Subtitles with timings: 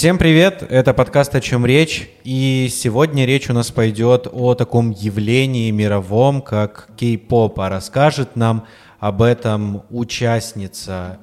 [0.00, 4.92] Всем привет, это подкаст «О чем речь», и сегодня речь у нас пойдет о таком
[4.92, 8.64] явлении мировом, как K-pop, а расскажет нам
[8.98, 11.18] об этом участница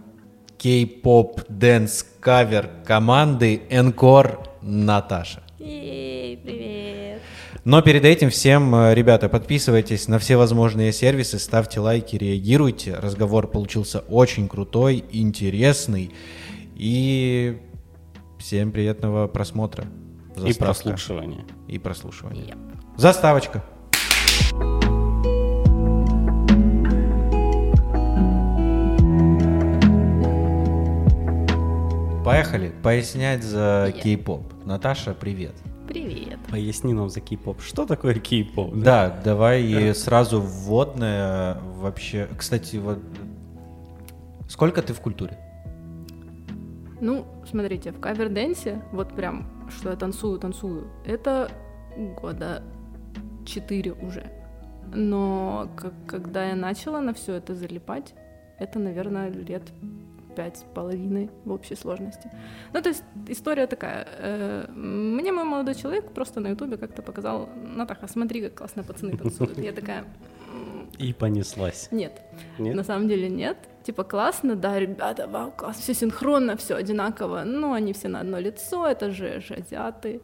[0.60, 5.42] K-pop dance cover команды Encore Наташа.
[5.58, 7.24] Ей, привет.
[7.66, 12.94] Но перед этим всем, э, ребята, подписывайтесь на все возможные сервисы, ставьте лайки, реагируйте.
[12.94, 16.12] Разговор получился очень крутой, интересный.
[16.76, 17.58] И
[18.48, 19.84] всем приятного просмотра.
[20.38, 21.44] И прослушивания.
[21.68, 22.46] И прослушивания.
[22.46, 22.58] Yep.
[22.96, 23.62] Заставочка.
[32.24, 34.02] Поехали пояснять за Yeah.
[34.02, 34.44] кей-поп.
[34.64, 35.56] Наташа, привет.
[35.90, 36.40] Привет.
[36.50, 37.62] Поясни нам за кей-поп.
[37.62, 38.76] Что такое кей-поп?
[38.76, 42.30] Да, давай и сразу вводное вообще.
[42.38, 43.00] Кстати, вот
[44.48, 45.38] сколько ты в культуре?
[47.02, 51.52] Ну, смотрите, в cover dance е, вот прям, что я танцую, танцую, это
[52.22, 52.64] года
[53.46, 54.26] четыре уже.
[54.94, 58.14] Но как, когда я начала на все это залипать,
[58.60, 59.64] это, наверное, лет
[60.36, 62.30] пять с половиной в общей сложности.
[62.74, 64.08] Ну, то есть история такая.
[64.20, 69.18] э, Мне мой молодой человек просто на ютубе как-то показал, Натаха, смотри, как классно пацаны
[69.18, 69.58] танцуют.
[69.58, 70.04] Я такая,
[70.54, 71.90] «М, И понеслась.
[71.92, 72.22] нет,
[72.60, 72.76] Нет?
[72.76, 73.58] на самом деле нет.
[73.88, 77.44] Типа классно, да, ребята, вау, классно, все синхронно, все одинаково.
[77.46, 80.20] Но они все на одно лицо, это же, же азиаты.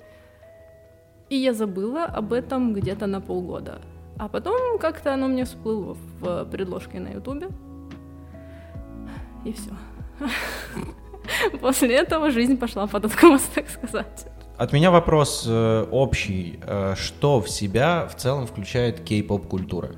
[1.30, 3.80] И я забыла об этом где-то на полгода.
[4.20, 7.48] А потом как-то оно мне всплыло в предложке на ютубе.
[9.46, 9.72] И все.
[11.62, 14.28] После этого жизнь пошла под откос, так сказать.
[14.58, 16.60] От меня вопрос э, общий.
[16.68, 19.96] Э, что в себя в целом включает кей-поп культура?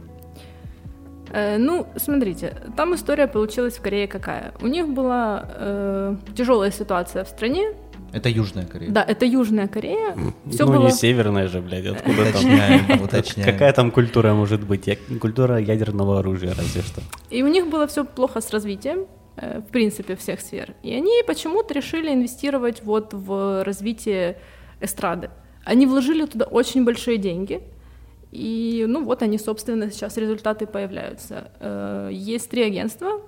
[1.36, 4.53] Э, ну, смотрите, там история получилась в Корее какая.
[4.61, 7.73] У них была э, тяжелая ситуация в стране.
[8.14, 8.91] Это Южная Корея.
[8.91, 10.16] Да, это Южная Корея.
[10.50, 10.86] Все ну было.
[10.86, 12.30] не северная же, блядь, откуда там?
[12.30, 13.52] Уточняем, уточняем.
[13.52, 14.88] Какая там культура может быть?
[14.88, 17.01] Я- Культура ядерного оружия, разве что.
[17.29, 20.73] И у них было все плохо с развитием, э, в принципе, всех сфер.
[20.84, 24.38] И они почему-то решили инвестировать вот в развитие
[24.79, 25.29] эстрады.
[25.66, 27.62] Они вложили туда очень большие деньги.
[28.35, 31.51] И, ну вот они, собственно, сейчас результаты появляются.
[31.59, 33.22] Э, Есть три агентства,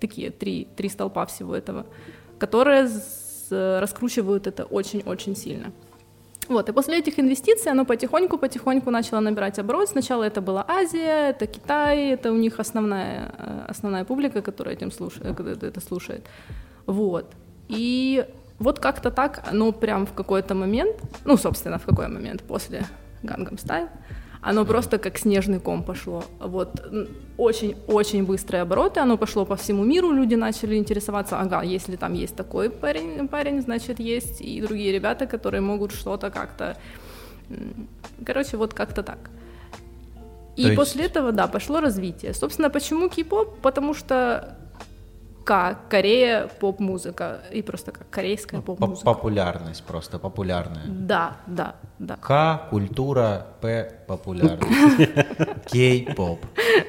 [0.00, 1.86] такие три, три столпа всего этого,
[2.38, 2.88] которые
[3.50, 5.72] раскручивают это очень-очень сильно.
[6.48, 9.88] Вот, и после этих инвестиций оно потихоньку-потихоньку начало набирать оборот.
[9.88, 14.92] Сначала это была Азия, это Китай, это у них основная, э, основная публика, которая этим
[14.92, 16.24] слушает, э, это слушает.
[16.86, 17.26] Вот.
[17.68, 18.24] И
[18.60, 22.86] вот как-то так оно прям в какой-то момент, ну, собственно, в какой момент после
[23.26, 23.88] Gangnam Style,
[24.40, 26.24] оно просто как снежный ком пошло.
[26.40, 26.80] Вот
[27.36, 32.36] очень-очень быстрые обороты, оно пошло по всему миру, люди начали интересоваться, ага, если там есть
[32.36, 36.76] такой парень, парень значит есть и другие ребята, которые могут что-то как-то...
[38.24, 39.18] Короче, вот как-то так.
[40.56, 42.32] И То есть- после этого, да, пошло развитие.
[42.32, 43.58] Собственно, почему кей-поп?
[43.62, 44.56] Потому что
[45.46, 49.04] К, Корея, поп-музыка, и просто как корейская По- поп-музыка.
[49.04, 50.82] Популярность просто, популярная.
[50.88, 52.16] Да, да, да.
[52.16, 55.08] К– культура, П– популярность.
[55.70, 56.40] Кей-поп.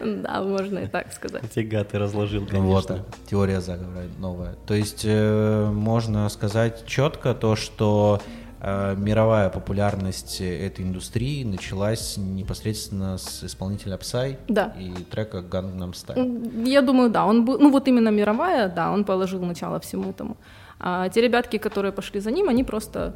[0.03, 1.43] Да, можно и так сказать.
[1.53, 3.05] Фига, ты разложил, Ну Вот, конечно.
[3.29, 4.55] теория заговора новая.
[4.65, 8.21] То есть э, можно сказать четко то, что
[8.61, 14.73] мировая популярность этой индустрии началась непосредственно с исполнителя Psy Да.
[14.79, 16.67] и трека Gangnam Style.
[16.67, 20.37] Я думаю, да, он был, ну вот именно мировая, да, он положил начало всему этому.
[20.79, 23.15] А те ребятки, которые пошли за ним, они просто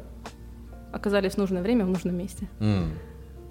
[0.92, 2.48] оказались в нужное время в нужном месте.
[2.60, 2.92] М.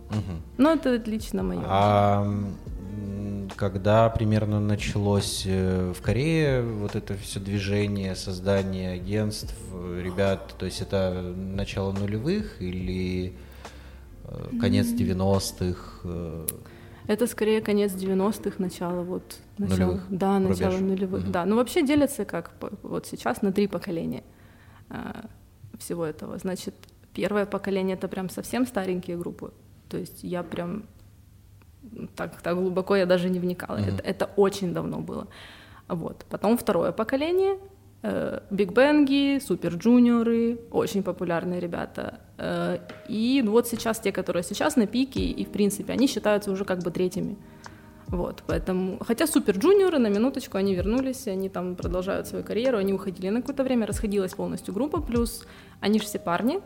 [0.10, 0.42] Мгм.
[0.58, 1.62] Но это лично мое.
[1.66, 2.26] А
[3.56, 10.82] когда примерно началось э, в Корее вот это все движение, создание агентств, ребят, то есть
[10.82, 13.34] это начало нулевых или
[14.26, 16.00] э, конец 90-х?
[16.04, 16.48] э,
[17.08, 19.36] Это скорее конец 90-х, начало вот...
[19.58, 20.04] Начало, Нулевых.
[20.10, 20.82] Да, начало Рубеж.
[20.90, 21.32] нулевых, Мгм.
[21.32, 21.46] да.
[21.46, 22.52] Ну вообще делятся как
[22.84, 24.24] вот сейчас на три поколения
[25.78, 26.38] всего этого.
[26.38, 26.74] Значит,
[27.14, 29.54] первое поколение— это прям совсем старенькие группы.
[29.90, 30.84] То есть я прям
[32.16, 33.78] так, так глубоко я даже не вникала.
[33.78, 33.90] Мгм.
[33.90, 35.28] Это, это очень давно было.
[35.88, 36.26] Вот.
[36.30, 37.58] Потом второе поколение.
[38.50, 42.20] Биг Бенги, Супер Джуниоры, очень популярные ребята.
[42.38, 46.66] Э, И вот сейчас те, которые сейчас на пике, и в принципе они считаются уже
[46.66, 47.38] как бы третьими.
[48.08, 52.92] Вот, поэтому, хотя супер джуниоры, на минуточку, они вернулись, они там продолжают свою карьеру, они
[52.92, 55.46] уходили на какое-то время, расходилась полностью группа, плюс
[55.80, 56.60] они же все парни,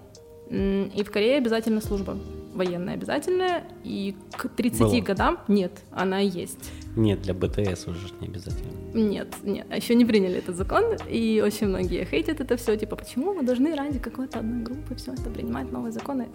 [0.50, 2.18] И в Корее обязательно служба
[2.54, 5.02] военная обязательная, и к 30 Была.
[5.02, 6.72] годам нет, она есть.
[6.96, 8.72] Нет, для БТС уже не обязательно.
[8.94, 13.34] Нет, нет, еще не приняли этот закон, и очень многие хейтят это все, типа, почему
[13.34, 16.30] мы должны ради какой-то одной группы все это принимать новые законы?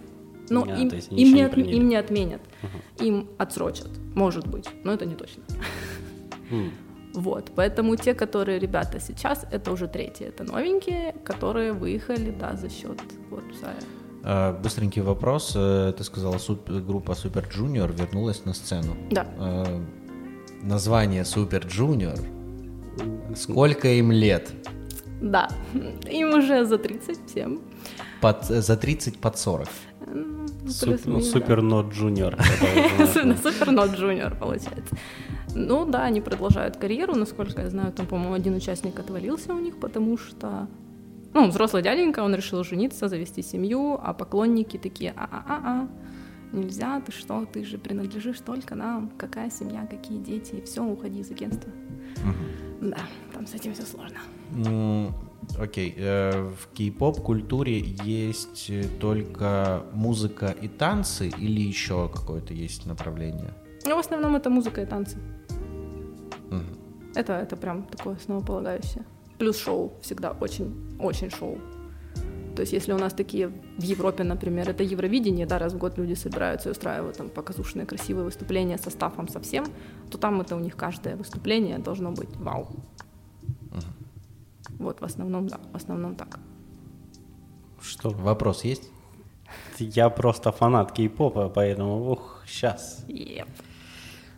[0.49, 3.05] Ну, А, им, им, не от- им не отменят, Ага.
[3.05, 5.41] им отсрочат, может быть, но это не точно.
[6.51, 6.71] М.
[7.13, 12.69] Вот, поэтому те, которые ребята сейчас, это уже третьи, это новенькие, которые выехали, да, за
[12.69, 12.99] счет
[13.29, 13.43] вот
[14.23, 15.53] Быстренький вопрос.
[15.55, 16.37] Э, Ты сказала,
[16.67, 18.95] группа Super Junior вернулась на сцену.
[19.09, 19.25] Да.
[19.39, 19.81] Э,
[20.61, 22.19] Название Super Junior.
[23.35, 24.51] Сколько им лет?
[25.21, 25.49] Да,
[26.11, 27.59] им уже за 30 всем.
[28.21, 29.67] Под, за 30 под 40.
[30.07, 31.39] М, Суп- плюс-минус, ну, да.
[31.39, 32.35] Super Not Junior.
[33.25, 34.95] На Super Not Junior, получается.
[35.55, 39.79] Ну да, они продолжают карьеру, насколько я знаю, там, по-моему, один участник отвалился у них,
[39.79, 40.67] потому что,
[41.33, 45.87] ну, взрослый дяденька, он решил жениться, завести семью, а поклонники такие, а-а-а-а,
[46.51, 51.19] нельзя, ты что, ты же принадлежишь только нам, какая семья, какие дети, и все, уходи
[51.19, 51.71] из агентства.
[52.81, 52.97] Да,
[53.33, 54.17] там с этим все сложно.
[54.55, 55.13] М,
[55.59, 62.85] Окей, э, в кей-поп культуре есть э, только музыка и танцы или еще какое-то есть
[62.85, 63.53] направление?
[63.85, 65.17] Ну, в основном это музыка и танцы.
[67.15, 69.03] Это, это прям такое основополагающее.
[69.41, 71.57] Плюс шоу всегда очень, очень шоу.
[72.55, 75.97] То есть если у нас такие в Европе, например, это Евровидение, да, раз в год
[75.97, 79.65] люди собираются и устраивают там показушные красивые выступления со стафом совсем,
[80.11, 82.67] то там это у них каждое выступление должно быть вау.
[84.77, 86.39] Вот в основном, да, в основном так.
[87.81, 88.11] Что?
[88.11, 88.91] Вопрос есть?
[89.79, 93.03] Я просто фанат кей-попа, поэтому, ух, сейчас.
[93.07, 93.47] Еп.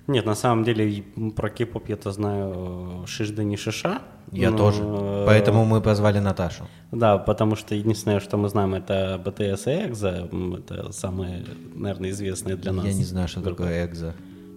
[0.08, 1.04] Нет, на самом деле
[1.36, 4.02] про кей-поп я-то знаю э, шиш да не шиша.
[4.32, 4.82] Я но, тоже.
[4.84, 6.68] э, Поэтому мы позвали Наташу.
[6.92, 10.58] Да, потому что единственное, что мы знаем, это BTS и EXO.
[10.60, 11.46] Это самые,
[11.76, 12.86] наверное, известные для нас.
[12.86, 13.64] Я не знаю, что группы.
[13.64, 14.14] такое экзо.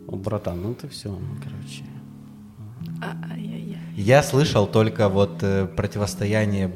[0.09, 1.85] О, братан, ну ты все, короче.
[3.31, 3.79] Ай-яй-яй.
[3.97, 6.73] Я слышал только вот э, противостояние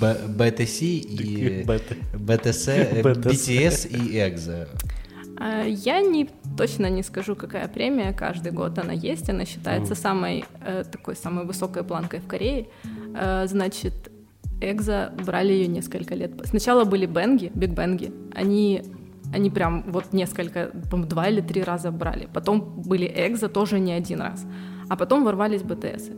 [0.00, 1.64] Б- BTC и.
[1.64, 3.24] BTS, э, BTS.
[3.24, 4.68] BTS и EXO.
[5.40, 9.30] А, Я не точно не скажу, какая премия каждый год она есть.
[9.30, 12.66] Она считается самой э, такой самой высокой планкой в Корее.
[13.14, 14.10] Э, значит,
[14.60, 16.32] Экзо брали ее несколько лет.
[16.44, 18.12] Сначала были бенги, биг бенги.
[18.34, 18.82] Они
[19.32, 22.28] они прям вот несколько, по-моему, два или три раза брали.
[22.34, 24.44] Потом были Экзо тоже не один раз.
[24.88, 26.10] А потом ворвались БТС.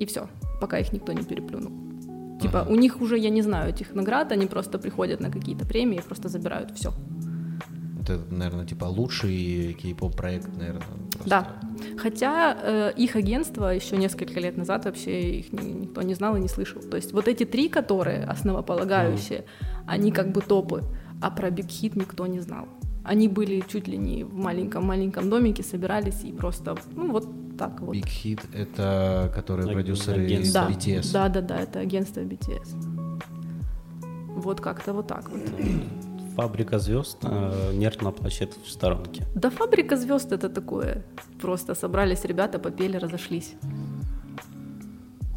[0.00, 0.28] И все,
[0.60, 1.72] пока их никто не переплюнул.
[2.40, 5.98] Типа, у них уже, я не знаю, этих наград, они просто приходят на какие-то премии
[5.98, 6.92] и просто забирают все.
[8.08, 10.82] Это, наверное, типа лучший кей-поп проект, наверное.
[11.12, 11.28] просто.
[11.28, 11.48] Да.
[11.98, 16.40] Хотя э, их агентство еще несколько лет назад вообще их ни- никто не знал и
[16.40, 16.80] не слышал.
[16.82, 19.44] То есть вот эти три, которые основополагающие,
[19.86, 20.82] они как бы топы,
[21.20, 22.66] а про Биг Хит никто не знал.
[23.04, 27.26] Они были чуть ли не в маленьком-маленьком домике, собирались и просто, ну вот
[27.58, 27.96] так вот.
[27.96, 30.62] Big Hit— это которые Аг- продюсеры агентство.
[30.62, 31.12] да, BTS.
[31.12, 32.68] да, да, да, это агентство BTS.
[34.36, 35.40] Вот как-то вот так вот.
[36.38, 39.26] Фабрика звезд э, нервно плачет в сторонке.
[39.34, 41.02] Да фабрика звезд это такое.
[41.42, 43.54] Просто собрались ребята, попели, разошлись.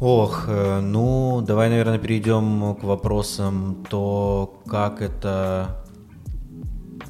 [0.00, 5.84] Ох, э, ну, давай, наверное, перейдем к вопросам то, как это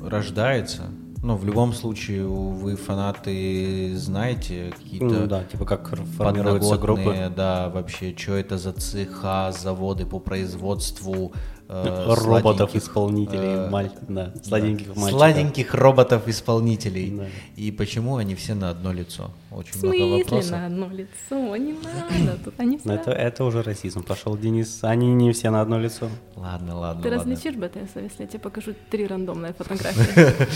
[0.02, 0.84] рождается.
[1.22, 7.30] Ну, в любом случае, вы фанаты знаете какие-то Ну да, типа как формируются группы.
[7.36, 11.32] да, вообще, что это за цеха, заводы по производству
[11.72, 15.10] э, Роботов сладеньких, исполнителей, э, маль- да, сладеньких мальчиков.
[15.10, 17.10] Сладеньких роботов-исполнителей.
[17.10, 17.26] Да.
[17.56, 19.31] И почему они все на одно лицо?
[19.50, 20.50] В Очень много смысле вопросов.
[20.52, 21.56] на одно лицо?
[21.56, 22.93] Не надо, тут они все...
[22.93, 24.02] Это, это уже расизм.
[24.02, 24.81] Пошел Денис.
[24.84, 26.08] Они не все на одно лицо.
[26.36, 27.32] Ладно, ладно, Ты ладно.
[27.32, 30.46] различишь БТС, если я тебе покажу три рандомные фотографии?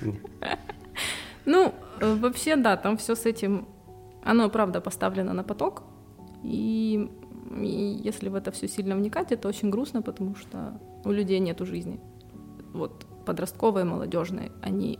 [1.46, 3.66] Ну, э, вообще, да, там все с этим,
[4.22, 5.82] оно, правда, поставлено на поток,
[6.44, 7.10] и,
[7.50, 11.66] и если в это все сильно вникать, это очень грустно, потому что у людей нету
[11.66, 12.00] жизни.
[12.72, 14.98] Вот подростковые, молодежные, они...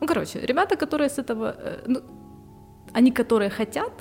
[0.00, 1.54] Ну, короче, ребята, которые с этого...
[1.58, 2.00] э, ну,
[2.92, 3.92] они, которые хотят,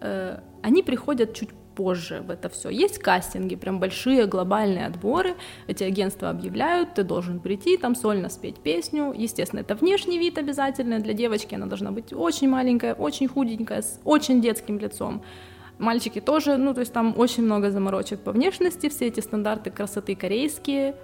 [0.00, 2.70] э, они приходят чуть позже в это все.
[2.70, 5.34] Есть кастинги, прям большие глобальные отборы.
[5.68, 9.12] Эти агентства объявляют, ты должен прийти, там сольно спеть песню.
[9.16, 10.98] Естественно, это внешний вид обязательно.
[10.98, 15.22] Для девочки она должна быть очень маленькая, очень худенькая, с очень детским лицом.
[15.78, 20.14] Мальчики тоже, ну, то есть там очень много заморочек по внешности, все эти стандарты красоты
[20.16, 20.94] корейские.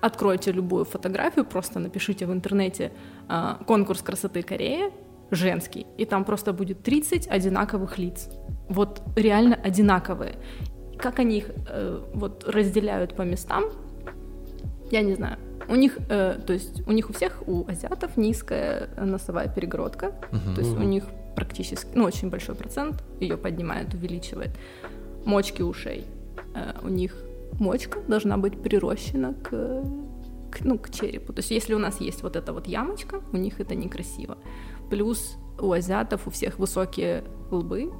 [0.00, 2.92] Откройте любую фотографию, просто напишите в интернете
[3.28, 4.92] а, конкурс красоты Кореи,
[5.30, 8.28] женский, и там просто будет 30 одинаковых лиц.
[8.68, 10.36] Вот реально одинаковые.
[10.98, 13.64] Как они их э, вот разделяют по местам,
[14.90, 15.36] Я не знаю.
[15.68, 20.54] У них, э, то есть у них у всех, у азиатов низкая носовая перегородка, Мгм.
[20.54, 21.04] то есть у них
[21.38, 24.50] практически, ну, очень большой процент ее поднимает, увеличивает.
[25.24, 26.04] Мочки ушей.
[26.54, 27.14] Э, у них
[27.60, 29.48] мочка должна быть прирощена к,
[30.50, 31.32] к, ну, к черепу.
[31.32, 34.36] То есть если у нас есть вот эта вот ямочка, у них это некрасиво.
[34.90, 37.92] Плюс у азиатов у всех высокие лбы,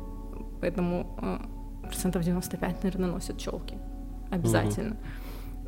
[0.61, 3.76] поэтому э, процентов 95, наверное, носят челки.
[4.33, 4.97] Обязательно.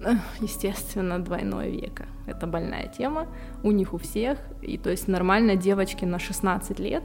[0.04, 2.06] Э, Естественно, двойное веко.
[2.26, 3.28] Это больная тема.
[3.62, 4.38] У них у всех.
[4.60, 7.04] И то есть нормально девочке на 16 лет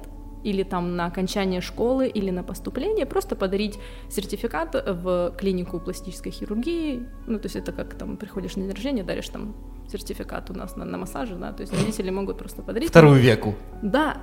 [0.52, 7.08] или там на окончание школы, или на поступление, просто подарить сертификат в клинику пластической хирургии.
[7.28, 9.56] Ну, то есть это как там приходишь на день рождения, даришь там
[9.92, 12.90] сертификат у нас на, на массаже, да, то есть родители могут просто подарить.
[12.90, 13.54] Вторую веку.
[13.82, 14.18] Да.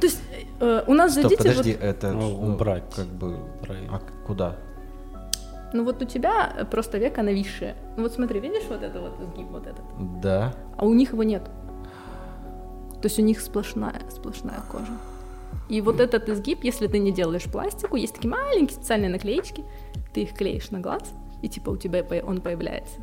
[0.00, 0.22] То есть
[0.60, 2.94] э, у нас же Стоп, дети вот- подожди, это Ну, убрать.
[2.96, 3.96] как бы Правильно.
[3.96, 4.56] а куда?
[5.74, 7.74] Ну вот у тебя просто века нависшее.
[7.96, 9.84] Ну вот смотри, видишь вот это вот изгиб вот этот?
[10.20, 10.52] Да.
[10.76, 11.44] А у них его нет.
[13.00, 14.92] То есть у них сплошная, сплошная кожа.
[15.72, 19.64] И вот этот изгиб, если ты не делаешь пластику, есть такие маленькие специальные наклеечки,
[20.12, 21.02] ты их клеишь на глаз,
[21.40, 22.96] и типа у тебя он появляется.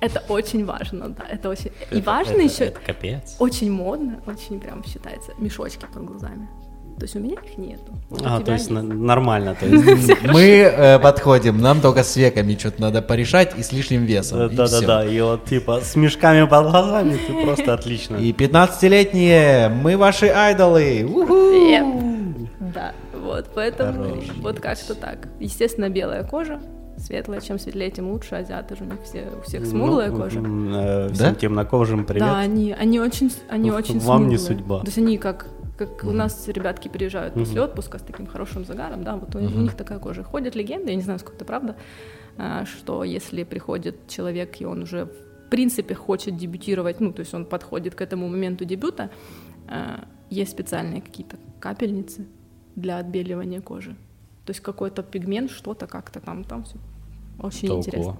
[0.00, 1.72] Это очень важно, да, это очень...
[1.90, 3.36] И важно это- еще, Это капец.
[3.38, 6.46] очень модно, очень прям считается, мешочки под глазами.
[7.00, 7.92] То есть у меня их нету.
[8.24, 8.82] А, то есть есть.
[8.82, 10.22] нормально, то есть.
[10.24, 14.46] Мы э, подходим, нам только с веками что-то надо порешать и с лишним весом.
[14.50, 14.54] и.
[14.54, 18.16] Да-да-да, и вот типа с мешками под глазами ты просто отлично.
[18.16, 21.06] И 15-летние, мы ваши айдолы.
[22.74, 22.92] Да,
[23.24, 24.24] вот, поэтому Хорош.
[24.42, 25.28] вот как-то так.
[25.40, 26.60] Естественно, белая кожа,
[26.98, 28.34] светлая, чем светлее, тем лучше.
[28.36, 30.40] Азиаты же у них все, у всех смуглая Ну, кожа.
[30.40, 31.14] э, Да?
[31.14, 32.24] Всем темнокожим привет.
[32.24, 34.58] Да, они, они очень, они Ну, очень вам не смуглые.
[34.58, 34.80] судьба.
[34.80, 35.46] То есть они как,
[35.86, 39.62] как у нас ребятки приезжают после отпуска с таким хорошим загаром, да, вот у, у
[39.62, 40.22] них такая кожа.
[40.22, 41.76] Ходят легенды, я не знаю, сколько это правда,
[42.36, 47.34] а, что если приходит человек, и он уже в принципе хочет дебютировать, ну, то есть
[47.34, 49.10] он подходит к этому моменту дебюта,
[49.68, 52.26] а, есть специальные какие-то капельницы
[52.76, 53.96] для отбеливания кожи.
[54.44, 56.76] То есть какой-то пигмент, что-то как-то там, там все.
[57.42, 57.86] Очень Толково.
[57.86, 58.16] интересно.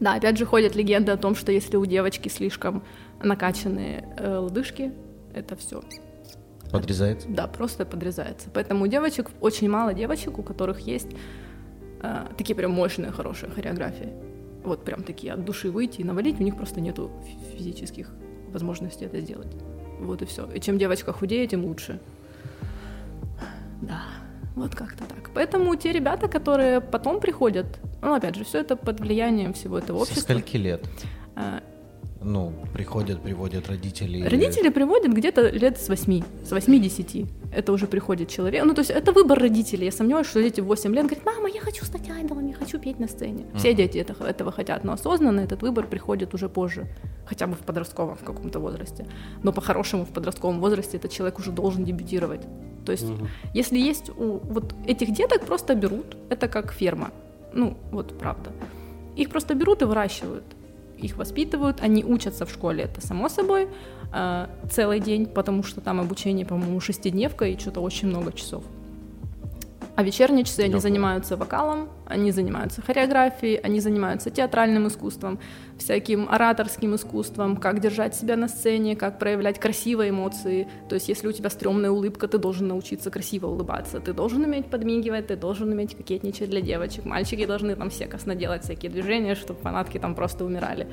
[0.00, 2.82] Да, опять же ходят легенды о том, что если у девочки слишком
[3.22, 4.92] накачанные э, лодыжки,
[5.34, 5.82] это все,
[6.72, 7.28] Подрезается.
[7.28, 8.48] да, просто подрезается.
[8.52, 11.08] Поэтому у девочек очень мало девочек, у которых есть
[12.02, 14.12] э, такие прям мощные, хорошие хореографии.
[14.64, 18.10] Вот прям такие от души выйти и навалить, у них просто нету фи- физических
[18.52, 19.52] возможностей это сделать.
[20.00, 20.46] Вот и все.
[20.54, 21.98] И чем девочка худее, тем лучше.
[23.82, 24.02] Да,
[24.56, 25.30] вот как-то так.
[25.34, 27.66] Поэтому те ребята, которые потом приходят,
[28.02, 30.32] ну, опять же, все это под влиянием всего этого Со общества.
[30.32, 30.84] скольки лет?
[32.22, 34.22] Ну, приходят, приводят родителей.
[34.28, 37.26] Родители приводят где-то лет с 8, с 8-10.
[37.54, 38.64] Это уже приходит человек.
[38.66, 39.86] Ну, то есть это выбор родителей.
[39.86, 42.78] Я сомневаюсь, что дети в 8 лет говорят, мама, я хочу стать айдолом, я хочу
[42.78, 43.44] петь на сцене.
[43.56, 46.86] Все дети это- этого хотят, но осознанно этот выбор приходит уже позже.
[47.26, 49.06] Хотя бы в подростковом в каком-то возрасте.
[49.42, 52.42] Но по-хорошему в подростковом возрасте этот человек уже должен дебютировать.
[52.84, 53.06] То есть,
[53.54, 57.10] если есть у вот этих деток просто берут, это как ферма.
[57.54, 58.50] Ну, вот правда.
[59.16, 60.44] Их просто берут и выращивают.
[61.00, 63.68] Их воспитывают, они учатся в школе, это само собой,
[64.12, 68.64] э, целый день, потому что там обучение, по-моему, шестидневка и что-то очень много часов.
[70.00, 75.38] А вечерние часы они занимаются вокалом, они занимаются хореографией, они занимаются театральным искусством,
[75.76, 80.66] всяким ораторским искусством, как держать себя на сцене, как проявлять красивые эмоции.
[80.88, 84.70] То есть, если у тебя стрёмная улыбка, ты должен научиться красиво улыбаться, ты должен уметь
[84.70, 87.04] подмигивать, ты должен уметь кокетничать для девочек.
[87.04, 90.88] Мальчики должны там все косно делать всякие движения, чтобы фанатки там просто умирали.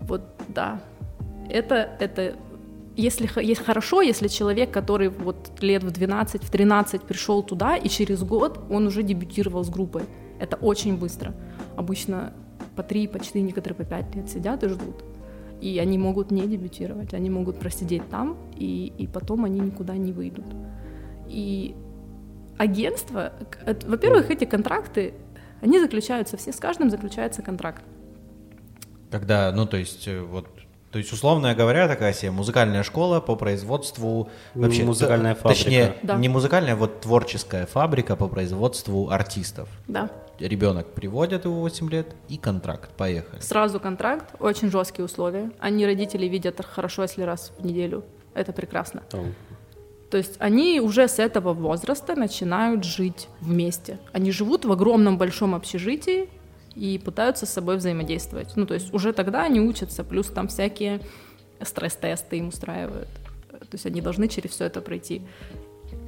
[0.00, 0.80] Вот, да.
[1.48, 2.34] Это, это
[2.98, 7.88] если есть хорошо, если человек, который вот лет в 12, в 13 пришел туда, и
[7.88, 10.02] через год он уже дебютировал с группой.
[10.40, 11.32] Это очень быстро.
[11.76, 12.32] Обычно
[12.74, 15.04] по 3, по 4, некоторые по 5 лет сидят и ждут.
[15.60, 20.12] И они могут не дебютировать, они могут просидеть там, и, и потом они никуда не
[20.12, 20.46] выйдут.
[21.28, 21.76] И
[22.56, 23.32] агентство,
[23.86, 25.14] во-первых, эти контракты,
[25.60, 27.82] они заключаются, все с каждым заключается контракт.
[29.10, 30.46] Когда, ну, то есть, э, вот,
[30.90, 34.84] то есть, условно говоря, такая себе музыкальная школа по производству вообще...
[34.84, 35.62] Музыкальная т- фабрика.
[35.64, 36.16] Точнее, Да.
[36.16, 39.68] не музыкальная, а вот творческая фабрика по производству артистов.
[39.86, 40.10] Да.
[40.38, 43.40] Ребенок приводят его 8 лет и контракт, поехали.
[43.40, 45.50] Сразу контракт, очень жесткие условия.
[45.58, 48.04] Они родители видят хорошо, если раз в неделю.
[48.34, 49.02] Это прекрасно.
[49.10, 49.34] Там,
[50.10, 53.98] То есть они уже с этого возраста начинают жить вместе.
[54.12, 56.28] Они живут в огромном большом общежитии
[56.74, 58.52] и пытаются с собой взаимодействовать.
[58.56, 61.00] Ну, то есть уже тогда они учатся, плюс там всякие
[61.60, 63.08] стресс-тесты им устраивают.
[63.50, 65.22] То есть они должны через все это пройти.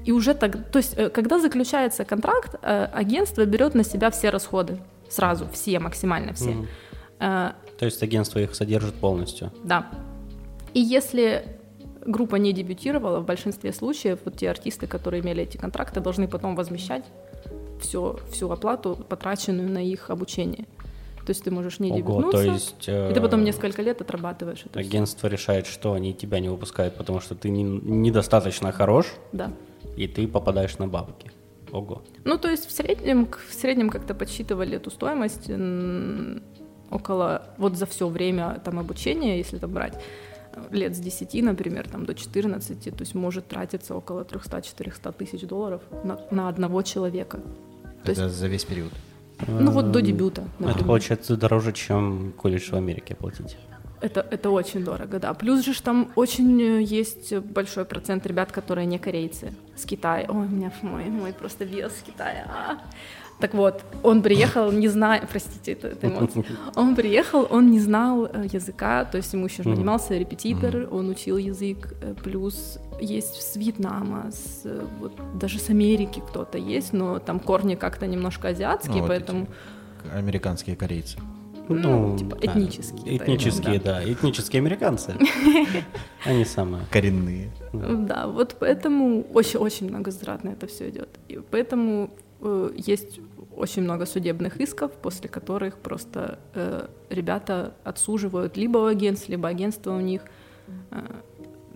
[0.05, 4.31] И уже так, то есть э, когда заключается контракт, э, агентство берет на себя все
[4.31, 6.67] расходы сразу, все, максимально все.
[7.19, 9.52] Э, То есть агентство их содержит полностью?
[9.64, 9.88] Да.
[10.73, 11.59] И если
[12.07, 16.57] группа не дебютировала, в большинстве случаев вот те артисты, которые имели эти контракты, должны потом
[16.57, 17.05] возмещать
[17.80, 20.66] все, всю оплату, потраченную на их обучение.
[21.26, 24.80] То есть ты можешь не то есть, и ты потом э, несколько лет отрабатываешь это.
[24.80, 29.52] Агентство решает, что они тебя не выпускают, потому что ты не- недостаточно хорош, Да.
[29.96, 31.30] и ты попадаешь на бабки.
[31.72, 32.02] Ого.
[32.25, 35.49] Ну, то есть в среднем, в среднем как-то подсчитывали эту стоимость
[36.90, 39.94] около, вот за все время там обучения, если там брать
[40.54, 45.42] э, лет с 10, например, там до 14, то есть может тратиться около 300-400 тысяч
[45.46, 47.40] долларов на, на одного человека.
[48.04, 48.92] То есть, Это за весь период.
[49.47, 50.87] ну вот до Эм, дебюта, Это например.
[50.87, 53.57] получается дороже, чем колледж в Америке платить.
[54.02, 55.35] Это, это очень дорого, да.
[55.35, 60.25] Плюс же там очень э, есть большой процент ребят, которые не корейцы, с Китая.
[60.28, 62.47] Ой, у меня мой, мой просто вес с Китая.
[62.49, 62.78] а.
[63.40, 66.44] Так вот, он приехал, не зная, простите, это, это эмоции.
[66.76, 71.38] Он приехал, он не знал э, языка, то есть ему еще нанимался репетитор, он учил
[71.38, 77.18] язык, э, плюс есть с Вьетнама, с, э, вот, даже с Америки кто-то есть, но
[77.18, 79.47] там корни как-то немножко азиатские, Ну, вот поэтому...
[79.47, 81.18] к- Американские корейцы.
[81.68, 82.47] Ну, типа да.
[82.52, 84.00] этнические, Этнические, да.
[84.00, 84.12] да.
[84.12, 85.14] Этнические американцы.
[86.25, 86.85] Они самые.
[86.90, 87.50] Коренные.
[87.73, 91.09] Да, вот поэтому очень-очень многозатратно это все идет.
[91.28, 92.11] И поэтому
[92.75, 93.20] есть
[93.61, 99.95] очень много судебных исков, после которых просто э, ребята отсуживают либо у агентств, либо агентство
[99.95, 100.23] у них
[100.90, 100.97] э,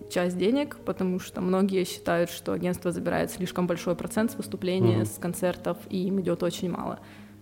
[0.09, 5.05] часть денег, потому что многие считают, что агентство забирает слишком большой процент с выступления, Мгм.
[5.05, 6.99] с концертов, и им идет очень мало.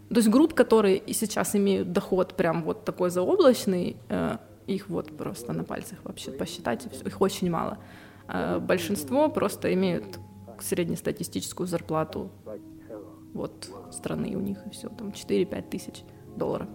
[0.10, 5.18] То есть групп, которые и сейчас имеют доход прям вот такой заоблачный, э, их вот
[5.18, 7.78] просто на пальцах вообще посчитать, их очень мало.
[8.28, 10.20] А большинство просто имеют
[10.62, 12.30] среднестатистическую зарплату
[13.34, 16.04] вот страны у них, и все, там 4-5 тысяч
[16.38, 16.68] долларов.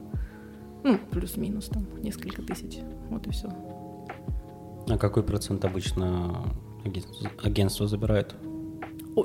[0.84, 2.78] Ну, плюс-минус там несколько тысяч,
[3.10, 3.48] вот и все.
[4.88, 6.44] А какой процент обычно
[6.84, 8.34] агентство, агентство забирает?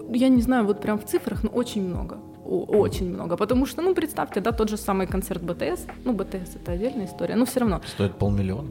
[0.10, 2.18] Я не знаю, вот прям в цифрах, но очень много.
[2.46, 3.38] О- очень много.
[3.38, 5.86] Потому что, ну, представьте, да, тот же самый концерт БТС.
[6.04, 7.82] Ну, БТС это отдельная история, но все равно.
[7.86, 8.70] Стоит полмиллиона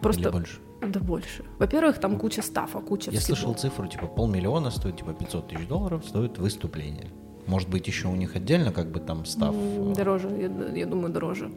[0.00, 0.58] Просто или больше.
[0.86, 1.44] да больше.
[1.58, 3.36] Во-первых, там куча стафа, куча Я всего.
[3.36, 7.08] слышал цифру, типа полмиллиона стоит, типа 500 тысяч долларов стоит выступление.
[7.46, 9.54] Может быть, еще у них отдельно как бы там став.
[9.56, 11.50] Э, Дороже, я, я думаю, дороже.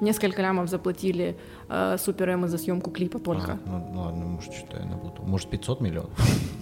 [0.00, 1.38] Несколько лямов заплатили
[1.70, 3.52] э, Супер Эмо за съемку клипа только.
[3.52, 5.24] а, ну, ну ладно, может, что-то я напутал.
[5.24, 6.10] Может, 500 миллионов?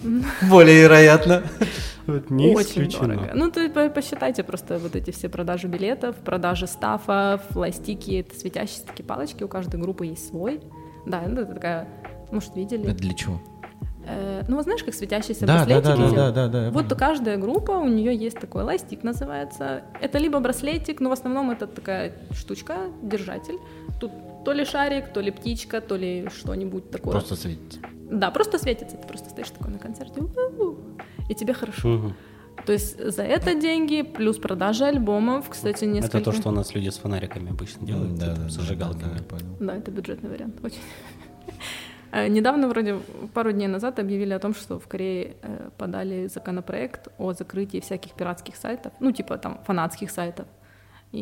[0.49, 1.43] Более вероятно.
[2.07, 3.31] Очень дорого.
[3.35, 8.85] Ну, ты по- посчитайте просто вот эти все продажи билетов, продажи стафа, фластики, это светящиеся
[8.85, 10.61] такие палочки, у каждой группы есть свой.
[11.05, 11.87] Да, это такая,
[12.31, 12.85] может, видели?
[12.89, 13.39] Это для чего?
[14.07, 16.71] Э, ну, вот знаешь, как светящиеся Да, да, браслетики да, да, да, да, да, я
[16.71, 16.97] Вот понял.
[16.97, 19.81] каждая группа, у нее есть такой ластик, называется.
[20.01, 23.57] Это либо браслетик, но в основном это такая штучка, держатель.
[23.99, 24.11] Тут
[24.45, 27.11] то ли шарик, то ли птичка, то ли что-нибудь такое.
[27.13, 27.79] Просто светите.
[28.11, 28.97] Да, просто светится.
[28.97, 30.77] Ты просто стоишь такой на концерте, у-у-у,
[31.29, 31.87] и тебе хорошо.
[31.87, 32.15] Мгм.
[32.65, 36.19] То есть за это деньги, плюс продажа альбомов, кстати, несколько...
[36.19, 38.61] Это то, что у нас люди с фонариками обычно делают, Да, типа, да, с да,
[38.61, 39.09] зажигалками.
[39.11, 39.57] да, я понял.
[39.59, 40.79] Да, это бюджетный вариант, очень.
[42.15, 42.95] Э, Недавно, вроде
[43.33, 48.11] пару дней назад, объявили о том, что в Корее э, подали законопроект о закрытии всяких
[48.13, 50.45] пиратских сайтов, ну, типа там фанатских сайтов.
[51.11, 51.19] И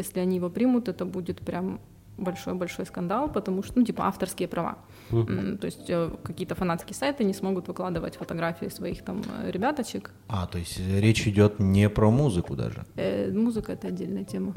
[0.00, 1.80] если они его примут, это будет прям
[2.18, 4.76] большой-большой скандал, потому что, ну, типа авторские права.
[5.12, 10.10] М, То есть э, какие-то фанатские сайты не смогут выкладывать фотографии своих там ребяточек.
[10.28, 12.84] А, то есть речь идет не про музыку даже.
[12.96, 14.52] Э, Музыка— это отдельная тема.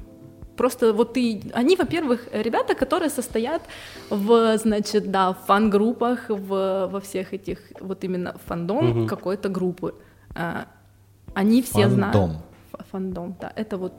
[0.58, 1.42] Просто вот ты...
[1.54, 3.62] Они, во-первых, ребята, которые состоят
[4.10, 9.08] в, значит, да, в фан-группах, в, во всех этих, вот именно фандом Мгм.
[9.08, 9.94] какой-то группы.
[10.36, 10.66] А,
[11.34, 12.16] Они все знают...
[12.16, 12.42] Фандом.
[12.92, 13.52] Фандом, да.
[13.56, 13.94] Это вот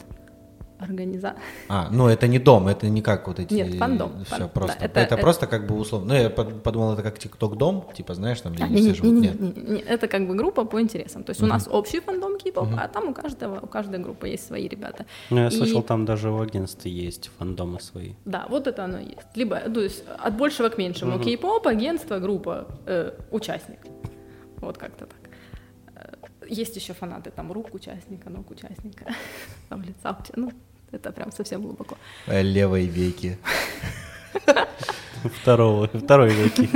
[0.82, 1.40] организация.
[1.68, 3.54] А, ну это не дом, это не как вот эти...
[3.54, 4.78] Нет, фандом, Все фан- просто.
[4.80, 6.14] да, это, это- просто как бы условно.
[6.14, 8.94] Ну, я под- подумал, это как ТикТок-дом, типа, знаешь, там, где А, не, все не,
[8.94, 9.12] живут.
[9.12, 9.40] не, Нет.
[9.40, 11.22] не, не, не, это как бы группа по интересам.
[11.24, 14.46] То есть у нас общий фандом кей-поп, а там у каждого, у каждой группы есть
[14.46, 15.06] свои ребята.
[15.30, 18.12] Ну, я И- слышал, там даже в агентстве есть фандомы свои.
[18.24, 19.36] Да, вот это оно и есть.
[19.36, 21.12] Либо, то есть от большего к меньшему.
[21.12, 21.22] Мгм.
[21.24, 23.78] Кей-поп, агентство, группа, э, участник.
[24.60, 25.18] Вот как-то так.
[25.96, 26.14] Э,
[26.48, 29.04] Есть еще фанаты, там рук участника, ног участника,
[29.68, 30.16] там лица.
[30.36, 30.50] Ну,
[30.92, 31.96] это прям совсем глубоко.
[32.26, 33.38] Левой веки.
[35.42, 36.68] Второго, второй веки.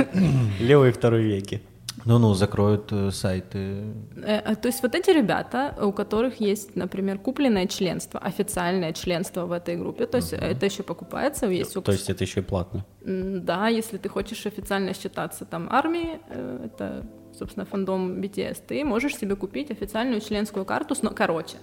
[0.59, 1.61] Левый второй веки.
[2.05, 3.57] Ну-ну, закроют э, сайты.
[4.15, 9.45] Э, э, То есть вот эти ребята, у которых есть, например, купленное членство, официальное членство
[9.45, 12.85] в этой группе, то есть это еще покупается, есть То есть это еще и платно.
[13.01, 17.05] Да, если ты хочешь официально считаться там армией, э, это,
[17.37, 20.95] собственно, фандом BTS, ты можешь себе купить официальную членскую карту.
[21.01, 21.57] Но, короче,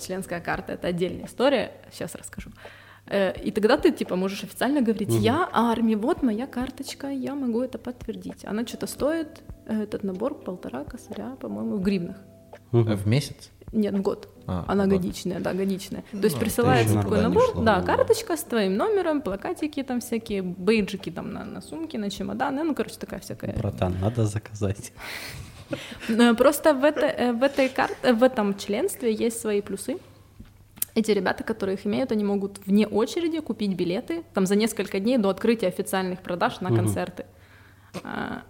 [0.00, 2.50] членская карта— это отдельная история, сейчас расскажу.
[3.06, 7.60] Э, И тогда ты, типа, можешь официально говорить, я армия, вот моя карточка, я могу
[7.62, 8.44] это подтвердить.
[8.44, 12.16] Она что-то стоит, э, этот набор, полтора косаря, по-моему, в гривнах.
[12.72, 13.50] В месяц?
[13.74, 14.28] Нет, в год.
[14.46, 14.94] А, Она год.
[14.94, 16.04] годичная, да, годичная.
[16.12, 17.62] То есть Ну, присылается такой набор, шло.
[17.62, 22.62] да, карточка с твоим номером, плакатики там всякие, бейджики там на, на сумки, на чемоданы,
[22.62, 23.52] ну, короче, такая всякая.
[23.54, 24.92] Братан, надо заказать.
[26.08, 27.90] Э, Просто в, это, э, в, этой кар...
[28.02, 29.96] э, в этом членстве есть свои плюсы.
[30.94, 35.16] Эти ребята, которые их имеют, они могут вне очереди купить билеты там за несколько дней
[35.18, 37.24] до открытия официальных продаж на концерты.
[38.04, 38.42] А,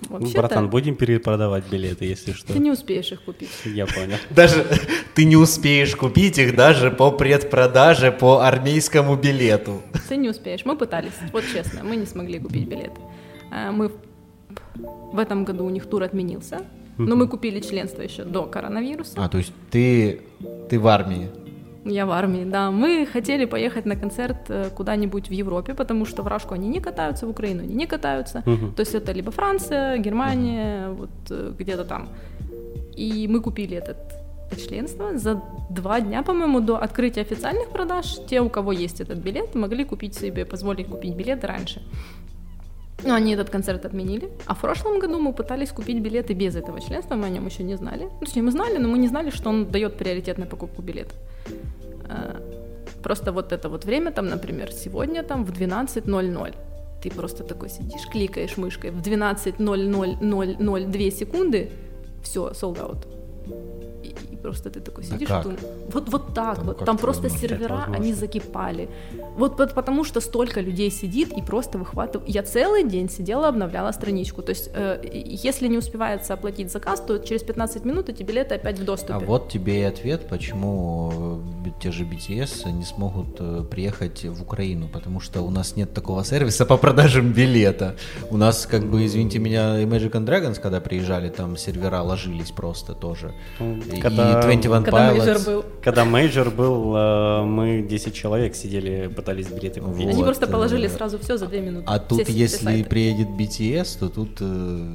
[0.00, 2.52] Ну, вообще-то братан, будем перепродавать билеты, если что.
[2.52, 3.50] ты не успеешь их купить.
[3.64, 4.16] Я понял.
[4.30, 4.66] Даже
[5.14, 9.82] ты не успеешь купить их даже по предпродаже по армейскому билету.
[10.08, 10.64] Ты не успеешь.
[10.64, 13.00] Мы пытались, вот честно, мы не смогли купить билеты.
[13.50, 13.92] А, Мы
[15.12, 16.62] в этом году у них тур отменился,
[16.98, 19.12] но мы купили членство еще до коронавируса.
[19.16, 20.20] А, то есть ты,
[20.68, 21.30] ты в армии.
[21.84, 22.70] Я в армии, да.
[22.70, 26.80] Мы хотели поехать на концерт э, куда-нибудь в Европе, потому что в Рашку они не
[26.80, 28.42] катаются, в Украину они не катаются.
[28.76, 32.08] То есть это либо Франция, Германия, вот э, где-то там.
[32.96, 33.96] И мы купили этот
[34.50, 38.18] это членство за два дня, по-моему, до открытия официальных продаж.
[38.28, 41.82] Те, у кого есть этот билет, могли купить себе, позволить купить билеты раньше.
[43.04, 44.28] Но они этот концерт отменили.
[44.46, 47.62] А в прошлом году мы пытались купить билеты без этого членства, мы о нем еще
[47.62, 48.04] не знали.
[48.04, 51.14] Ну, точнее, мы знали, но мы не знали, что он дает приоритет на покупку билета.
[53.02, 56.54] Просто вот это вот время, там, например, сегодня там в 12.00.
[57.02, 61.68] Ты просто такой сидишь, кликаешь мышкой, в 12.0002 секунды,
[62.22, 63.06] все, sold out.
[64.44, 65.42] Просто ты такой Да сидишь, как?
[65.42, 65.60] думаешь,
[65.92, 68.88] вот, вот так Ну, вот, там просто сервера, они закипали.
[69.38, 72.28] Вот пот- потому что столько людей сидит и просто выхватывает.
[72.28, 74.42] Я целый день сидела, обновляла страничку.
[74.42, 78.54] То есть, э, и- если не успевается оплатить заказ, то через 15 минут эти билеты
[78.56, 79.14] опять в доступе.
[79.14, 84.42] А вот тебе и ответ, почему э, те же BTS не смогут э, приехать в
[84.42, 87.94] Украину, потому что у нас нет такого сервиса по продажам билета.
[88.30, 93.32] У нас, как бы, извините меня, Imagine Dragons, когда приезжали, там сервера ложились просто тоже.
[93.60, 95.46] Ну, И когда- 21 Когда major Pilots.
[95.46, 95.64] был.
[95.82, 100.06] Когда major был, э, мы 10 человек сидели, пытались билеты купить.
[100.06, 101.84] Они Вот, просто положили э, сразу все за 2 минуты.
[101.86, 102.88] А тут, если сайты.
[102.88, 104.38] приедет BTS, то тут...
[104.40, 104.94] э,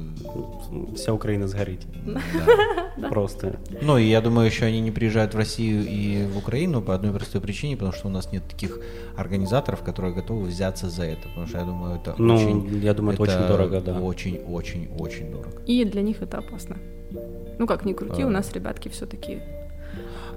[0.96, 1.80] Вся Украина сгорит.
[3.08, 3.58] Просто.
[3.82, 7.12] Ну, и я думаю, еще они не приезжают в Россию и в Украину по одной
[7.12, 8.78] простой причине, потому что у нас нет таких
[9.16, 11.22] организаторов, которые готовы взяться за это.
[11.28, 12.80] Потому что я думаю, это Ну, очень...
[12.82, 14.00] я думаю, это очень дорого, да.
[14.00, 15.62] Очень-очень-очень дорого.
[15.66, 16.76] И для них это опасно.
[17.58, 18.26] Ну как ни крути, А.
[18.26, 19.40] у нас ребятки все-таки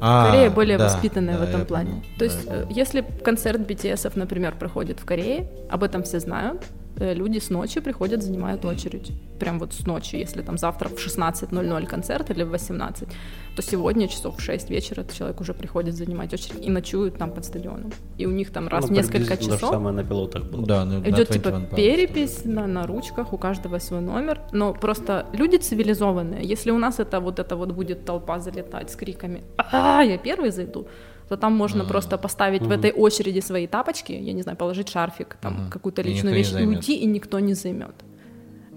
[0.01, 1.89] А, Корея более да, воспитанная да, в этом плане.
[1.91, 6.63] понял, То есть, э, если концерт BTS, например, проходит в Корее, об этом все знают,
[6.97, 9.11] люди с ночи приходят, занимают очередь.
[9.39, 13.07] Прям вот с ночи, если там завтра в 16.00 концерт или в 18,
[13.55, 17.31] то сегодня часов в 6 вечера этот человек уже приходит занимать очередь и ночуют там
[17.31, 17.91] под стадионом.
[18.17, 20.43] И у них там раз Ну, в несколько приблизительно То же часов самое на пилотах
[20.43, 20.65] было.
[20.65, 24.39] Да, на идет 21 типа Pilots перепись на, на ручках, у каждого свой номер.
[24.51, 26.43] Но просто люди цивилизованные.
[26.43, 30.51] Если у нас это вот это вот будет толпа залетать с криками «А, я первый
[30.51, 30.87] зайду»,
[31.29, 35.37] то там можно просто поставить в этой очереди свои тапочки, я не знаю, положить шарфик,
[35.41, 35.69] там Мгм.
[35.71, 37.95] какую-то личную вещь и уйти, и никто не займет.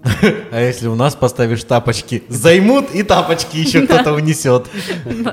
[0.51, 4.67] А если у нас поставишь тапочки, займут и тапочки еще кто-то унесет.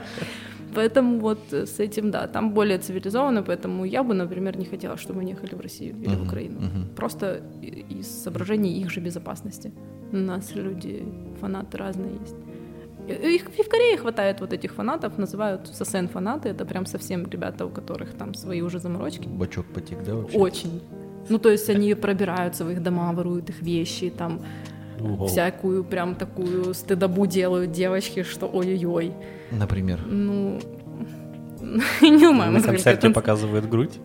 [0.74, 5.20] Поэтому вот с этим, да, там более цивилизованно, поэтому я бы, например, не хотела, чтобы
[5.20, 6.60] они ехали в Россию или в Украину.
[6.96, 9.72] Просто и- из соображений их же безопасности.
[10.12, 11.04] У нас люди,
[11.40, 12.34] фанаты разные есть.
[13.08, 17.66] Их и в Корее хватает вот этих фанатов, называют сосен фанаты, это прям совсем ребята,
[17.66, 19.28] у которых там свои уже заморочки.
[19.28, 20.38] Бачок потек, да, вообще?
[20.38, 20.80] Очень.
[21.28, 24.40] Ну, то есть они пробираются в их дома, воруют их вещи, там
[25.00, 25.26] Ого.
[25.26, 29.12] всякую прям такую стыдобу делают девочки, что ой-ой-ой.
[29.50, 30.00] Например.
[30.06, 30.60] Ну,
[32.00, 33.98] не умею На концерте показывают грудь.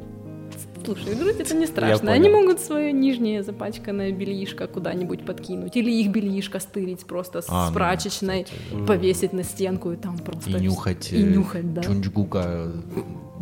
[0.89, 2.11] Слушай, грудь это не страшно.
[2.11, 5.75] Они могут свое нижнее запачканное бельишко куда-нибудь подкинуть.
[5.77, 8.47] Или их бельишко стырить просто с А, ну, прачечной,
[8.87, 10.49] повесить на стенку и там просто...
[10.49, 11.83] И нюхать, И э, нюхать, да.
[11.83, 12.71] Чунчгука.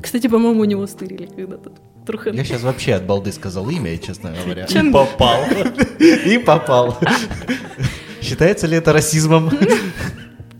[0.04, 1.72] Кстати, по-моему, у него стырили когда-то.
[2.06, 2.36] Трухен.
[2.36, 4.66] Я сейчас вообще от балды сказал имя, честно говоря.
[4.68, 5.40] Чен- Попал.
[6.00, 6.98] И попал.
[8.22, 9.50] Считается ли это расизмом?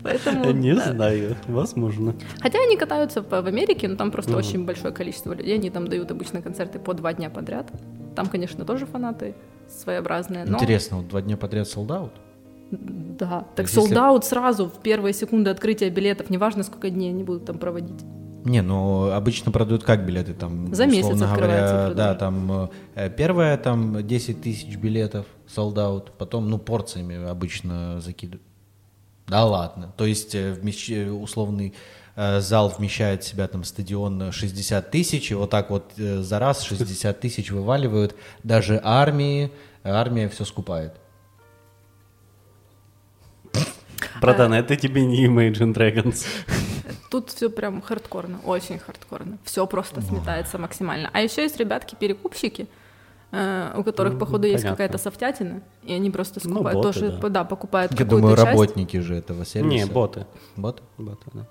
[0.08, 0.92] Поэтому, Не да.
[0.92, 2.14] знаю, возможно.
[2.40, 5.54] Хотя они катаются в, Америке, но там просто очень большое количество людей.
[5.54, 7.70] Они там дают обычно концерты по два дня подряд.
[8.14, 9.34] Там, конечно, тоже фанаты
[9.68, 10.44] своеобразные.
[10.44, 10.56] Но...
[10.56, 12.12] Интересно, вот два дня подряд солдат?
[12.70, 17.24] Да, так есть если- солдат сразу в первые секунды открытия билетов, неважно сколько дней они
[17.24, 18.02] будут там проводить.
[18.44, 20.74] Не, ну обычно продают как билеты там?
[20.74, 21.94] За месяц открывается говоря, продажа.
[21.94, 28.47] да, там э, первое там 10 тысяч билетов солдат, потом ну порциями обычно закидывают.
[29.28, 31.74] Да ладно, то есть э, вмещ- условный
[32.16, 36.38] э, зал вмещает в себя там стадион 60 тысяч, и вот так вот э, за
[36.38, 38.16] раз 60 тысяч вываливают.
[38.42, 39.52] Даже армии,
[39.84, 40.94] армия все скупает.
[44.20, 46.26] Братан, это тебе не Imagine Dragons.
[47.10, 49.38] Тут все прям хардкорно, очень хардкорно.
[49.44, 51.10] Все просто сметается максимально.
[51.12, 52.66] А еще есть ребятки-перекупщики, э,
[53.30, 54.70] у которых, Ну, походу, есть понятно.
[54.76, 57.28] какая-то софтятина, и они просто Ну, скупают боты, тоже, да.
[57.28, 59.74] да, покупают Я думаю, часть, работники же этого сервиса.
[59.74, 60.26] Не, боты.
[60.56, 60.82] Боты?
[60.96, 61.46] Боты, да.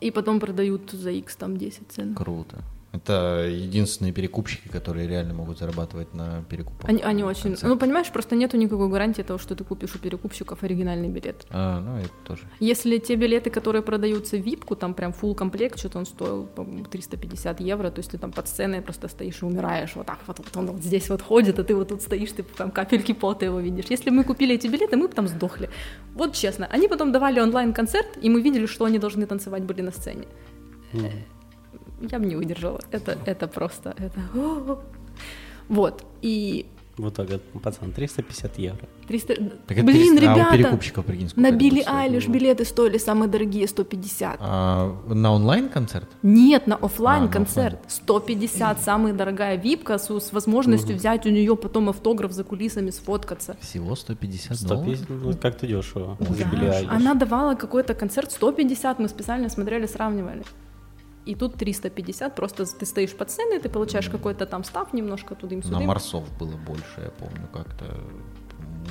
[0.00, 2.14] и потом продают за X там 10 цен.
[2.14, 2.58] Круто.
[2.92, 6.88] Это единственные перекупщики, которые реально могут зарабатывать на перекупах.
[6.90, 7.56] Они, они очень...
[7.62, 11.46] Ну, понимаешь, просто нету никакой гарантии того, что ты купишь у перекупщиков оригинальный билет.
[11.48, 12.42] А, ну это тоже.
[12.60, 16.84] Если те билеты, которые продаются в випку, там прям full комплект, что-то он стоил, по-моему,
[16.84, 20.38] 350 евро, то есть ты там под сценой просто стоишь и умираешь, вот так вот,
[20.38, 23.46] вот он вот здесь вот ходит, а ты вот тут стоишь, ты там капельки пота
[23.46, 23.86] его видишь.
[23.88, 25.70] Если бы мы купили эти билеты, мы бы там сдохли.
[26.14, 29.92] Вот честно, они потом давали онлайн-концерт, и мы видели, что они должны танцевать были на
[29.92, 30.26] сцене.
[32.10, 32.80] Я бы не выдержала.
[32.90, 34.20] Это, это просто, это...
[35.68, 36.66] Вот, и
[36.98, 38.86] В итоге, пацан, 350 евро.
[39.08, 39.34] 300...
[39.66, 41.82] Так это Блин, 300, а у ребята, перекупщиков, прикинь, на Билли?
[41.86, 44.36] Айлиш билеты стоили самые дорогие 150.
[44.40, 46.08] А, на онлайн-концерт?
[46.22, 51.30] Нет, на А, оффлайн на концерт 150 самая дорогая випка с, с возможностью взять у
[51.30, 53.56] нее потом автограф за кулисами сфоткаться.
[53.60, 55.24] Всего 150 150, долларов?
[55.24, 56.18] ну как-то дешево.
[56.20, 56.80] Да.
[56.90, 60.42] Она давала какой-то концерт 150, мы специально смотрели, сравнивали.
[61.24, 65.62] И тут 350, просто ты стоишь под сценой, ты получаешь какой-то там став немножко тудым
[65.70, 65.80] На.
[65.80, 67.84] Марсов было больше, я помню, как-то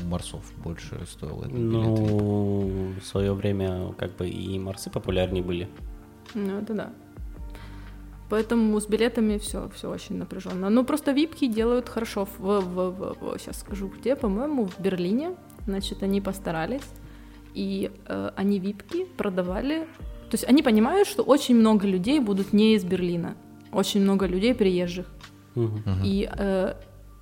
[0.05, 1.71] Марсов больше стоило этот билет.
[1.71, 5.67] Ну, в свое время как бы и Марсы популярнее были.
[6.33, 6.93] Ну, это да.
[8.29, 10.69] Поэтому с билетами все, все очень напряженно.
[10.69, 12.25] Ну, просто випки делают хорошо.
[12.37, 15.35] В, в, сейчас скажу где, по-моему, в Берлине.
[15.65, 16.89] Значит, они постарались.
[17.53, 19.85] И э, они випки продавали.
[20.31, 23.35] То есть они понимают, что очень много людей будут не из Берлина.
[23.73, 25.05] Очень много людей приезжих.
[25.55, 25.83] Мгм.
[26.05, 26.73] И э,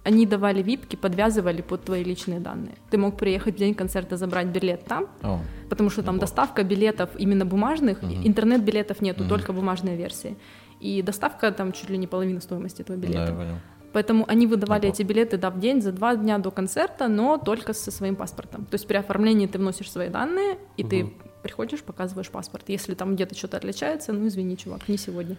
[0.04, 2.76] они давали випки, подвязывали под твои личные данные.
[2.92, 6.22] Ты мог приехать в день концерта, забрать билет там, О, потому что там Ого.
[6.22, 8.28] доставка билетов именно бумажных, Мгм.
[8.28, 9.30] интернет-билетов нету, Мгм.
[9.30, 10.38] только бумажные версии.
[10.80, 13.32] И доставка там чуть ли не половина стоимости этого да, билета.
[13.32, 13.56] я понял.
[13.92, 14.94] Поэтому они выдавали Ого.
[14.94, 18.66] эти билеты да, в день за два дня до концерта, но только со своим паспортом.
[18.66, 21.14] То есть при оформлении ты вносишь свои данные, и ты Мгм.
[21.42, 22.66] Приходишь, показываешь паспорт.
[22.68, 25.36] Если там где-то что-то отличается, ну извини, чувак, не сегодня.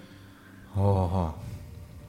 [0.75, 1.35] Ого.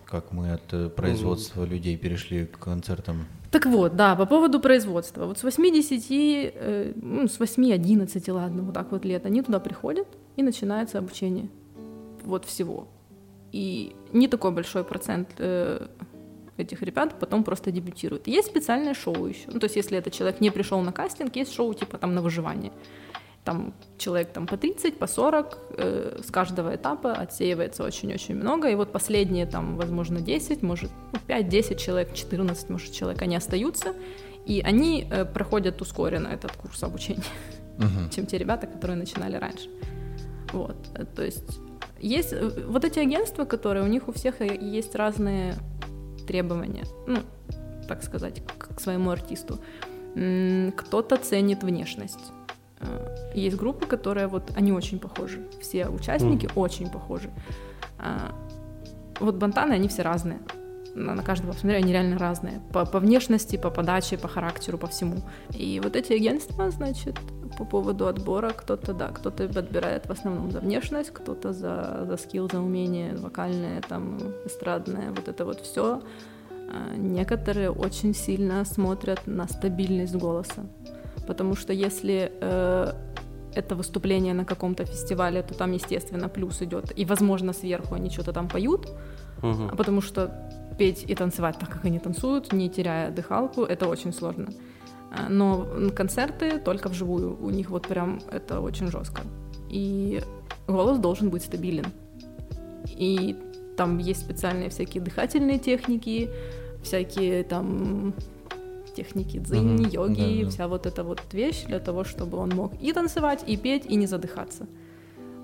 [0.05, 3.25] Как мы от э, производства людей перешли к концертам.
[3.49, 5.25] Так вот, да, по поводу производства.
[5.25, 10.07] Вот с 8-10, э, ну, с 8-11, ладно, вот так вот лет, они туда приходят,
[10.35, 11.49] и начинается обучение.
[12.23, 12.87] Вот всего.
[13.51, 15.87] И не такой большой процент э,
[16.57, 18.27] этих ребят потом просто дебютируют.
[18.27, 19.47] Есть специальное шоу еще.
[19.47, 22.21] Ну, то есть, если этот человек не пришел на кастинг, есть шоу типа там на
[22.21, 22.71] выживание.
[23.43, 28.69] Там человек там по 30, по 40, э, с каждого этапа отсеивается очень-очень много.
[28.69, 33.93] И вот последние там, возможно, 10, может, ну, 5-10 человек, 14, может, человек, они остаются.
[34.45, 37.23] И они э, проходят ускоренно этот курс обучения,
[37.77, 38.09] Мгм.
[38.15, 39.69] чем те ребята, которые начинали раньше.
[40.53, 41.59] Вот, э, то есть
[41.99, 45.55] есть э, вот эти агентства, которые у них у всех э, есть разные
[46.27, 47.19] требования, ну,
[47.87, 49.59] так сказать, к, к своему артисту.
[50.13, 52.19] Кто-то ценит внешность.
[52.81, 55.39] Э, Есть группы, которые вот они очень похожи.
[55.61, 57.29] Все участники очень похожи.
[57.97, 58.33] А,
[59.19, 60.39] Вот бантаны, они все разные.
[60.95, 62.59] На, на каждого посмотрели, они реально разные.
[62.73, 65.17] По, по внешности, по подаче, по характеру, по всему.
[65.57, 67.15] И вот эти агентства, значит,
[67.57, 72.49] по поводу отбора, кто-то, да, кто-то отбирает в основном за внешность, кто-то за, за скилл,
[72.51, 76.01] за умение вокальное, там, эстрадное, вот это вот все.
[76.97, 80.65] Некоторые очень сильно смотрят на стабильность голоса.
[81.27, 82.93] Потому что если э,
[83.53, 86.97] это выступление на каком-то фестивале, то там, естественно, плюс идет.
[86.99, 88.87] И, возможно, сверху они что-то там поют,
[89.41, 90.29] а потому что
[90.77, 94.47] петь и танцевать так, как они танцуют, не теряя дыхалку, это очень сложно.
[95.11, 99.21] А, Но концерты только вживую, у них вот прям это очень жестко.
[99.69, 100.21] И
[100.67, 101.85] голос должен быть стабилен.
[102.87, 103.35] И
[103.77, 106.29] там есть специальные всякие дыхательные техники,
[106.83, 108.13] всякие там
[108.93, 110.49] техники дзынь, Мгм, йоги, да-да.
[110.49, 113.95] вся вот эта вот вещь для того, чтобы он мог и танцевать, и петь, и
[113.95, 114.67] не задыхаться.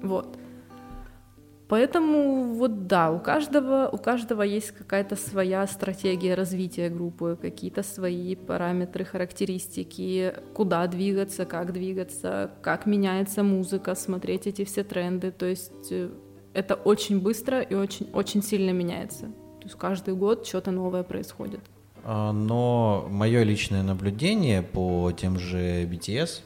[0.01, 0.37] Вот.
[1.67, 8.35] Поэтому вот да, у каждого, у каждого есть какая-то своя стратегия развития группы, какие-то свои
[8.35, 15.31] параметры, характеристики, куда двигаться, как двигаться, как меняется музыка, смотреть эти все тренды.
[15.31, 16.09] То есть э,
[16.53, 19.25] это очень быстро и очень, очень сильно меняется.
[19.59, 21.59] То есть каждый год что-то новое происходит.
[22.09, 26.41] А, Но мое личное наблюдение по тем же BTS,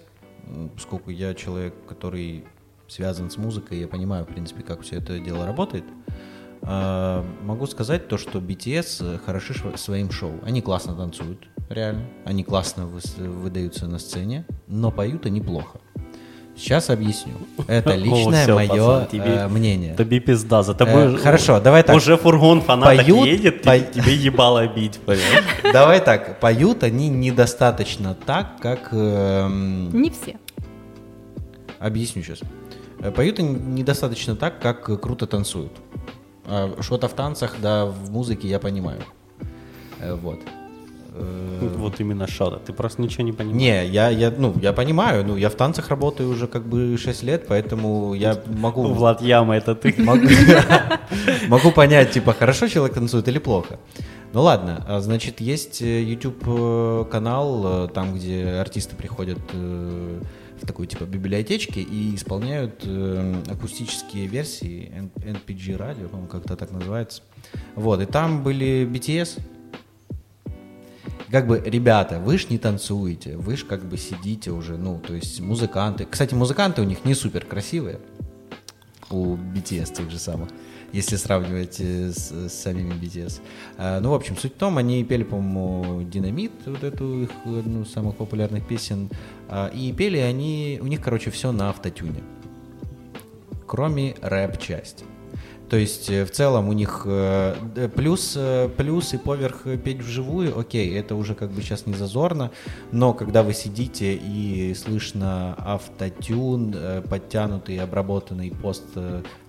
[0.74, 2.46] поскольку я человек, который
[2.88, 5.86] связан с музыкой, я понимаю, в принципе, как все это дело работает.
[6.64, 10.34] А, могу сказать то, что BTS хороши шв- своим шоу.
[10.44, 12.06] Они классно танцуют, реально.
[12.26, 15.80] Они классно выдаются на сцене, но поют они плохо.
[16.62, 17.34] Сейчас объясню.
[17.68, 19.96] Это О, личное всё, мое пацан, тебе- э, мнение.
[19.96, 21.18] Тобі пизда, за Э, тобой...
[21.18, 21.96] хорошо, давай так.
[21.96, 25.44] Уже фургон фанаток Поют, едет, по- тебе, тебе ебало бить, понимаешь?
[25.74, 28.90] Давай так, поют они недостаточно так, как...
[28.94, 30.36] эм, Не все.
[31.80, 32.40] Объясню сейчас.
[33.04, 35.72] Э, Поют они недостаточно так, как э, круто танцуют.
[36.46, 39.02] А Что-то в танцах, да, в музыке я понимаю.
[40.00, 40.40] Э, Вот.
[41.14, 43.58] Э, Вот именно что Ты просто ничего не понимаешь.
[43.58, 47.24] Не, я, я, ну, я понимаю, ну, я в танцах работаю уже как бы 6
[47.24, 48.84] лет, поэтому я могу...
[48.94, 49.94] Влад Яма, это ты.
[51.48, 53.80] Могу, понять, типа, хорошо человек танцует или плохо.
[54.34, 59.40] Ну ладно, а, значит, есть э, YouTube э, канал, там, где артисты приходят
[60.62, 67.24] в такую типа библиотечки и исполняют э, акустические версии NPG радио, по-моему, как-то так называется.
[67.76, 69.40] Вот, и там были BTS.
[71.32, 75.14] Как бы, ребята, вы ж не танцуете, вы ж как бы сидите уже, ну, то
[75.14, 76.06] есть музыканты.
[76.06, 78.00] Кстати, музыканты у них не супер красивые,
[79.10, 80.50] у BTS тех же самых,
[80.92, 83.40] если сравнивать э, с, с самими BTS.
[83.78, 87.84] А, ну, в общем, суть в том, они пели, по-моему, «Динамит», вот эту их одну
[87.84, 89.10] из самых популярных песен,
[89.48, 92.24] А, и пели они, у них, короче, все на автотюне,
[93.66, 95.06] кроме рэп-части.
[95.72, 100.60] То есть э, в целом у них э, плюс, э, плюс и поверх петь вживую,
[100.60, 102.52] окей, это уже как бы сейчас не зазорно,
[102.92, 106.76] но когда вы сидите и слышно автотюн,
[107.10, 108.84] подтянутый, обработанный пост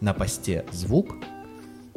[0.00, 1.16] на посте звук,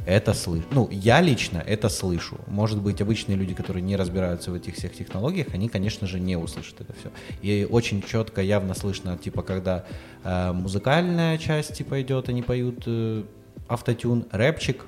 [0.08, 0.66] это слышу.
[0.72, 2.40] Ну, я лично это слышу.
[2.48, 6.36] Может быть, обычные люди, которые не разбираются в этих всех технологиях, они, конечно же, не
[6.36, 7.12] услышат это все.
[7.44, 9.86] И очень четко, явно слышно, типа, когда
[10.24, 13.24] э, музыкальная часть, типа, идет, они поют э,
[13.68, 14.86] автотюн, рэпчик,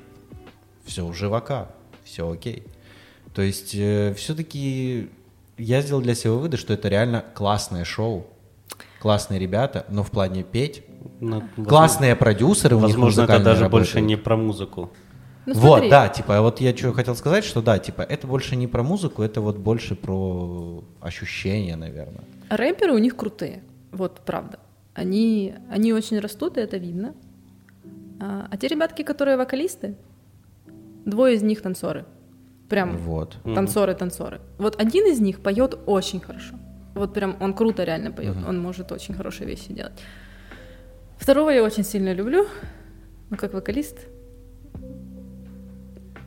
[0.86, 1.70] все у живока,
[2.04, 2.64] все окей.
[3.34, 3.70] То есть,
[4.18, 5.10] все-таки
[5.58, 8.28] я сделал для себя выводы, что это реально классное шоу,
[9.02, 10.84] классные ребята, но в плане петь,
[11.20, 13.88] Ну, классные продюсеры у них Возможно, это музыкальные даже работают.
[13.88, 14.92] больше не про музыку.
[15.46, 18.56] Ну, вот, смотри, да, типа, вот я что хотел сказать, что да, типа, это больше
[18.58, 22.26] не про музыку, это вот больше про ощущения, наверное.
[22.50, 24.60] Рэперы у них крутые, вот правда.
[24.94, 27.14] Они, они очень растут, и это видно.
[28.20, 29.96] А, а те ребятки, которые вокалисты,
[31.06, 32.06] двое из них танцоры.
[32.70, 33.38] Прям Вот.
[33.44, 34.42] танцоры-танцоры.
[34.58, 36.56] Вот один из них поет очень хорошо.
[36.96, 39.94] Вот прям он круто реально поет, он может очень хорошие вещи делать.
[41.18, 42.48] Второго я очень сильно люблю,
[43.30, 43.98] но как вокалист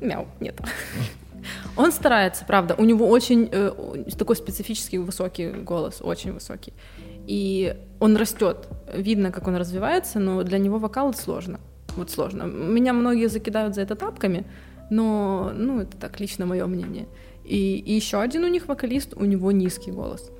[0.00, 0.58] мяу, нет.
[1.76, 2.74] Он старается, правда.
[2.76, 6.74] У него очень э, такой специфический высокий голос, очень высокий.
[7.26, 8.68] И он растет.
[8.92, 11.60] Видно, как он развивается, но для него вокал сложно.
[11.96, 12.44] Вот сложно.
[12.44, 14.44] Меня многие закидают за это тапками,
[14.90, 17.06] но, ну, это так, лично мое мнение.
[17.44, 20.30] И, и еще один у них вокалист, у него низкий голос.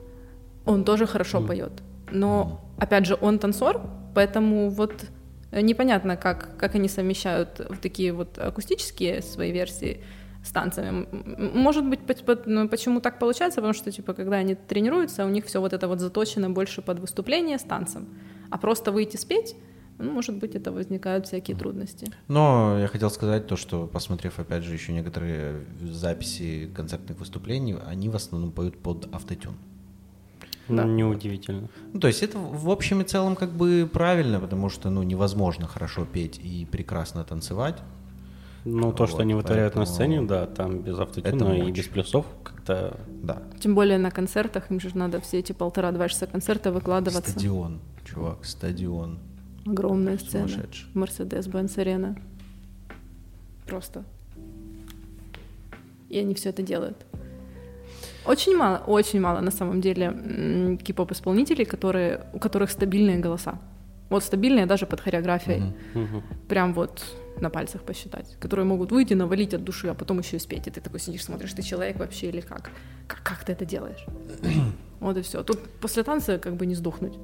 [0.64, 1.72] Он тоже хорошо поет.
[2.12, 3.80] Но, опять же, он танцор,
[4.14, 5.06] поэтому вот
[5.52, 10.02] непонятно, как, как они совмещают вот такие вот акустические свои версии
[10.44, 11.06] с танцами.
[11.54, 12.00] Может быть,
[12.46, 15.86] ну, почему так получается, потому что, типа, когда они тренируются, у них все вот это
[15.88, 18.08] вот заточено больше под выступление с танцем.
[18.50, 19.54] А просто выйти спеть,
[20.00, 22.10] ну, может быть, это возникают всякие трудности.
[22.28, 28.08] Но я хотел сказать то, что, посмотрев, опять же, еще некоторые записи концертных выступлений, они
[28.08, 29.54] в основном поют под автотюн.
[30.68, 30.84] Да.
[30.84, 31.68] Неудивительно.
[31.92, 35.66] Ну, то есть это в общем и целом как бы правильно, потому что, ну, невозможно
[35.66, 37.76] хорошо петь и прекрасно танцевать.
[38.64, 41.86] Ну, то, что Вот, они вытворяют на поэтому сцене, да, там без автотюна и без
[41.86, 42.96] плюсов как-то...
[43.08, 43.42] Да.
[43.58, 47.30] Тем более на концертах, им же надо все эти полтора-два часа концерта выкладываться.
[47.30, 49.18] Стадион, чувак, стадион.
[49.66, 50.48] Огромная сцена.
[50.48, 50.88] Сумасшедший.
[50.94, 52.16] Мерседес-Бенц Арена.
[53.66, 54.04] Просто.
[56.08, 57.06] И они все это делают.
[58.26, 63.58] Очень мало, очень мало на самом деле кей-поп исполнителей, которые, у которых стабильные голоса.
[64.10, 65.72] Вот стабильные даже под хореографией.
[65.94, 66.22] Мгм.
[66.48, 67.02] Прям вот
[67.40, 68.36] на пальцах посчитать.
[68.40, 70.66] Которые могут выйти, навалить от души, а потом еще и спеть.
[70.66, 72.70] И ты такой сидишь, смотришь, ты человек вообще или как?
[73.06, 74.04] Как, как ты это делаешь?
[75.00, 75.42] вот и все.
[75.42, 77.16] Тут после танца как бы не сдохнуть.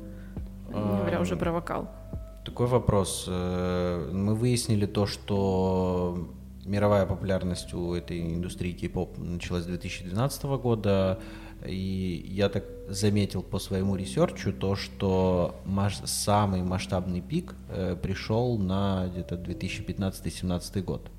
[0.69, 1.91] Не говоря уже про вокал.
[2.47, 3.25] Такой вопрос.
[3.29, 6.29] Э, Мы выяснили то, что
[6.65, 11.19] мировая популярность у этой индустрии K-pop началась с 2012 года,
[11.67, 17.97] и я так заметил по своему research у то, что маш- самый масштабный пик э,
[18.01, 21.11] пришел на где-то 2015-2017 год.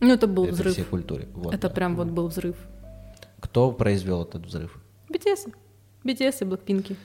[0.00, 0.72] Ну, это был этой взрыв.
[0.74, 1.28] всей культуре.
[1.34, 1.74] Вот, это да.
[1.74, 2.56] прям вот был взрыв.
[3.40, 4.78] Кто произвел этот взрыв?
[5.10, 5.52] BTS.
[6.04, 6.96] BTS и Блэкпинки.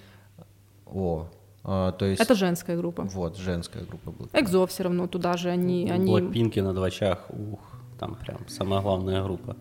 [0.86, 1.28] О,
[1.64, 2.22] А, то есть...
[2.22, 3.03] Это женская группа.
[3.03, 4.30] Вот, женская группа была.
[4.34, 5.89] Экзо все равно туда же они...
[5.89, 6.12] они...
[6.12, 7.59] Блэкпинки на двачах, ух,
[7.99, 9.55] там прям самая главная группа.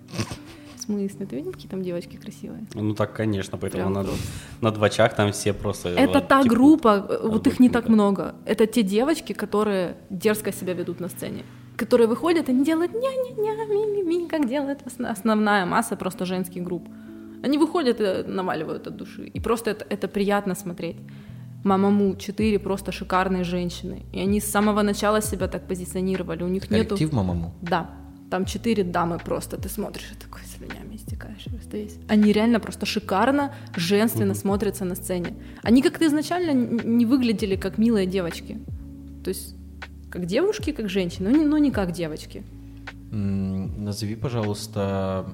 [0.76, 1.26] В смысле?
[1.26, 2.64] Ты видел, какие там девочки красивые?
[2.74, 4.26] Ну так, конечно, поэтому Прям на, просто.
[4.62, 5.90] на двачах там все просто...
[5.90, 8.34] Это вот, та типа, группа, э, вот их не так много.
[8.46, 11.44] Это те девочки, которые дерзко себя ведут на сцене.
[11.76, 16.88] Которые выходят, они делают ня-ня-ня, ми-ми-ми, как делает основная масса просто женских групп.
[17.42, 19.26] Они выходят и наваливают от души.
[19.26, 20.96] И просто это, это приятно смотреть.
[21.64, 24.02] Мамаму, четыре просто шикарные женщины.
[24.12, 26.42] И они с самого начала себя так позиционировали.
[26.42, 26.96] У них нету...
[26.96, 27.54] Коллектив Мамаму.
[27.62, 27.90] Да,
[28.30, 31.78] там четыре дамы просто, ты смотришь и такой слюнями истекаешь просто.
[32.08, 35.34] Они реально просто шикарно, женственно смотрятся на сцене.
[35.62, 38.58] Они как-то изначально не выглядели как милые девочки.
[39.24, 39.56] То есть
[40.10, 42.44] как девушки, как женщины, но не, но не как девочки.
[43.10, 45.26] Назови, пожалуйста,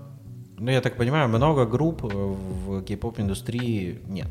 [0.58, 4.28] ну я так понимаю, много групп э, в кей-поп индустрии нет.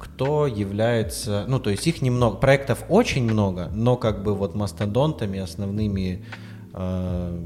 [0.00, 5.38] Кто является, ну то есть их немного, проектов очень много, но как бы вот мастодонтами,
[5.38, 6.24] основными,
[6.74, 7.38] э,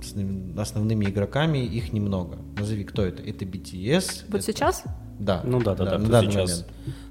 [0.00, 2.38] основ- основными игроками их немного.
[2.58, 3.22] Назови, кто это?
[3.22, 4.24] Это BTS?
[4.28, 4.84] Вот это- сейчас,
[5.18, 5.40] Да.
[5.44, 6.66] Ну да, да, да, на кто сейчас момент.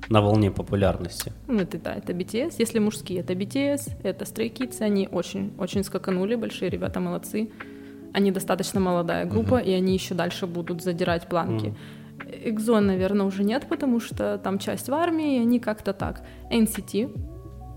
[0.10, 1.32] на волне популярности.
[1.48, 2.56] ну это да, это BTS.
[2.60, 7.50] Если мужские, это BTS, это Stray Kids, они очень, очень скаканули, большие ребята молодцы.
[8.14, 11.74] Они достаточно молодая группа, и они еще дальше будут задирать планки.
[12.44, 16.22] Экзон, наверное, уже нет, потому что там часть в армии, и они как-то так.
[16.52, 17.10] NCT,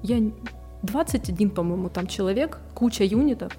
[0.03, 0.35] я н-
[0.83, 3.53] 21, по-моему, там человек, куча юнитов.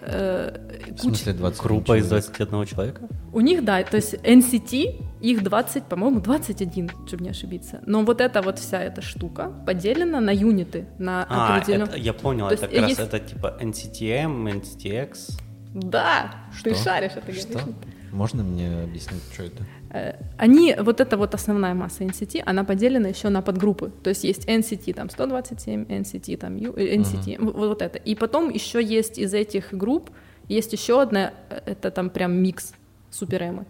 [0.00, 3.08] э, В куча- смысле 20 Группа из 21 человека?
[3.32, 7.80] У них, да, то есть NCT, их 20, по-моему, 21, чтобы не ошибиться.
[7.86, 11.88] Но вот эта вот вся эта штука поделена на юниты, на А, определенную...
[11.88, 15.38] это, я понял, То это есть как раз есть- это типа NCTM, NCTX.
[15.74, 16.30] Да,
[16.62, 16.84] ты Что?
[16.84, 17.52] шаришь это, Что?
[17.58, 17.74] говоришь.
[18.12, 19.64] Можно мне объяснить, что это?
[19.90, 23.90] Э, Они, вот эта вот основная масса NCT, она поделена еще на подгруппы.
[24.02, 27.98] То есть есть NCT там 127, NCT там U, NCT, в- вот это.
[27.98, 30.10] И потом еще есть из этих групп,
[30.48, 32.72] есть еще одна, э, это там прям микс
[33.10, 33.64] суперэмы.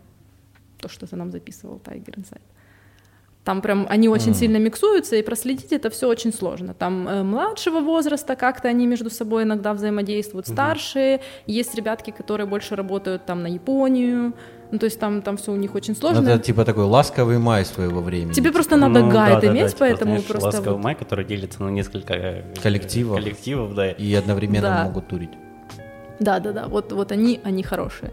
[0.79, 2.41] То, что ты нам записывал, Tiger Inside.
[3.49, 6.75] Там прям они очень сильно миксуются, и проследить это все очень сложно.
[6.75, 12.77] Там э, младшего возраста как-то они между собой иногда взаимодействуют, старшие, есть ребятки, которые больше
[12.77, 14.35] работают там на Японию,
[14.71, 16.29] ну то есть там, там все у них очень Ну, сложно.
[16.29, 18.35] это типа такой ласковый май своего времени.
[18.35, 21.25] Тебе просто надо Ну, гайд да-да-да, иметь, типа, поэтому знаешь, просто Ласковый вот- май, который
[21.25, 23.17] делится на несколько э, Коллективов.
[23.17, 23.91] коллективов, да.
[23.93, 24.85] И одновременно Да.
[24.85, 25.31] могут турить.
[26.21, 26.67] Да, да, да.
[26.69, 28.13] Вот, вот они, они хорошие.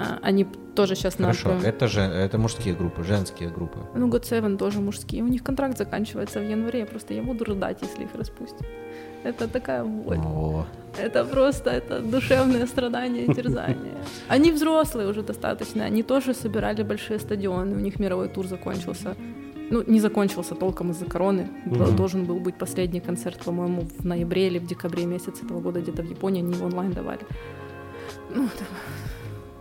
[0.00, 3.78] А, Они тоже сейчас на Хорошо, это же это мужские группы, женские группы.
[3.94, 5.22] Ну, God Seven тоже мужские.
[5.22, 6.86] У них контракт заканчивается в январе.
[6.86, 8.66] Просто я буду рыдать, если их распустят.
[9.24, 10.18] Это такая боль.
[10.18, 10.64] О,
[10.98, 13.92] Это просто это душевное страдание и терзание.
[14.28, 15.84] Они взрослые уже достаточно.
[15.84, 17.76] Они тоже собирали большие стадионы.
[17.76, 19.14] У них мировой тур закончился.
[19.70, 21.48] Ну, не закончился толком из-за короны.
[21.66, 21.96] Мгм.
[21.96, 26.02] Должен был быть последний концерт, по-моему, в ноябре или в декабре месяце этого года где-то
[26.02, 26.42] в Японии.
[26.42, 27.20] Они его онлайн давали.
[28.34, 28.64] Ну, это,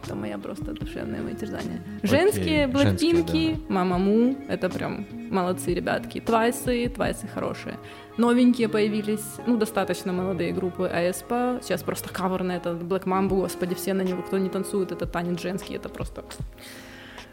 [0.09, 1.81] это моя просто душевное мои терзание.
[2.01, 6.19] Женские, женские, Блэкпинки, Мамаму, это прям молодцы ребятки.
[6.19, 7.77] Твайсы, Твайсы хорошие.
[8.17, 11.61] Новенькие появились, ну, достаточно молодые группы АСП.
[11.63, 15.05] Сейчас просто кавер на этот Black Mamba, господи, все на него, кто не танцует, это
[15.05, 16.23] танец женский, это просто...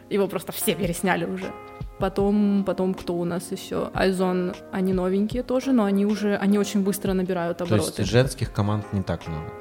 [0.09, 1.51] Его просто все пересняли уже.
[1.99, 3.89] Потом, потом кто у нас еще?
[3.93, 8.01] Айзон, они новенькие тоже, но они уже, они очень быстро набирают то обороты.
[8.03, 9.51] есть женских команд не так много.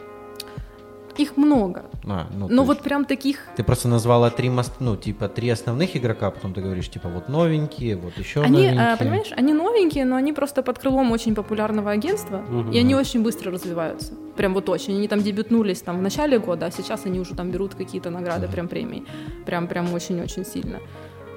[1.18, 1.84] Их много.
[2.04, 5.96] А, ну, Но вот прям таких Ты просто назвала три, мос- ну, типа, три основных
[5.96, 8.92] игрока, а потом ты говоришь, типа, вот новенькие, вот еще Они, новенькие.
[8.94, 12.70] э, понимаешь, они новенькие, но они просто под крылом очень популярного агентства, Мгм.
[12.72, 14.12] и они очень быстро развиваются.
[14.36, 14.96] Прям вот очень.
[14.96, 18.48] Они там дебютнулись там в начале года, а сейчас они уже там берут какие-то награды,
[18.48, 19.04] прям премии.
[19.46, 20.78] Прям, прям очень-очень сильно.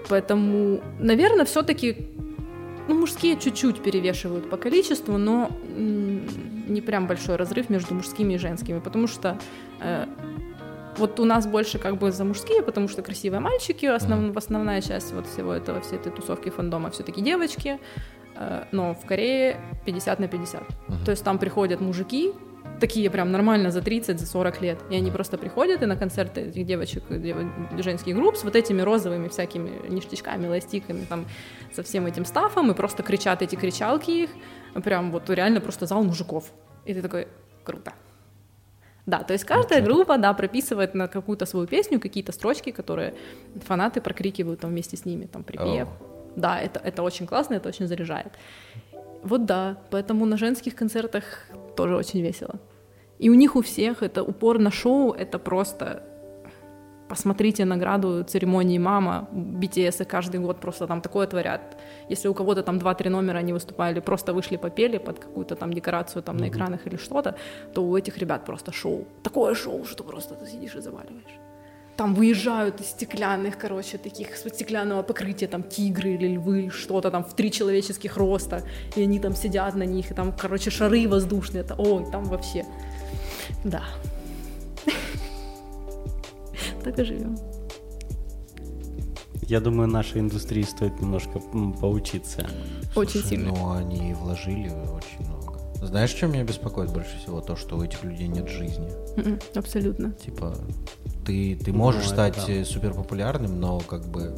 [0.09, 2.07] Поэтому, наверное, все-таки
[2.89, 8.79] ну, мужские чуть-чуть перевешивают по количеству, но не прям большой разрыв между мужскими и женскими,
[8.79, 9.37] потому что
[9.79, 10.05] э,
[10.97, 15.13] вот у нас больше как бы за мужские, потому что красивые мальчики, основ, основная часть
[15.13, 17.79] вот всего этого, всей этой тусовки фандома все-таки девочки,
[18.35, 20.61] э, но в Корее 50 на 50.
[20.61, 21.05] Мгм.
[21.05, 22.33] То есть там приходят мужики,
[22.79, 26.41] такие прям нормально за 30, за 40 лет, и они просто приходят и на концерты
[26.41, 27.37] этих девочек, дев-
[27.77, 31.25] женских групп с вот этими розовыми всякими ништячками, ластиками, там,
[31.73, 34.29] со всем этим стафом, и просто кричат эти кричалки их,
[34.83, 36.51] прям вот реально просто зал мужиков.
[36.85, 37.27] И ты такой,
[37.63, 37.93] круто.
[39.05, 43.13] Да, то есть каждая группа, да, прописывает на какую-то свою песню какие-то строчки, которые
[43.65, 45.87] фанаты прокрикивают там вместе с ними, там, припев.
[46.35, 48.33] Да, это, это очень классно, это очень заряжает.
[49.23, 51.23] Вот да, поэтому на женских концертах
[51.75, 52.59] тоже очень весело.
[53.19, 56.03] И у них у всех это упор на шоу, это просто
[57.09, 61.77] посмотрите награду церемонии «Мама», BTS каждый год просто там такое творят.
[62.11, 66.23] Если у кого-то там 2-3 номера они выступали, просто вышли, попели под какую-то там декорацию
[66.23, 66.41] там mm-hmm.
[66.41, 67.35] на экранах или что-то,
[67.73, 69.05] то у этих ребят просто шоу.
[69.23, 71.39] Такое шоу, что просто ты сидишь и заваливаешь
[71.97, 77.33] там выезжают из стеклянных, короче, таких стеклянного покрытия, там тигры или львы, что-то там в
[77.33, 78.61] три человеческих роста,
[78.95, 82.63] и они там сидят на них, и там, короче, шары воздушные, это, ой, там вообще,
[83.63, 83.83] да.
[86.83, 87.37] Так и живем.
[89.41, 91.39] Я думаю, нашей индустрии стоит немножко
[91.81, 92.47] поучиться.
[92.95, 93.49] Очень сильно.
[93.51, 95.59] Ну, они вложили очень много.
[95.81, 97.41] Знаешь, что меня беспокоит больше всего?
[97.41, 98.87] То, что у этих людей нет жизни.
[99.17, 100.11] М-м, абсолютно.
[100.11, 100.55] Типа,
[101.25, 102.65] ты, ты можешь ну, стать да.
[102.65, 104.35] супер популярным, но как бы...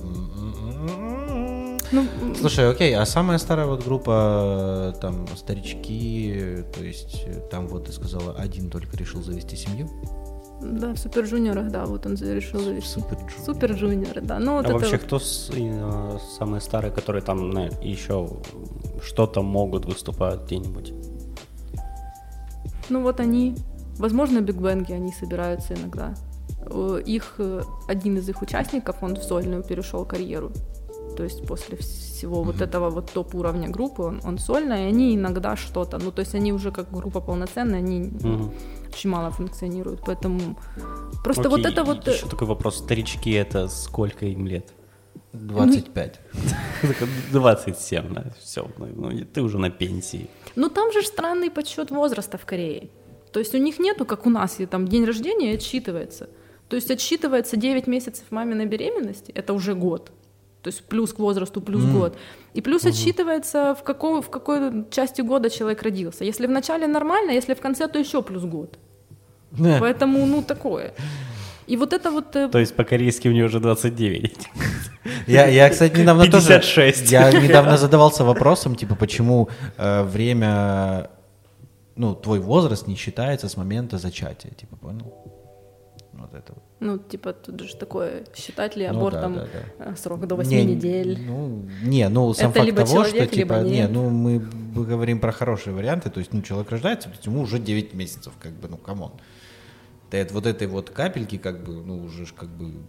[1.92, 2.06] Ну,
[2.40, 8.34] Слушай, окей, а самая старая вот группа, там, старички, то есть там вот ты сказала,
[8.36, 9.90] один только решил завести семью?
[10.62, 12.88] Да, в Super Junior ах, да, вот он решил завести.
[12.88, 13.46] Super Junior.
[13.46, 14.40] Super Junior, да.
[14.40, 15.06] Ну, вот а это вообще вот...
[15.06, 18.30] кто с, э, самые старые, которые там ну, еще
[19.04, 20.94] что-то могут выступать где-нибудь?
[22.90, 23.56] Ну вот они,
[23.98, 26.14] возможно, Big Bang и, они собираются иногда.
[26.68, 30.52] Э, их, э, один из их участников, он в сольную перешел карьеру.
[31.16, 32.46] То есть после всего mm-hmm.
[32.46, 36.36] вот этого вот топ-уровня группы он, он сольная, и они иногда что-то, ну то есть
[36.36, 38.54] они уже как группа полноценная, они mm-hmm.
[38.94, 40.58] очень мало функционируют, поэтому
[41.24, 42.08] просто Окей, вот это вот...
[42.08, 44.74] Еще такой вопрос, старички это сколько им лет?
[45.34, 46.20] 25.
[47.32, 50.30] 27, да, все, ну, ну, ты уже на пенсии.
[50.56, 52.90] Ну там же странный подсчет возраста в Корее.
[53.32, 56.30] То есть у них нету, как у нас, и там день рождения отсчитывается.
[56.68, 60.12] То есть отсчитывается 9 месяцев маминой беременности, это уже год.
[60.62, 61.94] То есть плюс к возрасту, плюс mm.
[61.94, 62.18] год.
[62.54, 62.90] И плюс угу.
[62.90, 66.24] отсчитывается, в какой, в какой части года человек родился.
[66.24, 68.78] Если в начале нормально, если в конце, то еще плюс год.
[69.54, 69.80] Yeah.
[69.80, 70.94] Поэтому, ну, такое.
[71.68, 72.36] И вот это вот...
[72.36, 74.50] Э, то есть по-корейски у нее уже 29.
[75.28, 77.00] Я, я кстати, недавно 56.
[77.00, 77.12] тоже...
[77.12, 81.10] Я недавно задавался вопросом, типа, почему э, время...
[81.96, 85.41] Ну, твой возраст не считается с момента зачатия, типа, понял?
[86.32, 86.64] Вот это вот.
[86.80, 89.92] Ну, типа, тут же такое, считать ли абортом ну, да, да, да.
[89.92, 91.20] Э, срок до 8 не, недель?
[91.26, 95.32] Ну, не, ну, сам это факт того, человек, что, типа, не, ну, мы, говорим про
[95.32, 98.68] хорошие варианты, то есть, ну, человек рождается, то есть ему уже 9 месяцев, как бы,
[98.68, 99.12] ну, come on.
[100.12, 102.82] Да, вот этой вот капельки, как бы, ну, уже как бы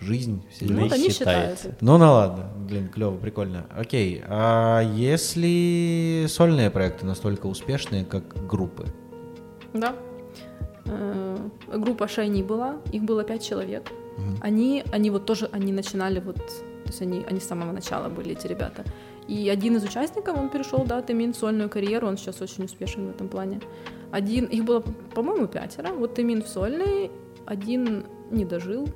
[0.00, 0.42] жизнь.
[0.50, 1.76] Все ну, это не считается.
[1.80, 3.66] Ну, ну ладно, блин, клево, прикольно.
[3.74, 8.86] Окей, а если сольные проекты настолько успешные, как группы?
[9.72, 9.94] Да.
[10.84, 13.90] Э, группа Шайни была, их было пять человек.
[14.18, 14.38] Угу.
[14.40, 18.32] Они, они вот тоже, они начинали вот, то есть они, они с самого начала были
[18.32, 18.84] эти ребята.
[19.28, 23.10] И один из участников, он перешел, да, Тэмин, сольную карьеру, он сейчас очень успешен в
[23.10, 23.60] этом плане.
[24.10, 24.80] Один, их было,
[25.14, 27.10] по-моему, пятеро, вот Тэмин в сольной,
[27.46, 28.88] один не дожил,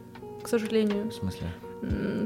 [0.42, 1.10] к сожалению.
[1.10, 1.46] В смысле?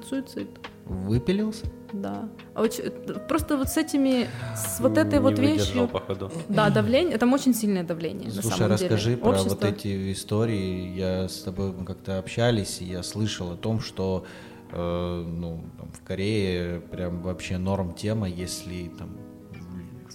[0.09, 0.49] Суицид.
[0.91, 1.67] Выпилился?
[1.93, 2.29] Да.
[2.53, 2.91] А очень,
[3.29, 4.27] просто вот с этими,
[4.57, 5.87] с вот этой не вот вещью...
[5.87, 6.33] походу.
[6.49, 8.29] Да, давление, там очень сильное давление.
[8.29, 9.23] Слушай, на самом расскажи деле.
[9.23, 9.51] про Общество...
[9.51, 10.93] вот эти истории.
[10.97, 14.27] Я с тобой как-то общались, и я слышал о том, что
[14.73, 19.17] э, ну, там, в Корее прям вообще норм тема, если там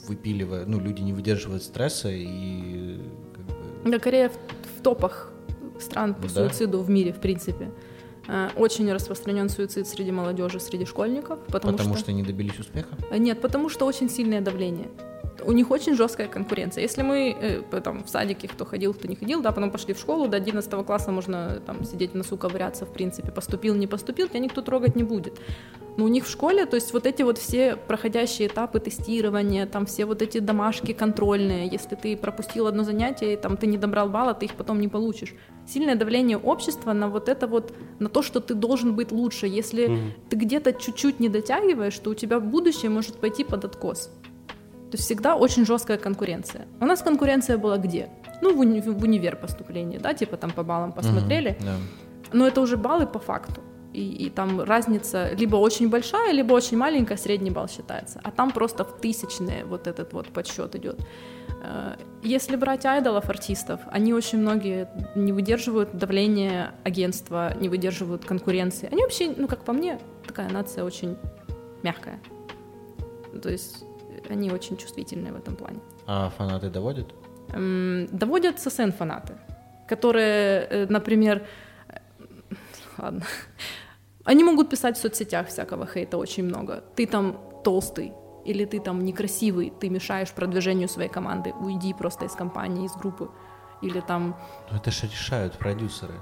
[0.10, 3.00] выпиливая, ну, люди не выдерживают стресса и
[3.34, 3.92] как бы...
[3.92, 5.32] Да, Корея в, в топах
[5.80, 6.50] стран по да?
[6.50, 7.72] суициду в мире, в принципе.
[8.28, 11.40] Э, очень распространен суицид среди молодежи, среди школьников.
[11.48, 12.06] Потому, потому что...
[12.06, 12.90] что не добились успеха?
[13.12, 14.88] Э, нет, потому что очень сильное давление
[15.44, 16.82] у них очень жесткая конкуренция.
[16.82, 20.00] Если мы э, там, в садике, кто ходил, кто не ходил, да, потом пошли в
[20.00, 24.28] школу, до 11 класса можно там сидеть в носу, ковыряться, в принципе, поступил, не поступил,
[24.28, 25.40] тебя никто трогать не будет.
[25.98, 29.86] Но у них в школе, то есть вот эти вот все проходящие этапы тестирования, там
[29.86, 34.34] все вот эти домашки контрольные, если ты пропустил одно занятие, там ты не добрал балла,
[34.34, 35.34] ты их потом не получишь.
[35.66, 39.48] Сильное давление общества на вот это вот, на то, что ты должен быть лучше.
[39.48, 40.12] Если mm-hmm.
[40.30, 44.12] ты где-то чуть-чуть не дотягиваешь, то у тебя будущее может пойти под откос.
[44.96, 46.68] То есть всегда очень жесткая конкуренция.
[46.80, 48.08] У нас конкуренция была где?
[48.42, 51.58] Ну, в, уни- в универ поступление, да, типа там по баллам посмотрели.
[51.60, 52.30] Mm-hmm, yeah.
[52.32, 53.62] Но это уже баллы по факту.
[53.92, 58.22] И, и там разница либо очень большая, либо очень маленькая, средний балл считается.
[58.24, 60.98] А там просто в тысячные вот этот вот подсчет идет.
[61.62, 68.88] Э, если брать айдолов, артистов, они очень многие не выдерживают давления агентства, не выдерживают конкуренции.
[68.90, 71.18] Они вообще, ну, как по мне, такая нация очень
[71.84, 72.22] мягкая.
[73.44, 73.84] То есть
[74.32, 75.80] они очень чувствительные в этом плане.
[76.08, 77.14] А фанаты доводят?
[77.54, 79.34] Эм, доводят ССН фанаты,
[79.88, 81.46] которые, э, например,
[81.88, 82.00] э,
[82.98, 83.22] ладно,
[84.26, 86.84] они могут писать в соцсетях всякого хейта очень много.
[86.96, 88.12] Ты там толстый,
[88.46, 93.30] или ты там некрасивый, ты мешаешь продвижению своей команды, уйди просто из компании, из группы.
[93.82, 94.36] Или там...
[94.72, 96.14] Ну это же решают продюсеры.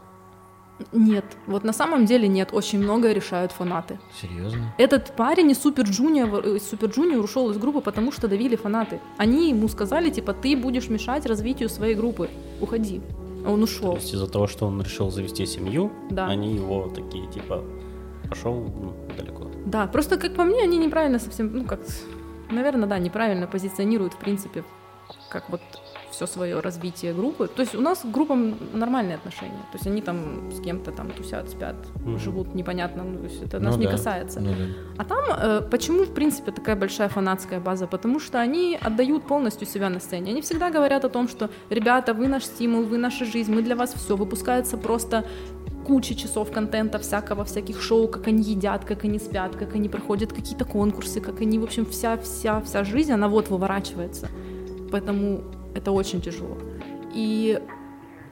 [0.92, 4.00] Нет, вот на самом деле нет, очень многое решают фанаты.
[4.22, 4.74] Серьезно?
[4.78, 9.00] Этот парень из Super Junior, Super Junior ушел из группы, потому что давили фанаты.
[9.18, 12.30] Они ему сказали, типа, ты будешь мешать развитию своей группы,
[12.62, 13.02] уходи.
[13.46, 13.96] А он То ушел.
[13.96, 16.28] есть из-за того, что он решил завести семью, Да.
[16.28, 17.64] они его такие, типа,
[18.30, 19.52] пошел ну, далеко.
[19.66, 21.82] Да, просто как по мне, они неправильно совсем, ну как,
[22.50, 24.64] наверное, да, неправильно позиционируют, в принципе,
[25.30, 25.62] как вот
[26.14, 27.48] все свое развитие группы.
[27.48, 29.62] То есть у нас к группам нормальные отношения.
[29.72, 32.20] То есть они там с кем-то там тусят, спят, Мгм.
[32.20, 34.40] живут непонятно, ну, то есть это Ну нас не да, касается.
[34.40, 34.66] ну да.
[34.98, 37.88] А там э, почему, в принципе, такая большая фанатская база?
[37.88, 40.32] Потому что они отдают полностью себя на сцене.
[40.32, 43.76] Они всегда говорят о том, что, ребята, вы наш стимул, вы наша жизнь, мы для
[43.76, 44.16] вас все.
[44.16, 45.24] Выпускается просто
[45.88, 50.32] куча часов контента всякого, всяких шоу, как они едят, как они спят, как они проходят
[50.32, 54.30] какие-то конкурсы, как они, в общем, вся-вся-вся жизнь, она вот выворачивается.
[54.92, 55.42] Поэтому
[55.76, 56.58] это очень тяжело.
[57.14, 57.60] И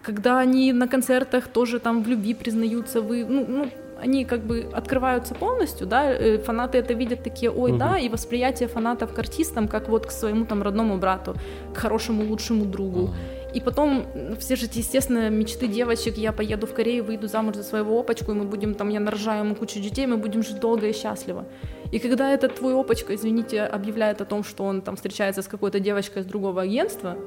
[0.03, 3.69] когда они на концертах тоже там в любви признаются, вы, ну, ну,
[4.01, 7.79] они как бы открываются полностью, да, э, фанаты это видят такие, ой, Мгм.
[7.79, 11.35] да, и восприятие фанатов к артистам, как вот к своему там родному брату,
[11.73, 13.09] к хорошему, лучшему другу.
[13.53, 14.05] И потом
[14.39, 18.35] все же естественно, мечты девочек, я поеду в Корею, выйду замуж за своего опачку, и
[18.35, 21.45] мы будем там, я нарожаю ему кучу детей, мы будем жить долго и счастливо.
[21.91, 25.79] И когда этот твой опачка, извините, объявляет о том, что он там встречается с какой-то
[25.79, 27.17] девочкой из другого агентства,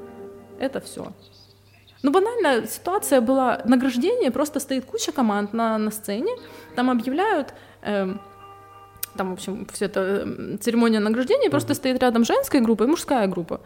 [0.59, 1.13] это все.
[2.03, 6.33] Ну, банально, ситуация была награждение, просто стоит куча команд на, на сцене,
[6.75, 8.21] там объявляют, эм,
[9.17, 13.27] там, в общем, все это эм, церемония награждения, просто стоит рядом женская группа и мужская
[13.27, 13.61] группа.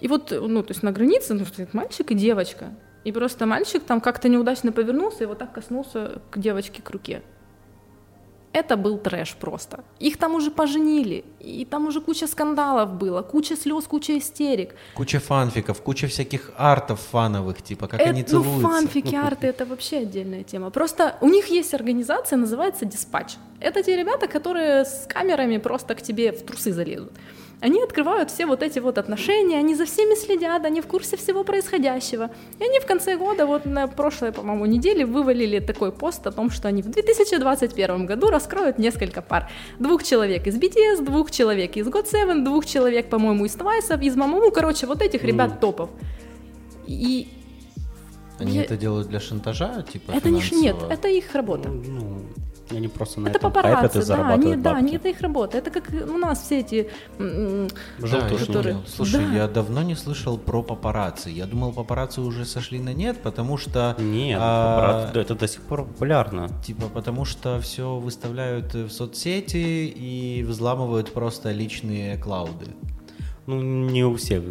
[0.00, 2.74] И вот, ну, то есть на границе ну, стоит мальчик и девочка.
[3.04, 7.22] И просто мальчик там как-то неудачно повернулся и вот так коснулся к девочке к руке.
[8.52, 9.84] Это был трэш просто.
[10.00, 14.74] Их там уже поженили, и там уже куча скандалов было, куча слез, куча истерик.
[14.96, 18.68] Куча фанфиков, куча всяких артов фановых, типа, как Это- они ну, целуются.
[18.68, 20.70] фанфики, арты— это вообще отдельная тема.
[20.70, 23.36] Просто у них есть организация, называется «Диспатч».
[23.60, 27.12] Это те ребята, которые с камерами просто к тебе в трусы залезут.
[27.60, 31.44] Они открывают все вот эти вот отношения, они за всеми следят, они в курсе всего
[31.44, 32.30] происходящего.
[32.58, 36.50] И они в конце года, вот на прошлой, по-моему, неделе вывалили такой пост о том,
[36.50, 39.50] что они в 2021 году раскроют несколько пар.
[39.78, 44.50] Двух человек из BTS, двух человек из GOT7, двух человек, по-моему, из Twice, из Mamamoo,
[44.50, 45.90] короче, вот этих ребят топов.
[46.86, 47.28] И
[48.38, 51.68] Они Я- это делают для шантажа, типа, это не ш- нет, это их работа.
[51.68, 52.22] Ну,
[52.76, 54.84] они просто на это этом папарацци, хайпят и да, зарабатывают они, да, бабки.
[54.84, 55.58] они, это их работа.
[55.58, 57.68] Это как у нас все эти м,
[57.98, 58.46] Да, Желтушники.
[58.46, 58.76] которые-.
[58.86, 59.34] Слушай, Да.
[59.36, 61.30] я давно не слышал про папарацци.
[61.30, 63.96] Я думал, папарацци уже сошли на нет, потому что...
[63.98, 66.48] Нет, а, да, это до сих пор популярно.
[66.64, 69.56] Типа, потому что все выставляют в соцсети
[69.88, 72.66] и взламывают просто личные клауды.
[73.46, 74.42] Ну, не у всех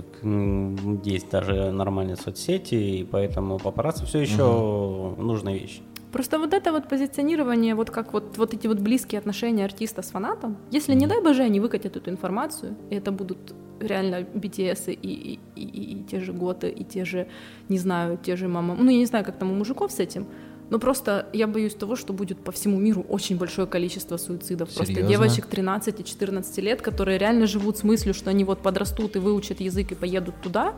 [1.06, 5.80] есть даже нормальные соцсети, и поэтому папарацци все еще нужная вещь.
[6.12, 10.12] Просто вот это вот позиционирование, вот как вот, вот эти вот близкие отношения артиста с
[10.12, 13.38] фанатом, если, не дай боже, они выкатят эту информацию, и это будут
[13.80, 17.28] реально BTS и, и, и, и- и те же Готы, и те же,
[17.70, 20.26] не знаю, те же мама, ну, я не знаю, как там у мужиков с этим,
[20.72, 24.70] но просто я боюсь того, что будет по всему миру очень большое количество суицидов.
[24.70, 25.10] Просто Серьезно?
[25.10, 29.20] девочек 13 и 14 лет, которые реально живут с мыслью, что они вот подрастут и
[29.20, 30.74] выучат язык и поедут туда,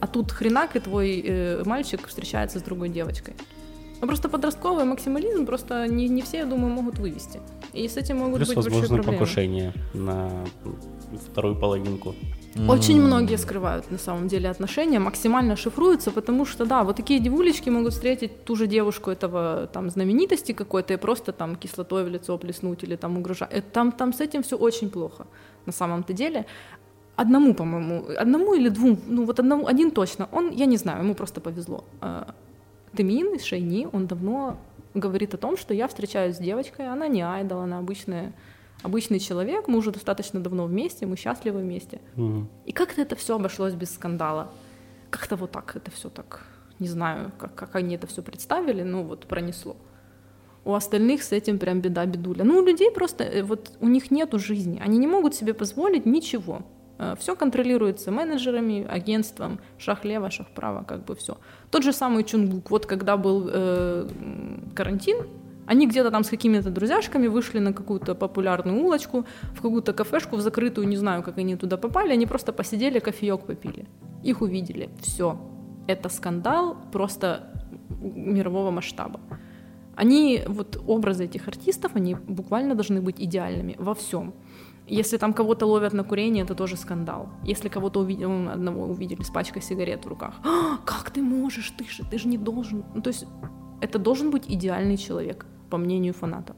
[0.00, 3.34] а тут хренак и твой э, мальчик встречается с другой девочкой.
[4.02, 7.40] Ну, просто подростковый максимализм просто не, не все, я думаю, могут вывести.
[7.72, 9.18] И с этим могут Плюс, быть большие возможно, проблемы.
[9.18, 10.28] покушение на
[11.30, 12.14] вторую половинку.
[12.68, 17.70] Очень многие скрывают на самом деле отношения, максимально шифруются, потому что, да, вот такие девулечки
[17.70, 22.36] могут встретить ту же девушку этого там знаменитости какой-то и просто там кислотой в лицо
[22.38, 23.72] плеснуть или там угрожать.
[23.72, 25.26] Там, там с этим все очень плохо
[25.66, 26.44] на самом-то деле.
[27.14, 31.14] Одному, по-моему, одному или двум, ну вот одному, один точно, он, я не знаю, ему
[31.14, 31.84] просто повезло.
[32.94, 34.58] Тымин из Шейни, он давно
[34.94, 38.34] говорит о том, что я встречаюсь с девочкой, она не айдол, она обычная,
[38.82, 42.00] обычный человек, мы уже достаточно давно вместе, мы счастливы вместе.
[42.16, 42.48] Мгм.
[42.66, 44.50] И как-то это все обошлось без скандала.
[45.10, 46.46] Как-то вот так это все так,
[46.78, 49.76] не знаю, как, как они это все представили, но вот пронесло.
[50.64, 52.44] У остальных с этим прям беда бедуля.
[52.44, 56.06] Ну, у людей просто, э, вот у них нету жизни, они не могут себе позволить
[56.06, 56.62] ничего.
[57.18, 61.38] Все контролируется менеджерами, агентством, шаг лево, шаг право, как бы все.
[61.72, 64.08] Тот же самый Чунгук, вот когда был э,
[64.74, 65.16] карантин,
[65.66, 70.40] они где-то там с какими-то друзьяшками вышли на какую-то популярную улочку, в какую-то кафешку, в
[70.40, 73.86] закрытую, не знаю, как они туда попали, они просто посидели, кофеек попили.
[74.22, 74.90] Их увидели.
[75.00, 75.38] Все.
[75.86, 77.40] Это скандал просто
[78.00, 79.20] мирового масштаба.
[79.96, 84.34] Они, вот образы этих артистов, они буквально должны быть идеальными во всем.
[84.92, 87.30] Если там кого-то ловят на курение, это тоже скандал.
[87.44, 91.84] Если кого-то увидели, одного увидели с пачкой сигарет в руках, «А, как ты можешь, ты
[91.84, 92.84] же, ты же не должен.
[92.94, 93.26] Ну, то есть
[93.80, 96.56] это должен быть идеальный человек, по мнению фанатов.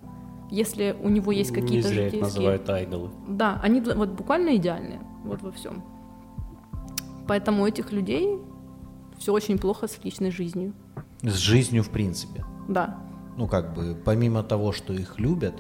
[0.51, 2.23] Если у него есть Не какие-то их житейские...
[2.23, 3.11] называют айдолы.
[3.29, 5.85] Да, они вот буквально идеальные, вот во всем.
[7.29, 8.41] Поэтому у этих людей
[9.17, 10.73] все очень плохо с личной жизнью.
[11.23, 12.45] С жизнью в принципе.
[12.69, 12.99] Да.
[13.37, 15.55] Ну, как бы, помимо того, что их любят,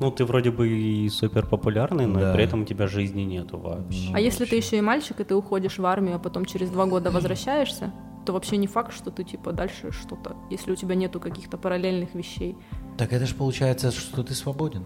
[0.00, 2.32] Ну, ты вроде бы и супер популярный, но Да.
[2.34, 4.10] при этом у тебя жизни нету вообще.
[4.12, 6.86] А если ты еще и мальчик, и ты уходишь в армию, а потом через два
[6.86, 7.92] года возвращаешься,
[8.26, 12.14] то вообще не факт, что ты типа дальше что-то, если у тебя нету каких-то параллельных
[12.14, 12.56] вещей.
[12.96, 14.84] так это же получается, что ты свободен.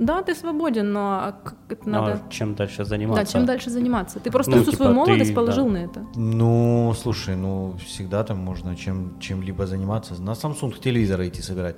[0.00, 2.12] Да, ты свободен, но как это Ну, надо...
[2.26, 3.24] а чем дальше заниматься?
[3.24, 4.18] Да, чем дальше заниматься?
[4.18, 5.70] Ты просто Ну, всю типа, свою ты- молодость положил да.
[5.70, 6.06] на это.
[6.16, 10.20] Ну, слушай, ну, всегда там можно чем, чем-либо заниматься.
[10.20, 11.76] На Samsung телевизоры идти собирать.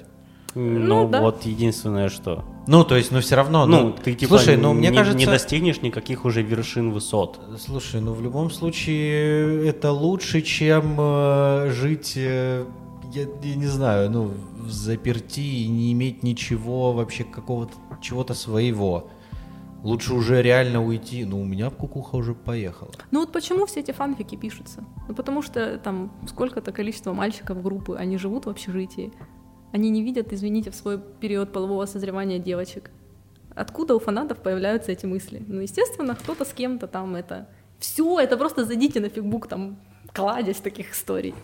[0.57, 1.21] Ну, Ну, да.
[1.21, 2.43] вот единственное, что.
[2.67, 5.19] Ну, то есть, ну, все равно, Ну, ну, ты типа слушай, ну, мне не, кажется...
[5.19, 7.39] не достигнешь никаких уже вершин высот.
[7.59, 12.65] Слушай, ну в любом случае это лучше, чем э, жить, э,
[13.13, 19.09] я, я не знаю, ну в заперти и не иметь ничего вообще какого-то чего-то своего.
[19.83, 21.25] Лучше уже реально уйти.
[21.25, 22.91] Ну у меня кукуха уже поехала.
[23.11, 24.85] Ну вот почему все эти фанфики пишутся?
[25.07, 29.13] Ну потому что там сколько-то количество мальчиков группы, они живут в общежитии.
[29.73, 32.91] Они не видят, извините, в свой период полового созревания девочек.
[33.55, 35.43] Откуда у фанатов появляются эти мысли?
[35.47, 37.49] Ну, естественно, кто-то с кем-то там это...
[37.79, 39.79] Все, это просто зайдите на фигбук, там
[40.13, 41.35] кладезь таких историй.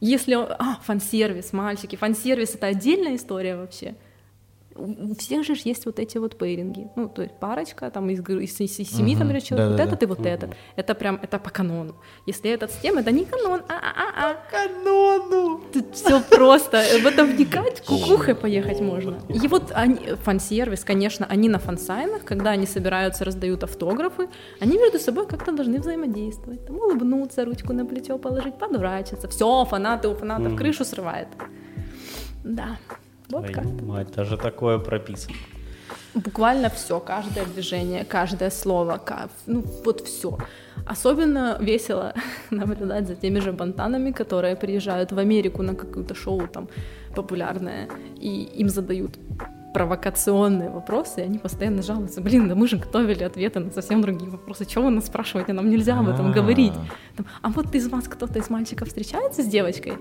[0.00, 0.34] Если...
[0.34, 1.96] А, фан-сервис, мальчики.
[1.96, 3.94] Фан-сервис— это отдельная история вообще.
[4.76, 6.88] У всех же есть вот эти вот пейринги.
[6.96, 9.40] Ну, то есть парочка, там из, из, из- из семи там Мгм.
[9.40, 9.84] человек, вот Да-да-да.
[9.84, 10.50] этот и вот этот.
[10.76, 11.94] Это прям, это по канону.
[12.26, 14.36] Если этот с тем, это не канон, а-а-а-а.
[14.50, 15.60] Канону!
[15.72, 16.82] Тут все просто.
[17.02, 19.18] В это вникать, кукухой поехать можно.
[19.28, 24.28] И вот они, фан-сервис, конечно, они на фан-сайнах, когда они собираются, раздают автографы,
[24.60, 26.66] они между собой как-то должны взаимодействовать.
[26.66, 29.28] Там улыбнуться, ручку на плечо положить, подурачиться.
[29.28, 31.28] Все, фанаты у фанатов крышу срывает.
[32.42, 32.76] Да.
[33.30, 33.64] Вот как.
[33.64, 35.34] Твою мать, даже такое прописано.
[36.14, 39.00] Буквально все, каждое движение, каждое слово,
[39.46, 40.38] ну вот все.
[40.86, 42.14] Особенно весело
[42.50, 46.68] наблюдать за теми же бантанами, которые приезжают в Америку на какое-то шоу там
[47.16, 49.18] популярное, и им задают
[49.74, 54.30] провокационные вопросы, и они постоянно жалуются, блин, да мы же готовили ответы на совсем другие
[54.30, 56.32] вопросы, чего вы нас спрашиваете, нам нельзя об этом А.
[56.32, 56.72] говорить.
[57.16, 59.94] Там, а вот из вас кто-то из мальчиков встречается с девочкой?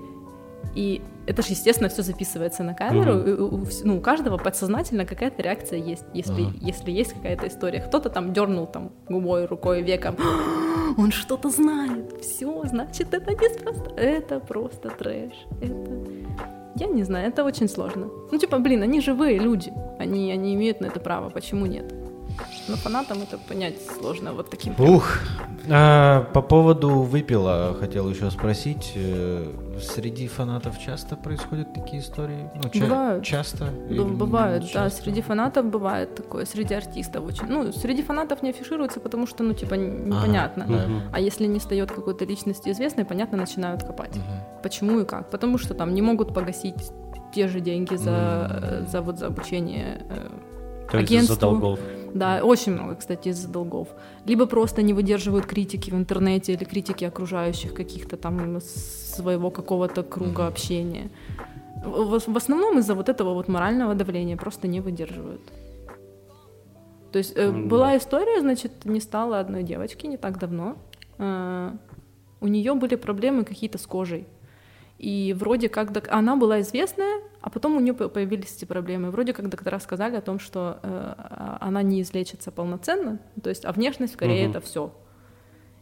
[0.75, 3.19] И это же, естественно, все записывается на камеру.
[3.19, 6.53] И у, у ну, у каждого подсознательно какая-то реакция есть, если, Ага.
[6.61, 7.79] если есть какая-то история.
[7.81, 10.15] Кто-то там дернул там губой, рукой, веком.
[10.97, 12.21] Он что-то знает.
[12.21, 13.91] Все, значит, это неспроста.
[13.95, 15.33] Это просто трэш.
[15.61, 15.91] Это...
[16.75, 18.09] Я не знаю, это очень сложно.
[18.31, 19.71] Ну, типа, блин, они живые люди.
[19.99, 21.29] Они, они имеют на это право.
[21.29, 21.93] Почему нет?
[22.67, 24.73] Но фанатам это понять сложно вот таким.
[24.79, 25.19] Ух,
[25.69, 28.93] а, по поводу выпила хотел еще спросить.
[28.95, 32.49] э, Среди фанатов часто происходят такие истории?
[32.55, 33.23] Ну, ча- Бывают.
[33.25, 33.69] Часто?
[33.89, 35.03] Или не бывает, да, часто?
[35.03, 37.47] среди фанатов бывает такое, среди артистов очень.
[37.47, 40.65] Ну, среди фанатов не афишируется, потому что, ну, типа, непонятно.
[40.65, 40.87] Ага.
[40.87, 41.01] Мгм.
[41.11, 44.15] А если не стает какой-то личности известной, понятно, начинают копать.
[44.15, 44.61] Мгм.
[44.61, 45.29] Почему и как?
[45.31, 46.91] Потому что там не могут погасить
[47.33, 50.01] те же деньги за, э, за вот за обучение.
[50.09, 50.29] э,
[50.91, 51.35] То есть из-за Агентству.
[51.39, 51.79] долгов.
[52.13, 53.87] Да, очень много, кстати, из-за долгов.
[54.25, 60.47] Либо просто не выдерживают критики в интернете или критики окружающих каких-то там своего какого-то круга
[60.47, 61.09] общения.
[61.83, 65.41] В, основном из-за вот этого вот морального давления просто не выдерживают.
[67.11, 70.77] То есть э, была история, значит, не стало одной девочки не так давно.
[71.17, 71.71] Э,
[72.41, 74.27] у нее были проблемы какие-то с кожей.
[74.99, 79.11] И вроде как она была известная, а потом у нее появились эти проблемы.
[79.11, 80.87] Вроде как доктора сказали о том, что э,
[81.17, 84.51] а- она не излечится полноценно, то есть, а внешность в Корее Мгм.
[84.57, 84.91] это все.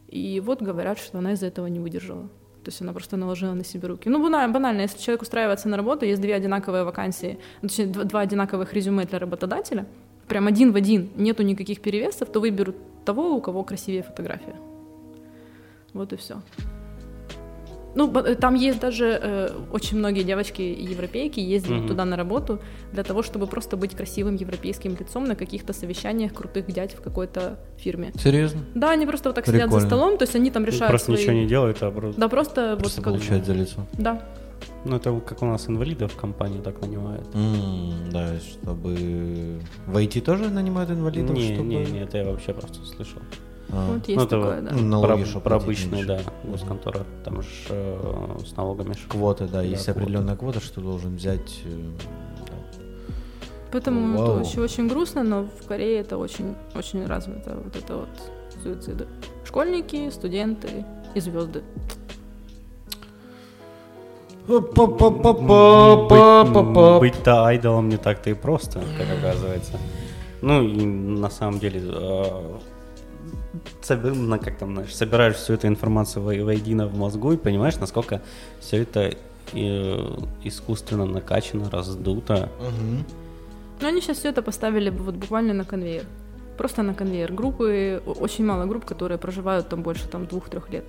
[0.10, 2.24] И вот говорят, что она из-за этого не выдержала.
[2.64, 4.10] То есть она просто наложила на себя руки.
[4.10, 8.04] Ну, банально, банально, если человек устраивается на работу, есть две одинаковые вакансии, ну, точнее, дв-
[8.06, 9.86] два одинаковых резюме для работодателя,
[10.28, 14.56] прям один в один, нету никаких перевесов, то выберут того, у кого красивее фотография.
[15.94, 16.42] Вот и все.
[17.96, 21.88] Ну, э, там есть даже э, очень многие девочки европейки ездили Мгм.
[21.88, 22.60] туда на работу
[22.94, 27.60] для того, чтобы просто быть красивым европейским лицом на каких-то совещаниях крутых дядь в какой-то
[27.78, 28.12] фирме.
[28.18, 28.62] Серьезно?
[28.76, 29.88] Да, они просто вот так сидят за Прикольно.
[29.88, 31.18] столом, то есть они там решают Просто свои...
[31.22, 32.20] ничего не делают, а просто...
[32.22, 33.14] Да, просто, Просто вот как...
[33.14, 33.86] получают за лицо.
[33.94, 34.22] Да.
[34.86, 37.28] Ну, это как у нас инвалидов в компании так нанимают.
[37.36, 39.60] М, Да, чтобы...
[39.88, 41.36] В IT тоже нанимают инвалидов?
[41.36, 43.22] не, чтобы- не, не, это я вообще просто слышал.
[43.72, 43.94] А.
[43.94, 44.72] Вот есть ну, это такое, да.
[44.72, 47.06] Ну, налоги, про, про обычные, да, госконтора.
[47.24, 48.96] Там же э, с налогами.
[49.08, 50.00] Квоты, да, есть квоты.
[50.00, 51.62] определенная квота, что должен взять.
[51.64, 51.92] э,
[52.48, 52.54] да.
[53.72, 54.24] Поэтому Вау.
[54.24, 58.10] это очень, очень грустно, но в Корее это очень, очень развито, вот это вот
[58.62, 59.08] суициды.
[59.46, 61.64] Школьники, студенты и звезды.
[67.00, 69.80] Быть-то айдолом не так-то и просто, как оказывается.
[70.42, 71.82] Ну, и на самом деле,
[73.90, 78.22] на- как там, знаешь, собираешь всю эту информацию во- воедино в мозгу и понимаешь, насколько
[78.60, 79.14] все это
[79.54, 82.50] э, искусственно накачано, раздуто.
[83.82, 86.06] Но они сейчас все это поставили бы вот буквально на конвейер.
[86.58, 87.34] Просто на конвейер.
[87.34, 90.86] Группы, очень мало групп, которые проживают там больше там двух-трех лет.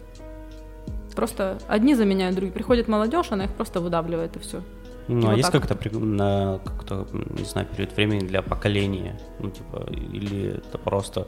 [1.17, 2.55] Просто одни заменяют других.
[2.55, 4.61] Приходит молодежь, она их просто выдавливает и все.
[5.09, 9.19] Ну, а вот есть как-то, на, как-то, не знаю, период времени для поколения?
[9.41, 11.27] Ну, типа, или это просто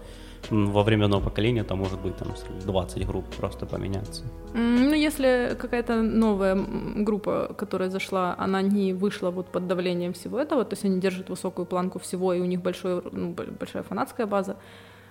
[0.50, 2.28] во время одного поколения там может быть там
[2.64, 4.22] 20 групп просто поменяться?
[4.54, 6.56] Ну, если какая-то новая
[7.04, 11.30] группа, которая зашла, она не вышла вот под давлением всего этого, то есть они держат
[11.30, 14.56] высокую планку всего, и у них большой, ну, большая фанатская база,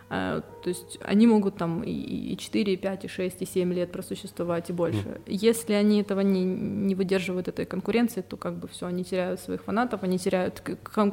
[0.10, 3.74] э, то есть они могут там и- и 4, и 5, и 6, и 7
[3.74, 5.22] лет просуществовать и больше.
[5.28, 9.64] Если они этого не, не выдерживают этой конкуренции, то как бы все, они теряют своих
[9.64, 10.62] фанатов, они теряют,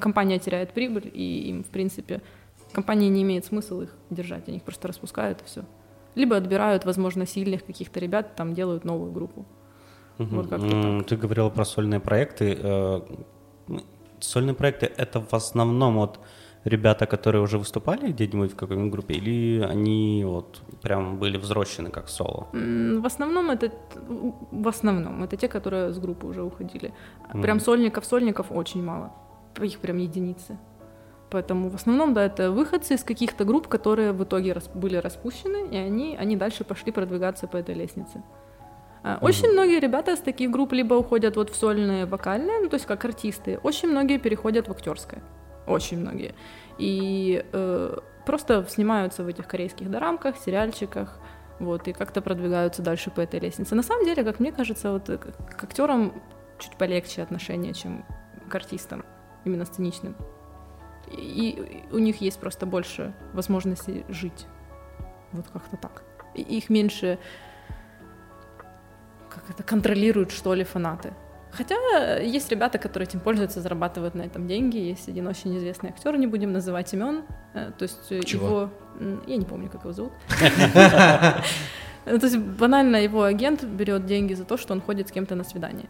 [0.00, 2.20] компания теряет прибыль, и им, в принципе,
[2.72, 5.64] компании не имеет смысла их держать, они их просто распускают и все.
[6.16, 9.44] Либо отбирают, возможно, сильных каких-то ребят, там делают новую группу.
[10.18, 12.58] Вот М, Ты говорила про сольные проекты.
[12.62, 13.00] Э,
[13.68, 13.82] м,
[14.20, 16.20] Сольные проекты— это в основном вот
[16.64, 22.08] ребята, которые уже выступали где-нибудь в какой-нибудь группе, или они вот прям были взрощены как
[22.08, 22.48] соло?
[22.52, 23.72] В основном это
[24.52, 26.92] в основном это те, которые с группы уже уходили.
[27.42, 29.10] Прям сольников, сольников очень мало.
[29.62, 30.58] Их прям единицы.
[31.30, 35.68] Поэтому в основном, да, это выходцы из каких-то групп, которые в итоге рас- были распущены,
[35.70, 38.22] и они, они дальше пошли продвигаться по этой лестнице.
[39.02, 42.74] А, Очень многие ребята из таких групп либо уходят вот в сольные вокальные, ну, то
[42.74, 45.22] есть как артисты, очень многие переходят в актерское.
[45.66, 46.34] Очень многие.
[46.78, 51.18] И э, просто снимаются в этих корейских дорамках, сериальчиках,
[51.60, 53.74] вот, и как-то продвигаются дальше по этой лестнице.
[53.74, 56.12] На самом деле, как мне кажется, вот э, к к актерам
[56.58, 58.04] чуть полегче отношение, чем
[58.48, 59.04] к артистам,
[59.44, 60.16] именно сценичным.
[61.10, 64.46] И, у них есть просто больше возможностей жить.
[65.32, 66.02] Вот как-то так.
[66.34, 67.18] И их меньше
[69.28, 71.12] как это контролируют, что ли, фанаты.
[71.52, 74.76] Хотя есть ребята, которые этим пользуются, зарабатывают на этом деньги.
[74.76, 77.24] Есть один очень известный актер, не будем называть имен.
[77.54, 78.46] Э, То есть э, Чего?
[78.46, 78.70] его...
[79.26, 80.12] Я не помню, как его зовут.
[82.06, 85.34] Ну, То есть банально его агент берет деньги за то, что он ходит с кем-то
[85.34, 85.86] на свидание.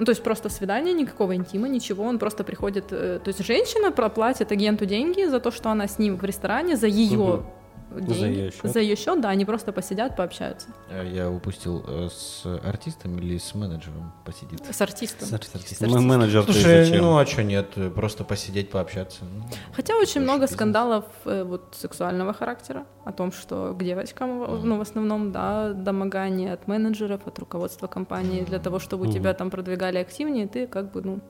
[0.00, 2.04] Ну, то есть просто свидание, никакого интима, ничего.
[2.04, 2.86] Он просто приходит...
[2.90, 6.76] э, То есть женщина проплатит агенту деньги за то, что она с ним в ресторане,
[6.76, 7.59] за ее За
[7.98, 8.38] деньги.
[8.38, 8.70] её счёт.
[8.72, 10.68] За ее счет, да, они просто посидят, пообщаются.
[10.90, 14.60] Э, Я упустил э, с артистом или с менеджером посидит?
[14.64, 15.26] С артистом.
[15.28, 15.60] С артистом.
[15.60, 15.94] С артистом.
[15.96, 17.02] М- Менеджер Слушай, зачем?
[17.02, 19.24] ну а что нет, э, просто посидеть, пообщаться.
[19.24, 20.56] Ну, Хотя очень Хороший много бизнес.
[20.56, 26.52] скандалов вот сексуального характера о том, что к девочкам, в- ну в основном, да, домогание
[26.52, 30.92] от менеджеров, от руководства компании для того, чтобы у тебя там продвигали активнее, ты как
[30.92, 31.20] бы ну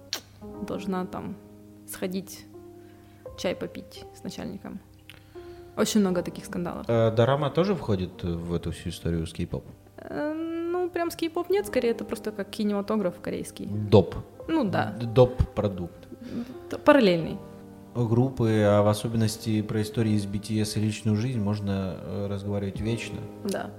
[0.66, 1.36] должна там
[1.88, 2.46] сходить
[3.38, 4.80] чай попить с начальником.
[5.81, 6.85] Очень много таких скандалов.
[6.89, 9.64] Э, Дорама тоже входит в эту всю историю с кей-поп?
[9.97, 10.35] Э,
[10.72, 13.66] Ну, прям с кей-поп нет, скорее это просто как кинематограф корейский.
[13.66, 14.14] Доп.
[14.49, 16.09] Ну да, Доп-продукт.
[16.85, 17.39] параллельный.
[17.95, 23.18] Группы, а в особенности про истории из BTS и личную жизнь можно э, разговаривать вечно.
[23.45, 23.70] Да.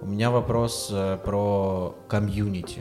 [0.00, 0.90] У меня вопрос
[1.24, 2.80] про комьюнити.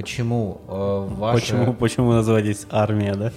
[0.00, 1.40] Почему э, ваше...
[1.40, 3.32] Почему, почему называетесь армия, да?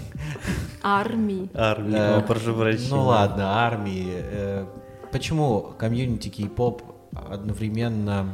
[0.81, 1.49] Армии.
[1.53, 2.89] Армия, Э, прошу прощения.
[2.89, 4.07] Ну ладно, армии.
[4.09, 4.65] э,
[5.11, 6.81] Почему комьюнити K-pop
[7.29, 8.27] одновременно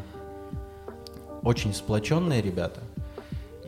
[1.42, 2.82] очень сплоченные ребята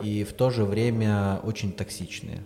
[0.00, 2.42] и в то же время очень токсичные?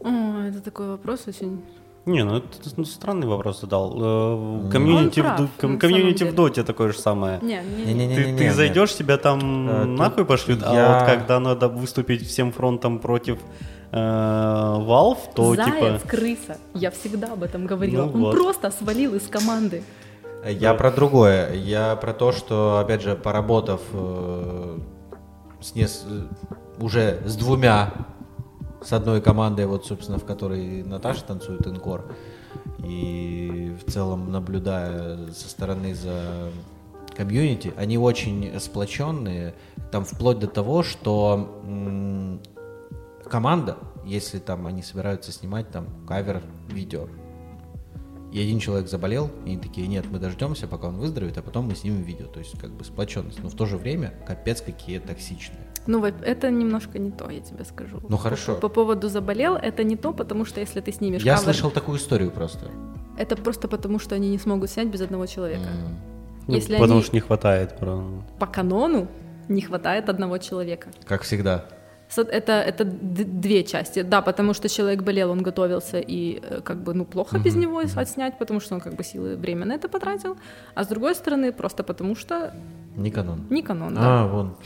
[0.00, 1.64] О, это такой вопрос очень
[2.06, 2.46] Не, ну это
[2.76, 3.94] ну, странный вопрос задал.
[3.96, 7.38] Э, Комьюнити, Он в, прав, ком- комьюнити в доте такое же самое.
[7.42, 7.94] Не, не, не.
[7.94, 8.16] Не-не-не.
[8.16, 8.54] Ты, ты нет.
[8.54, 13.38] зайдешь, тебя там Э, нахуй пошлют, а я- вот когда надо выступить всем фронтом против
[13.90, 16.08] э, Valve, то Заяц, типа...
[16.08, 16.56] крыса.
[16.74, 18.04] Я всегда об этом говорила.
[18.04, 18.34] Ну Он вот.
[18.34, 19.82] просто свалил из команды.
[20.46, 21.54] Я про другое.
[21.54, 24.78] Я про то, что, опять же, поработав э,
[25.62, 27.92] с нес- э, уже с двумя,
[28.84, 32.04] с одной командой, вот, собственно, в которой Наташа танцует инкор,
[32.78, 36.50] и в целом наблюдая со стороны за
[37.16, 39.54] комьюнити, они очень сплоченные,
[39.90, 42.40] там вплоть до того, что м,
[43.28, 47.08] команда, если там они собираются снимать там кавер-видео,
[48.32, 51.66] и один человек заболел, и они такие, нет, мы дождемся, пока он выздоровеет, а потом
[51.68, 52.26] мы снимем видео.
[52.26, 53.40] То есть как бы сплоченность.
[53.40, 55.68] Но в то же время капец какие токсичные.
[55.86, 58.00] Ну, вот это немножко не то, я тебе скажу.
[58.08, 58.54] Ну, хорошо.
[58.54, 61.70] По, по поводу заболел, это не то, потому что если ты снимешь Я кавер, слышал
[61.70, 62.70] такую историю просто.
[63.18, 65.68] это просто потому, что они не смогут снять без одного человека.
[66.46, 67.74] ну, Если потому они что не хватает.
[68.38, 69.08] по канону,
[69.48, 70.88] Не хватает одного человека.
[71.06, 71.64] Как всегда.
[72.16, 76.94] Это, это две части, да, потому что человек болел, он готовился, и э, как бы,
[76.94, 80.36] ну, плохо без него отснять, потому что он как бы силы время на это потратил,
[80.74, 82.54] а с другой стороны, просто потому что...
[82.96, 83.46] Не канон.
[83.50, 84.22] Не канон, да.
[84.22, 84.56] А, вон,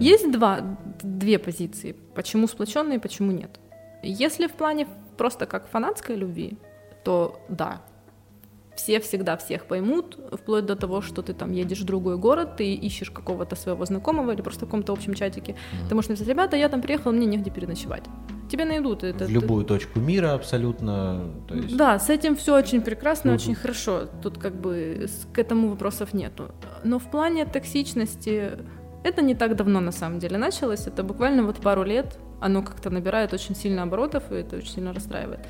[0.00, 0.60] Есть два,
[1.02, 3.60] две позиции, почему сплоченные, почему нет.
[4.02, 6.58] Если в плане просто как фанатской любви,
[7.04, 7.82] то да,
[8.76, 12.74] все всегда всех поймут, вплоть до того, что ты там едешь в другой город, ты
[12.74, 15.52] ищешь какого-то своего знакомого или просто в каком-то общем чатике.
[15.52, 15.88] Mm-hmm.
[15.88, 18.04] Ты можешь написать, ребята, я там приехал, мне негде переночевать.
[18.50, 19.24] Тебе найдут это.
[19.24, 19.74] В любую ты...
[19.74, 21.32] точку мира абсолютно.
[21.48, 21.76] То есть...
[21.76, 23.34] Да, с этим все очень прекрасно, mm-hmm.
[23.34, 24.08] очень хорошо.
[24.22, 26.50] Тут как бы к этому вопросов нету.
[26.84, 28.52] Но в плане токсичности
[29.04, 30.86] это не так давно на самом деле началось.
[30.86, 32.18] Это буквально вот пару лет.
[32.40, 35.40] Оно как-то набирает очень сильно оборотов, и это очень сильно расстраивает.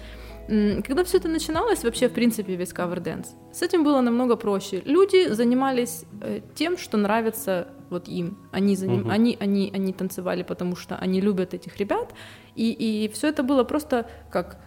[0.47, 4.80] Когда все это начиналось, вообще, в принципе, весь cover dance, с этим было намного проще.
[4.84, 8.38] Люди занимались э, тем, что нравится вот им.
[8.53, 9.01] Они, заним...
[9.01, 9.11] угу.
[9.11, 12.14] они, они, они танцевали, потому что они любят этих ребят,
[12.55, 14.59] и, и все это было просто как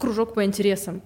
[0.00, 1.02] кружок по интересам.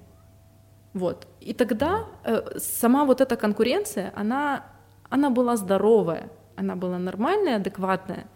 [0.94, 1.26] Вот.
[1.40, 4.64] И тогда э, сама вот эта конкуренция, она,
[5.10, 8.26] она была здоровая, она была нормальная, адекватная.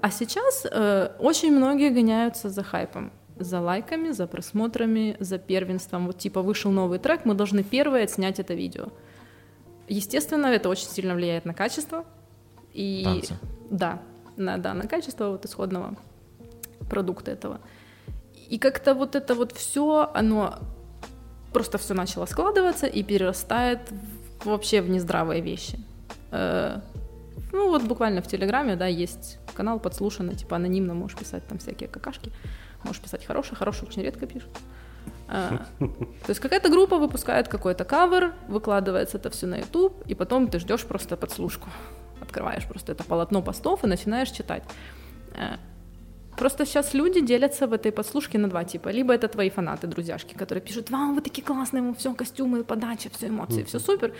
[0.00, 6.06] А сейчас э, очень многие гоняются за хайпом за лайками, за просмотрами, за первенством.
[6.06, 8.88] Вот типа вышел новый трек, мы должны первые отснять это видео.
[9.88, 12.04] Естественно, это очень сильно влияет на качество.
[12.72, 13.38] И Танцы.
[13.70, 14.02] да,
[14.36, 15.96] на, да, на качество вот исходного
[16.90, 17.60] продукта этого.
[18.48, 20.58] И как-то вот это вот все, оно
[21.52, 25.78] просто все начало складываться и перерастает в, вообще в нездравые вещи.
[26.30, 26.80] Э,
[27.52, 31.88] ну вот буквально в Телеграме, да, есть канал подслушанный, типа анонимно можешь писать там всякие
[31.88, 32.30] какашки.
[32.86, 34.50] Можешь писать хороший, хороший очень редко пишут.
[35.28, 40.48] А, то есть какая-то группа выпускает какой-то кавер, выкладывается это все на YouTube, и потом
[40.48, 41.68] ты ждешь просто подслушку.
[42.20, 44.62] Открываешь просто это полотно постов и начинаешь читать.
[45.34, 45.58] А,
[46.36, 48.88] просто сейчас люди делятся в этой подслушке на два типа.
[48.90, 53.28] Либо это твои фанаты, друзьяшки, которые пишут, вам вы такие классные, все костюмы, подача, все
[53.28, 54.14] эмоции, все супер.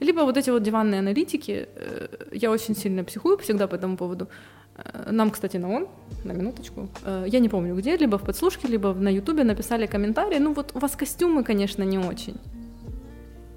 [0.00, 4.28] Либо вот эти вот диванные аналитики, э, я очень сильно психую всегда по этому поводу.
[4.76, 5.86] Э, нам, кстати, на он,
[6.24, 10.38] на минуточку, э, я не помню где, либо в подслушке, либо на ютубе написали комментарий,
[10.38, 12.36] ну вот у вас костюмы, конечно, не очень.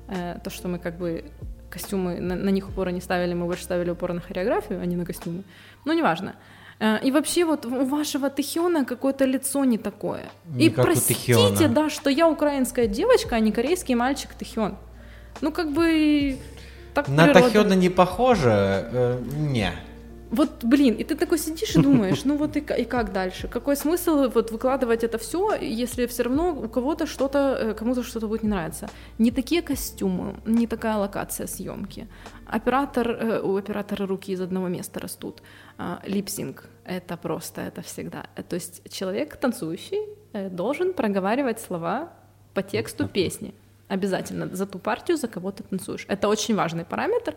[0.07, 1.23] Э, то, что мы как бы
[1.69, 4.95] костюмы, на, на них упора не ставили, мы больше ставили упор на хореографию, а не
[4.95, 5.43] на костюмы.
[5.85, 6.35] Но неважно.
[7.05, 10.23] И вообще вот у вашего Тэхиона какое-то лицо не такое.
[10.45, 14.75] Не и простите, да, что я украинская девочка, а не корейский мальчик Тэхион.
[15.41, 16.37] Ну как бы
[16.93, 17.45] так На природа...
[17.45, 19.71] Тахиона не похоже, э, не.
[20.31, 23.47] Вот, блин, и ты такой сидишь и думаешь, ну вот и, и как дальше?
[23.47, 28.27] Какой смысл вот выкладывать это все, если все равно у кого-то что-то, э, кому-то что-то
[28.27, 28.89] будет не нравиться?
[29.17, 32.07] Не такие костюмы, не такая локация съемки.
[32.47, 35.41] Оператор, э, у оператора руки из одного места растут.
[35.77, 38.25] А, липсинг— это просто, это всегда.
[38.35, 40.01] Э, то есть человек, танцующий,
[40.51, 42.09] должен проговаривать слова
[42.53, 43.53] по тексту песни.
[43.87, 46.05] Обязательно за ту партию, за кого ты танцуешь.
[46.09, 47.35] Это очень важный параметр.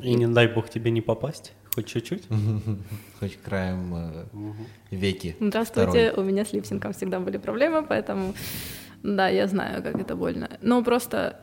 [0.00, 1.52] И не дай бог тебе не попасть.
[1.80, 2.24] Хоть чуть-чуть?
[3.20, 4.24] Хоть краем э,
[4.90, 5.34] веки.
[5.40, 8.34] Здравствуйте, у меня с липсинком всегда были проблемы, поэтому
[9.02, 10.50] да, я знаю, как это больно.
[10.60, 11.40] Но просто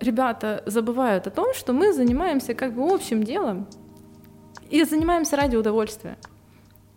[0.00, 3.66] ребята забывают о том, что мы занимаемся как бы общим делом
[4.70, 6.16] и занимаемся ради удовольствия.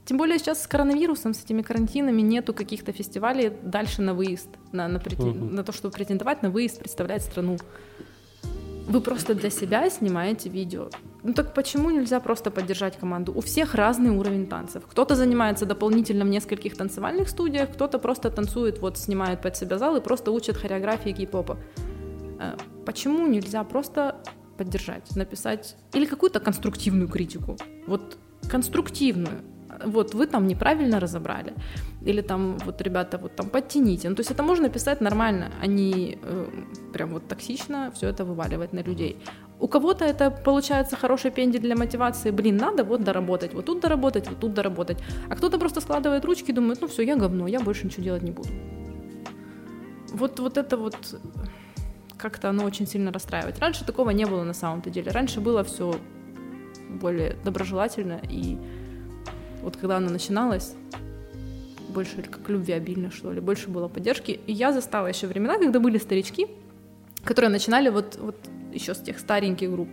[0.05, 4.87] Тем более сейчас с коронавирусом, с этими карантинами нету каких-то фестивалей дальше на выезд, на,
[4.87, 5.25] на, претен...
[5.25, 5.53] uh-huh.
[5.55, 7.57] на то, чтобы претендовать на выезд, представлять страну.
[8.87, 10.89] Вы просто для себя снимаете видео.
[11.27, 13.33] Ну так почему нельзя просто поддержать команду?
[13.35, 14.83] У всех разный уровень танцев.
[14.89, 19.97] Кто-то занимается дополнительно в нескольких танцевальных студиях, кто-то просто танцует, вот снимает под себя зал
[19.97, 21.57] и просто учит хореографии кей-попа.
[22.39, 22.55] Э,
[22.85, 24.15] почему нельзя просто
[24.57, 27.57] поддержать, написать или какую-то конструктивную критику?
[27.87, 28.17] Вот
[28.49, 29.41] конструктивную
[29.85, 31.53] вот вы там неправильно разобрали,
[32.01, 34.09] или там вот ребята вот там подтяните.
[34.09, 36.45] Ну, то есть это можно писать нормально, а не э,
[36.93, 39.17] прям вот токсично все это вываливать на людей.
[39.59, 44.27] У кого-то это получается хороший пенди для мотивации, блин, надо вот доработать, вот тут доработать,
[44.29, 44.99] вот тут доработать.
[45.29, 48.23] А кто-то просто складывает ручки и думает, ну все, я говно, я больше ничего делать
[48.23, 48.49] не буду.
[50.13, 50.95] Вот, вот это вот
[52.17, 53.59] как-то оно очень сильно расстраивает.
[53.59, 55.11] Раньше такого не было на самом-то деле.
[55.11, 55.95] Раньше было все
[56.89, 58.57] более доброжелательно и
[59.61, 60.75] вот когда она начиналась,
[61.89, 64.39] больше как любви обильно, что ли, больше было поддержки.
[64.45, 66.47] И я застала еще времена, когда были старички,
[67.23, 68.37] которые начинали вот, вот
[68.77, 69.89] еще с тех стареньких групп.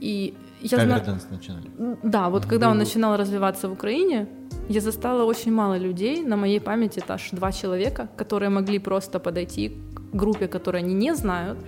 [0.00, 1.18] И я знаю...
[1.30, 1.70] начинали?
[2.02, 2.48] Да, вот mm-hmm.
[2.48, 4.26] когда он начинал развиваться в Украине,
[4.68, 9.18] я застала очень мало людей, на моей памяти это аж два человека, которые могли просто
[9.18, 11.58] подойти к группе, которую они не знают,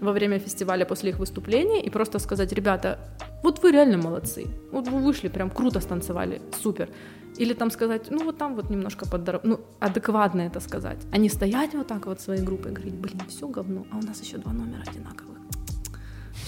[0.00, 2.98] во время фестиваля после их выступления и просто сказать, ребята,
[3.42, 6.88] вот вы реально молодцы, вот вы вышли, прям круто станцевали, супер.
[7.36, 9.40] Или там сказать, ну вот там вот немножко поддоров...
[9.44, 13.20] ну адекватно это сказать, а не стоять вот так вот своей группой и говорить, блин,
[13.28, 15.33] все говно, а у нас еще два номера одинаковых,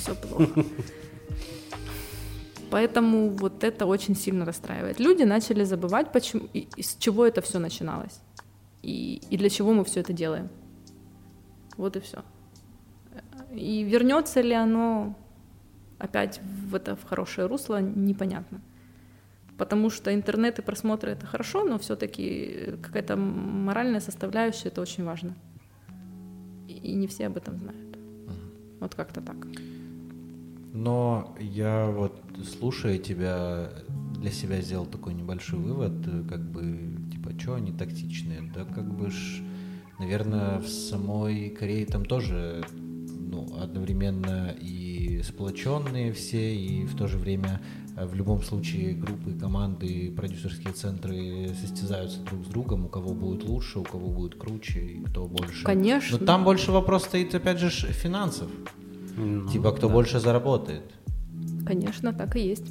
[0.07, 0.65] все плохо.
[2.71, 5.01] Поэтому вот это очень сильно расстраивает.
[5.01, 8.21] Люди начали забывать, почему, и, с чего это все начиналось.
[8.83, 10.49] И, и для чего мы все это делаем.
[11.77, 12.23] Вот и все.
[13.53, 15.15] И вернется ли оно
[15.99, 18.61] опять в это в хорошее русло, непонятно.
[19.59, 25.35] Потому что интернет и просмотры это хорошо, но все-таки какая-то моральная составляющая это очень важно.
[26.69, 27.99] И не все об этом знают.
[28.81, 29.37] Вот как-то так.
[30.77, 33.71] Но я вот слушая тебя
[34.21, 35.95] для себя сделал такой небольшой вывод,
[36.29, 39.43] как бы типа, что они тактичные, да, как бы ж,
[39.99, 42.63] наверное, в самой Корее там тоже
[43.19, 47.63] ну, одновременно и сплоченные все, и в то же время
[47.97, 53.45] э, в любом случае группы, команды, продюсерские центры состязаются друг с другом, у кого будет
[53.45, 55.65] лучше, у кого будет круче, и кто больше.
[55.65, 56.19] Конечно.
[56.19, 58.51] Но там больше вопрос стоит, опять же, финансов.
[59.17, 59.95] Ну, типа, кто да.
[59.95, 60.83] больше заработает.
[61.67, 62.67] Конечно, так и есть.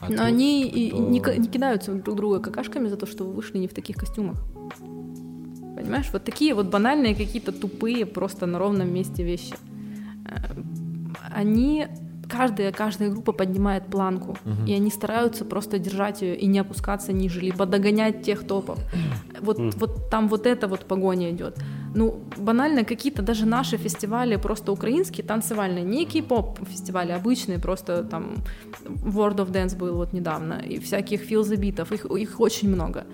[0.00, 1.32] А Но они кто...
[1.32, 4.36] не, не кидаются друг друга какашками за то, что вы вышли не в таких костюмах.
[5.76, 9.54] Понимаешь, вот такие вот банальные какие-то тупые просто на ровном месте вещи.
[10.26, 10.54] Э,
[11.34, 11.86] они
[12.28, 14.66] каждая, каждая группа поднимает планку, угу.
[14.66, 18.78] и они стараются просто держать ее и не опускаться ниже, либо догонять тех топов.
[19.40, 19.70] Вот, угу.
[19.76, 21.58] вот там вот эта вот погоня идет.
[21.94, 28.42] Ну, банально какие-то даже наши фестивали, просто украинские, танцевальные, не кей-поп фестивали, обычные, просто там
[28.84, 33.04] World of Dance был вот недавно, и всяких Feel the Beat'ов, их, их очень много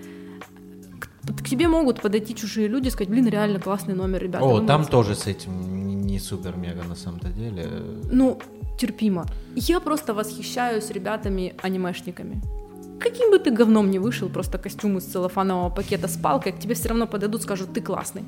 [1.27, 4.45] к тебе могут подойти чужие люди и сказать, блин, реально классный номер, ребята.
[4.45, 7.67] О, там тоже с этим не супер-мега на самом-то деле.
[8.11, 8.39] Ну,
[8.77, 9.25] терпимо.
[9.55, 12.41] Я просто восхищаюсь ребятами-анимешниками.
[12.99, 16.75] Каким бы ты говном не вышел, просто костюм из целлофанового пакета с палкой, к тебе
[16.75, 18.23] все равно подойдут, скажут, ты классный.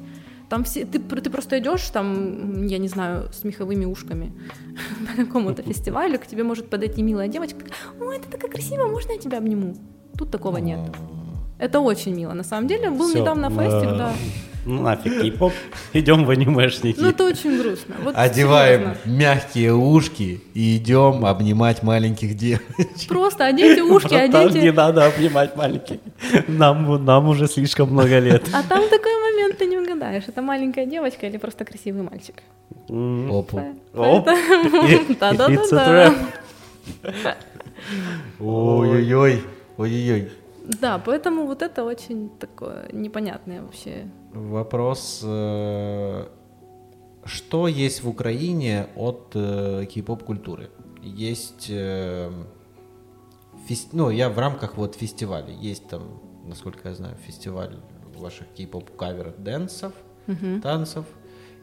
[0.53, 4.31] Там все, ты, ты просто идешь, там, я не знаю, с меховыми ушками
[5.17, 7.65] на какому-то фестивалю, к тебе может подойти милая девочка,
[7.99, 9.75] ой, это такая красивая, можно я тебя обниму?
[10.15, 10.79] Тут такого нет.
[11.57, 12.91] Это очень мило, на самом деле.
[12.91, 14.13] Был Всё, недавно фестик, да.
[14.65, 15.51] Ну нафиг, кей-поп,
[15.93, 16.99] идем в анимешники.
[16.99, 17.95] Ну это очень грустно.
[18.01, 19.11] Вот Одеваем серьезно.
[19.19, 23.07] мягкие ушки и идем обнимать маленьких девочек.
[23.09, 24.61] Просто оденьте ушки, Братан, оденьте...
[24.61, 25.97] не надо обнимать маленьких.
[26.47, 28.43] Нам, нам уже слишком много лет.
[28.53, 32.35] А там такой момент ты не угадаешь, это маленькая девочка или просто красивый мальчик.
[32.87, 33.61] Опу.
[33.93, 34.25] Оп.
[35.19, 36.13] Да-да-да.
[38.39, 39.43] Ой-ой-ой.
[39.77, 40.31] Ой-ой-ой.
[40.79, 44.05] Да, поэтому вот это очень такое непонятное вообще.
[44.33, 46.27] Вопрос, э,
[47.23, 50.71] что есть в Украине от э, кей-поп культуры?
[51.03, 52.31] Есть, э,
[53.91, 57.77] ну, я в рамках вот фестиваля, есть там, насколько я знаю, фестиваль
[58.15, 59.93] ваших кей-поп кавер дэнсов,
[60.27, 60.61] угу.
[60.61, 61.05] танцев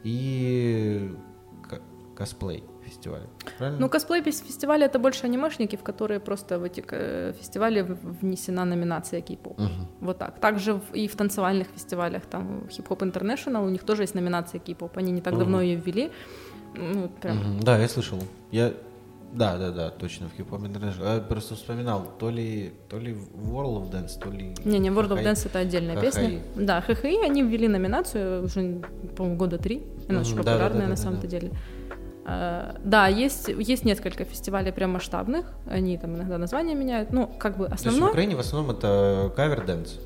[0.04, 1.12] и
[2.14, 3.24] косплей фестивале.
[3.58, 3.80] Правильно?
[3.80, 7.82] Ну, косплей фестиваля это больше анимешники, в которые просто в эти э, фестивали
[8.22, 9.58] внесена номинация кей-поп.
[9.58, 9.68] Угу.
[10.00, 10.38] Вот так.
[10.40, 14.96] Также в, и в танцевальных фестивалях, там хип-хоп интернешнл, у них тоже есть номинация кей-поп.
[14.96, 15.40] Они не так угу.
[15.40, 16.10] давно ее ввели.
[16.76, 17.56] Ну, прям...
[17.56, 17.64] угу.
[17.64, 18.18] Да, я слышал.
[18.52, 18.72] Я
[19.32, 21.14] да, да, да, точно, в Hop International.
[21.14, 24.54] Я просто вспоминал, то ли, то ли World of Dance, то ли...
[24.64, 26.04] Не, не, World of Dance это отдельная ХХИ.
[26.04, 26.40] песня.
[26.56, 28.82] Да, ХХИ, они ввели номинацию уже,
[29.16, 29.84] по-моему, года три.
[30.08, 31.52] Она очень популярная да, да, на самом-то деле.
[32.30, 37.56] Э, да, есть, есть несколько фестивалей прям масштабных, они там иногда названия меняют, ну, как
[37.56, 37.82] бы основной...
[37.82, 39.98] То есть в Украине в основном это cover dance?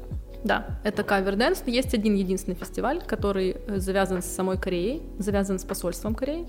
[0.43, 1.65] Да, это cover dance.
[1.67, 6.47] Есть один единственный фестиваль, который э, завязан с самой Кореей, завязан с посольством Кореи.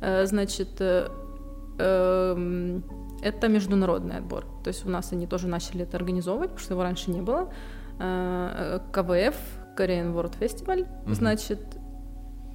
[0.00, 2.84] Э, значит, эм,
[3.22, 4.44] это международный отбор.
[4.64, 7.52] То есть у нас они тоже начали это организовывать, потому что его раньше не было.
[7.98, 9.36] КВФ,
[9.76, 11.14] Korean World Festival, mm-hmm.
[11.14, 11.60] значит,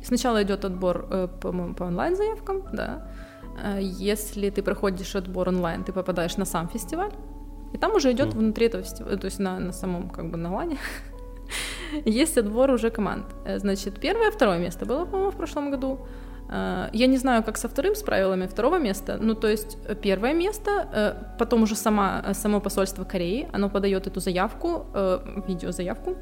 [0.08, 3.02] Сначала идет отбор, э, по-моему, по онлайн-заявкам, да.
[3.62, 7.12] Э, если ты проходишь отбор онлайн, ты попадаешь на сам фестиваль,
[7.74, 8.38] и там уже идет mm.
[8.38, 10.78] внутри этого фестиваля, то есть на, на самом как бы на лане,
[12.06, 13.26] есть отбор уже команд.
[13.46, 16.00] Э, значит, первое, второе место было, по-моему, в прошлом году.
[16.94, 19.18] Я не знаю, как со вторым, с правилами второго места.
[19.22, 24.86] Ну, то есть первое место, потом уже сама, само посольство Кореи, оно подает эту заявку,
[25.48, 26.16] видеозаявку,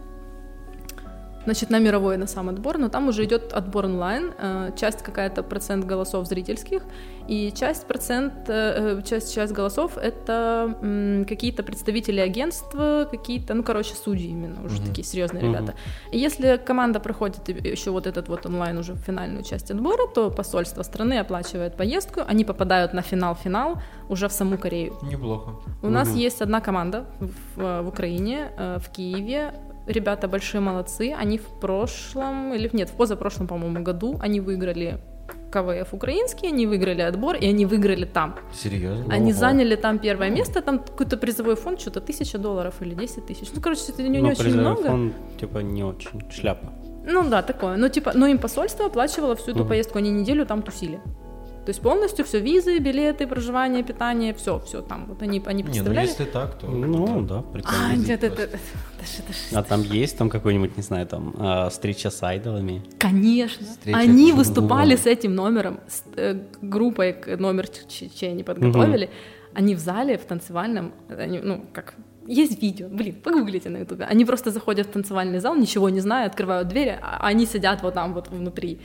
[1.46, 5.44] значит, на мировой на сам отбор, но там уже идет отбор онлайн, э, часть какая-то
[5.44, 6.84] процент голосов зрительских,
[7.28, 14.30] и часть процент, э, часть, часть голосов это какие-то представители агентства, какие-то, ну, короче, судьи
[14.30, 14.88] именно, уже mm-hmm.
[14.88, 15.48] такие серьезные mm-hmm.
[15.48, 15.74] ребята.
[16.12, 20.84] И если команда проходит еще вот этот вот онлайн уже финальную часть отбора, то посольство
[20.84, 24.94] страны оплачивает поездку, они попадают на финал-финал уже в саму Корею.
[25.02, 25.52] Неплохо.
[25.82, 25.90] У mm-hmm.
[25.90, 29.54] нас есть одна команда в, в Украине, э, в Киеве,
[29.88, 31.14] ребята большие молодцы.
[31.18, 35.00] Они в прошлом, или нет, в позапрошлом, по-моему, году они выиграли
[35.52, 38.36] КВФ украинский, они выиграли отбор, и они выиграли там.
[38.54, 39.14] Серьезно?
[39.14, 39.40] Они Ого.
[39.40, 43.48] заняли там первое место, там какой-то призовой фонд, что-то тысяча долларов или 10 тысяч.
[43.56, 44.84] Ну, короче, это не, не очень много.
[44.84, 46.74] фонд, типа, не очень, шляпа.
[47.06, 47.78] Ну да, такое.
[47.78, 49.70] Ну, типа, но им посольство оплачивало всю эту угу.
[49.70, 51.00] поездку, они неделю там тусили.
[51.66, 55.08] То есть полностью все визы, билеты, проживание, питание, все, все там.
[55.08, 55.96] Вот они, они представляли.
[55.96, 56.68] Не, ну если так, то.
[56.68, 57.90] Ну да, прикольно.
[57.92, 58.60] А, нет, это, это,
[59.52, 62.84] а там есть там какой-нибудь, не знаю, там э, встреча с айдолами?
[63.00, 63.66] Конечно.
[63.66, 69.06] Встреча они выступали с этим номером, с э, группой номер чей они подготовили.
[69.06, 69.14] Угу.
[69.56, 71.96] Они в зале, в танцевальном, они, ну, как
[72.28, 74.06] есть видео, блин, погуглите на ютубе.
[74.06, 77.94] Они просто заходят в танцевальный зал, ничего не зная, открывают двери, а они сидят вот
[77.94, 78.80] там вот внутри.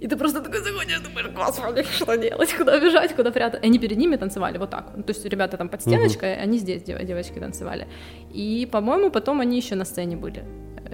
[0.00, 3.62] И ты просто такой заходишь, думаешь, господи, что делать, куда бежать, куда прятать.
[3.62, 4.94] И они перед ними танцевали вот так.
[4.94, 6.42] То есть ребята там под стеночкой, uh-huh.
[6.42, 7.86] они здесь девочки танцевали.
[8.32, 10.44] И, по-моему, потом они еще на сцене были.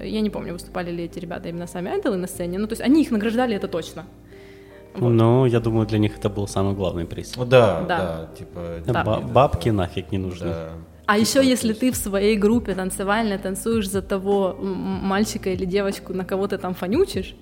[0.03, 2.59] Я не помню, выступали ли эти ребята именно сами айдолы на сцене.
[2.59, 4.05] Ну, то есть они их награждали, это точно.
[4.95, 5.09] Вот.
[5.09, 7.37] Ну, я думаю, для них это был самый главный приз.
[7.37, 8.83] Ну да, да, да типа...
[8.87, 9.21] Да.
[9.21, 10.49] Бабки нафиг не нужны.
[10.49, 10.71] Да.
[11.07, 16.25] А еще если ты в своей группе танцевальной танцуешь за того мальчика или девочку, на
[16.25, 17.35] кого ты там фонючишь,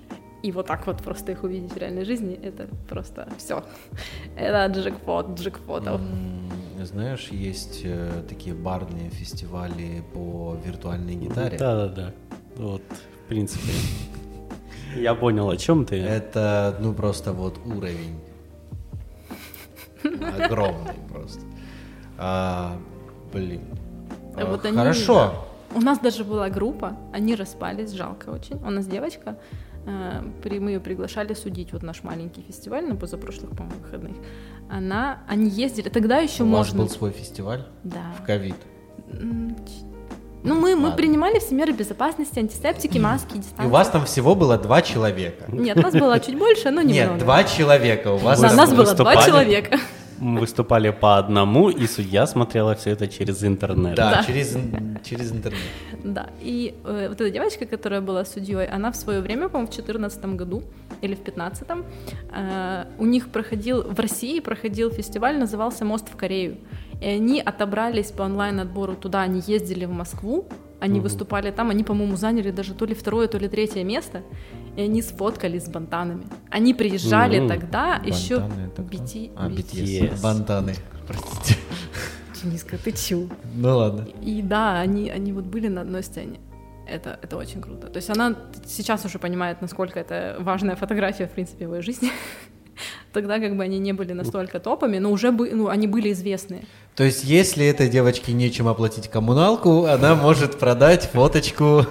[0.43, 3.63] и вот так вот просто их увидеть в реальной жизни, это просто все.
[4.35, 6.01] Это джекпот, джекпотов.
[6.83, 11.59] Знаешь, есть э, такие барные фестивали по виртуальной гитаре.
[11.59, 12.13] Да-да-да.
[12.55, 12.81] Вот,
[13.25, 13.71] в принципе.
[14.95, 15.97] Я понял, о чем ты.
[15.97, 18.19] Это, ну, просто вот уровень.
[20.03, 21.41] Огромный просто.
[22.17, 22.79] А,
[23.33, 23.61] Блин.
[24.35, 25.33] А вот они, Хорошо.
[25.73, 28.57] У нас даже была группа, они распались, жалко очень.
[28.57, 29.37] У нас девочка,
[29.85, 30.21] э,
[30.59, 34.17] мы ее приглашали судить, вот наш маленький фестиваль на позапрошлых, по-моему, выходных.
[34.69, 36.79] Она, они ездили, тогда еще У можно...
[36.79, 37.65] У вас был свой фестиваль?
[37.83, 38.13] Да.
[38.19, 38.55] В ковид?
[40.43, 43.63] Ну, мы, мы принимали все меры безопасности, антисептики, маски, дистанции.
[43.63, 45.45] И у вас там всего было два человека?
[45.49, 48.13] Нет, нас было чуть больше, но не Нет, два человека.
[48.13, 49.79] У вас да, нас было два человека.
[50.21, 53.95] Мы выступали по одному, и судья смотрела все это через интернет.
[53.95, 54.23] Да, да.
[54.23, 54.55] Через,
[55.03, 55.61] через интернет.
[56.03, 59.75] Да, и э, вот эта девочка, которая была судьей, она в свое время, по-моему, в
[59.75, 60.61] 2014 году
[61.01, 61.67] или в 2015,
[62.33, 66.57] э, у них проходил, в России проходил фестиваль, назывался «Мост в Корею».
[67.01, 70.47] И они отобрались по онлайн-отбору туда, они ездили в Москву,
[70.79, 71.03] они угу.
[71.03, 74.21] выступали там, они, по-моему, заняли даже то ли второе, то ли третье место
[74.75, 76.25] и они сфоткались с бантанами.
[76.49, 77.47] Они приезжали mm-hmm.
[77.47, 78.35] тогда Бантаны еще
[78.77, 79.31] BT...
[79.35, 80.11] А, BTS.
[80.13, 80.21] BTS.
[80.21, 80.75] Бантаны,
[81.07, 81.57] простите.
[82.41, 83.29] Дениска, ты чу.
[83.55, 84.07] Ну ладно.
[84.21, 86.39] И, и да, они, они вот были на одной сцене.
[86.87, 87.87] Это, это очень круто.
[87.87, 88.35] То есть она
[88.65, 92.11] сейчас уже понимает, насколько это важная фотография, в принципе, в ее жизни.
[93.13, 96.65] Тогда как бы они не были настолько топами, но уже бы, ну, они были известные.
[96.95, 101.85] То есть, если этой девочке нечем оплатить коммуналку, она может продать фоточку.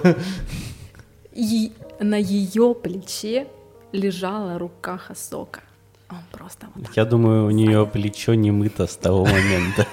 [1.33, 1.71] И
[2.03, 3.47] на ее плече
[3.91, 5.61] лежала рука Хасока.
[6.09, 9.87] Он просто вот Я думаю, у нее плечо не мыто с того момента.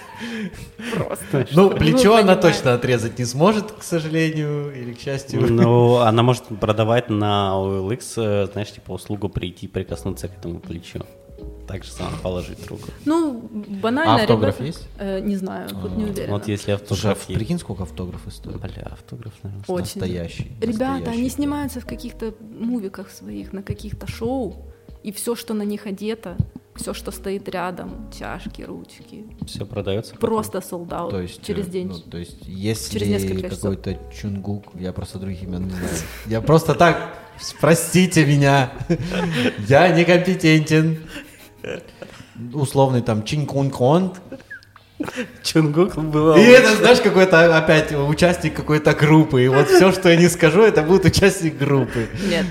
[0.96, 1.46] Просто.
[1.52, 5.52] Ну, плечо она точно отрезать не сможет, к сожалению, или к счастью.
[5.52, 11.04] Ну, она может продавать на OLX, э, знаешь, типа услугу прийти прикоснуться к этому плечу
[11.68, 12.88] так же самое положить руку.
[13.04, 13.48] Ну,
[13.82, 14.14] банально.
[14.14, 14.88] А автограф ребята, есть?
[14.98, 16.32] Э, не знаю, а, не уверена.
[16.32, 18.60] Вот если автограф Слушай, а прикинь, сколько автографы стоят?
[18.60, 19.64] Бля, автограф, наверное.
[19.68, 20.00] Очень.
[20.00, 20.52] Настоящий.
[20.60, 24.66] Ребята, настоящий, они снимаются в каких-то мувиках своих, на каких-то шоу,
[25.02, 26.36] и все, что на них одето,
[26.74, 29.26] все, что стоит рядом, чашки, ручки.
[29.46, 30.14] Все продается.
[30.16, 31.88] Просто солдат то есть, через э, день.
[31.88, 35.96] Ну, то есть, если через какой-то чунгук, я просто других имен не знаю.
[36.26, 37.14] Я просто так,
[37.60, 38.72] простите меня,
[39.68, 40.98] я некомпетентен
[42.52, 44.14] условный там Чинкун-кон.
[45.42, 46.36] Чунгук был.
[46.36, 49.44] И это, знаешь, какой-то опять участник какой-то группы.
[49.44, 52.08] И вот все, что я не скажу, это будет участник группы.
[52.28, 52.46] Нет.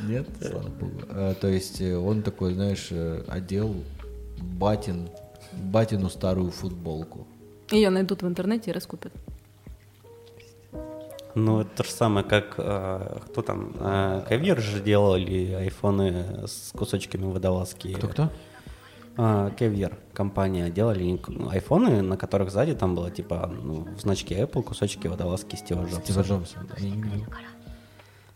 [0.00, 1.00] Нет, слава богу.
[1.10, 3.74] А, то есть э, он такой, знаешь, э, одел
[4.38, 5.08] батин,
[5.52, 7.26] батину старую футболку.
[7.70, 9.12] Ее найдут в интернете и раскупят.
[11.34, 16.70] Ну, это то же самое, как э, кто там, э, Кавир же делали айфоны с
[16.72, 17.92] кусочками водолазки.
[17.94, 18.30] Кто-кто?
[19.16, 21.20] Э, Кавир, компания, делали
[21.50, 26.00] айфоны, на которых сзади там было типа ну, в значке Apple кусочки водолазки Стива Джобса.
[26.02, 26.76] Стива Джобса, да.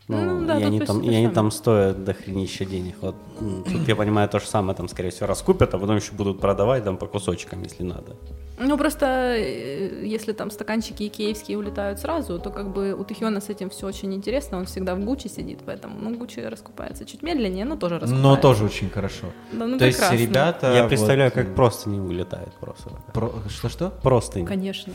[0.08, 2.96] Ну, Ну, да, и, они там, и они там стоят до хренища денег.
[3.02, 6.40] Вот тут, я понимаю, то же самое там, скорее всего, раскупят, а потом еще будут
[6.40, 8.16] продавать там по кусочкам, если надо.
[8.60, 9.06] Ну, просто
[9.36, 13.86] э, если там стаканчики икеевские улетают сразу, то как бы у Тахиона с этим все
[13.86, 17.98] очень интересно, он всегда в Гуччи сидит, поэтому, ну, Гуччи раскупается чуть медленнее, но тоже
[17.98, 18.28] раскупается.
[18.28, 19.26] Но тоже очень хорошо.
[19.52, 20.24] Да, ну, То есть прекрасно.
[20.24, 20.74] ребята...
[20.74, 22.90] я представляю, вот, как просто не улетает просто.
[23.12, 23.92] про- Что-что?
[24.02, 24.44] Просто.
[24.44, 24.92] Конечно.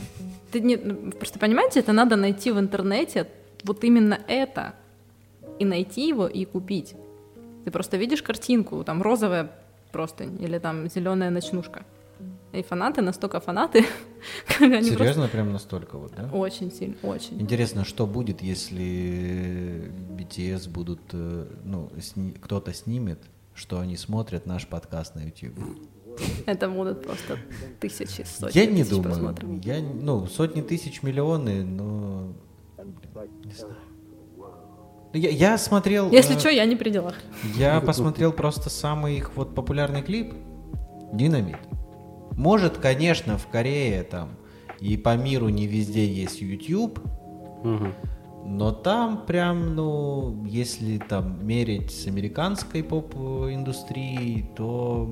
[0.50, 3.28] Ты не, ну, просто понимаете, это надо найти в интернете
[3.64, 4.74] вот именно это,
[5.58, 6.94] и найти его, и купить.
[7.64, 9.50] Ты просто видишь картинку, там розовая
[9.92, 11.84] простынь, или там зеленая ночнушка.
[12.52, 13.78] И фанаты настолько фанаты,
[14.60, 16.30] они просто Серьезно, прям настолько вот, да?
[16.32, 17.40] очень сильно, очень.
[17.40, 23.18] Интересно, что будет, если BTS будут, э, ну, сни- кто-то снимет,
[23.54, 25.54] что они смотрят наш подкаст на YouTube.
[26.46, 27.38] Это будут просто
[27.80, 29.02] тысячи, сотни я не тысяч думаю.
[29.04, 29.64] просмотров.
[29.64, 32.32] Я, ну, сотни тысяч, миллионы, но...
[33.44, 33.74] Не знаю.
[35.14, 36.10] Я, я смотрел...
[36.10, 37.14] Если э, что, я не при делах.
[37.56, 40.34] Я посмотрел просто самый их вот популярный клип
[41.12, 41.58] «Динамит».
[42.32, 44.30] Может, конечно, в Корее там
[44.80, 46.98] и по миру не везде есть YouTube,
[47.62, 47.94] Мгм.
[48.44, 55.08] но там прям, ну, если там мерить с американской поп-индустрией, то,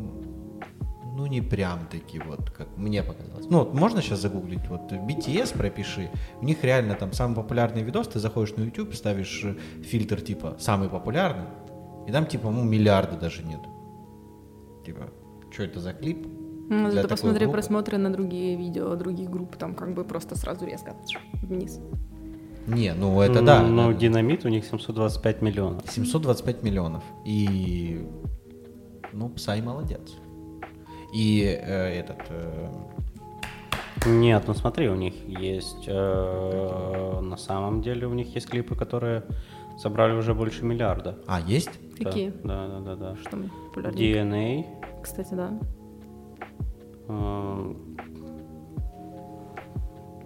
[1.14, 3.46] ну, не прям таки вот, как мне показалось.
[3.50, 6.10] Ну, вот можно сейчас загуглить, вот BTS пропиши,
[6.40, 10.56] у них реально там самый популярный видос, ты заходишь на YouTube, ставишь э, фильтр типа
[10.58, 11.46] «самый популярный»,
[12.06, 13.60] и там типа, ну, миллиарда даже нет.
[14.84, 15.10] Типа,
[15.50, 16.26] что это за клип?
[16.68, 17.52] Ну, Для зато посмотри группы?
[17.52, 20.96] просмотры на другие видео других групп, там как бы просто сразу резко
[21.42, 21.80] вниз.
[22.66, 23.62] Не, ну это да.
[23.62, 23.98] Но да.
[23.98, 25.82] динамит у них 725 миллионов.
[25.90, 27.02] 725 миллионов.
[27.26, 28.06] И,
[29.12, 30.14] ну, Псай молодец.
[31.12, 32.18] И э, этот...
[32.30, 32.68] э,
[34.06, 35.84] Нет, ну смотри, у них есть...
[35.86, 39.24] э, на самом деле у них есть клипы, которые
[39.78, 41.18] собрали уже больше миллиарда.
[41.26, 41.70] а, есть?
[41.98, 42.32] Да, Какие?
[42.44, 43.16] Да, да, да, да.
[43.16, 44.14] Что мы популярнее?
[44.22, 45.02] DNA.
[45.02, 45.50] Кстати, да.
[47.08, 47.74] э,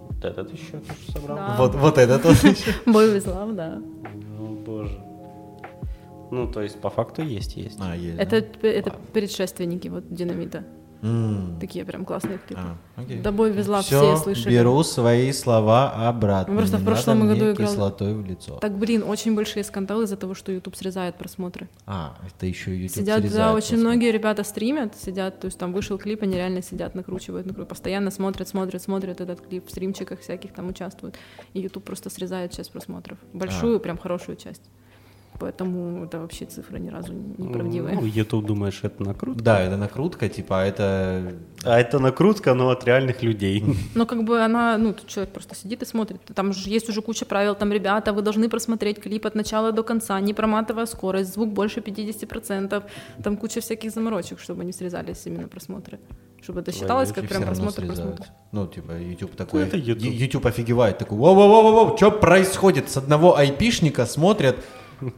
[0.09, 1.37] Вот этот еще тоже собрал.
[1.37, 1.55] Да.
[1.57, 2.55] Вот, вот это тоже.
[2.85, 3.81] Бой with Love, да.
[4.39, 4.99] О боже.
[6.31, 7.77] Ну, то есть, по факту есть, есть.
[7.79, 8.19] А, есть.
[8.19, 8.67] Это, да?
[8.67, 10.63] это предшественники вот Динамита.
[11.01, 11.57] М.
[11.59, 12.61] Такие прям классные клипы.
[12.63, 13.21] А, окей.
[13.21, 14.53] Да Love Всё, все слышали.
[14.53, 16.55] беру свои слова обратно.
[16.55, 18.57] Просто Не в прошлом надо году играл- кислотой в лицо.
[18.59, 21.69] Так, блин, очень большие скандалы из-за того, что YouTube срезает просмотры.
[21.85, 23.85] А, это еще YouTube сидят, да, срезает очень просто.
[23.85, 28.11] многие ребята стримят, сидят, то есть там вышел клип, они реально сидят, накручивают, накручивают, постоянно
[28.11, 31.15] смотрят, смотрят, смотрят этот клип, в стримчиках всяких там участвуют.
[31.53, 33.17] И YouTube просто срезает часть просмотров.
[33.33, 33.79] Большую, А.
[33.79, 34.61] прям хорошую часть.
[35.39, 37.95] Поэтому это вообще цифры ни разу не правдивые.
[37.95, 39.43] Ну, YouTube думаешь, это накрутка?
[39.43, 41.33] Да, это накрутка, типа, а это...
[41.63, 43.63] А это накрутка, но от реальных людей.
[43.95, 46.21] Но как бы она, ну, тут человек просто сидит и смотрит.
[46.33, 49.83] Там же есть уже куча правил, там, ребята, вы должны просмотреть клип от начала до
[49.83, 52.83] конца, не проматывая скорость, звук больше 50%,
[53.23, 55.99] там куча всяких заморочек, чтобы не срезались именно просмотры.
[56.41, 57.83] Чтобы это считалось как прям просмотр.
[58.51, 59.63] Ну, типа, YouTube такой...
[59.63, 60.03] это YouTube.
[60.03, 62.89] YouTube офигевает, такой, воу-воу-воу-воу, что происходит?
[62.89, 64.55] С одного айпишника смотрят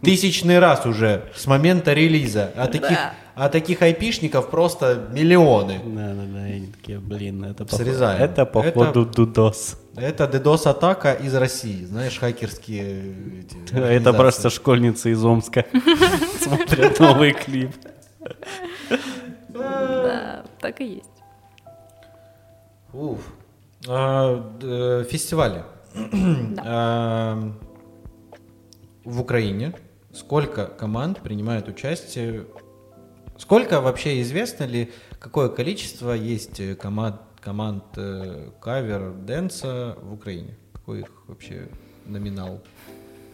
[0.01, 2.51] тысячный раз уже с момента релиза.
[2.55, 3.13] А таких, Да.
[3.35, 5.79] а таких айпишников просто миллионы.
[5.85, 8.21] Да, да, да, и они такие, блин, это Срезаем.
[8.21, 9.77] это походу дудос.
[9.95, 15.65] Это DDoS-атака из России, знаешь, хакерские эти Это просто школьницы из Омска
[16.41, 17.71] смотрят новый клип.
[19.49, 21.05] Да, так и есть.
[22.93, 23.19] Уф.
[23.87, 25.63] А, д- фестивали.
[26.63, 27.51] А,
[29.09, 29.73] В Украине
[30.13, 32.45] сколько команд принимает участие?
[33.39, 40.55] Сколько вообще известно ли, какое количество есть э, команд, команд э, кавер дэнса в Украине?
[40.73, 41.69] Какой их вообще
[42.05, 42.61] номинал?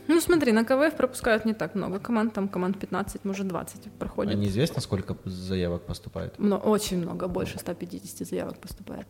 [0.07, 3.89] Ну смотри, на КВФ пропускают не так много команд, там команд 15, может 20 А
[3.99, 4.38] проходит.
[4.38, 6.35] неизвестно, сколько заявок поступает?
[6.38, 9.07] Но очень много, больше 150 заявок поступает.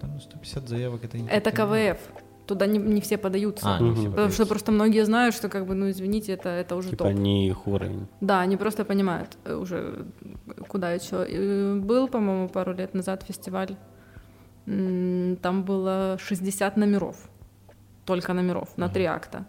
[0.00, 1.98] Там ну, 150 заявок это не Это так много.
[2.54, 3.66] Туда не, не все подаются.
[3.76, 4.34] А, не все Потому подаются.
[4.34, 7.12] что просто многие знают, что как бы, ну извините, это, это уже Типа топ.
[7.14, 8.06] не их уровень.
[8.20, 10.04] Да, они просто понимают э, уже,
[10.68, 11.26] куда и что.
[11.80, 13.76] Был, по-моему, пару лет назад фестиваль.
[14.66, 17.16] Там было 60 номеров.
[18.04, 19.44] Только номеров на три акта.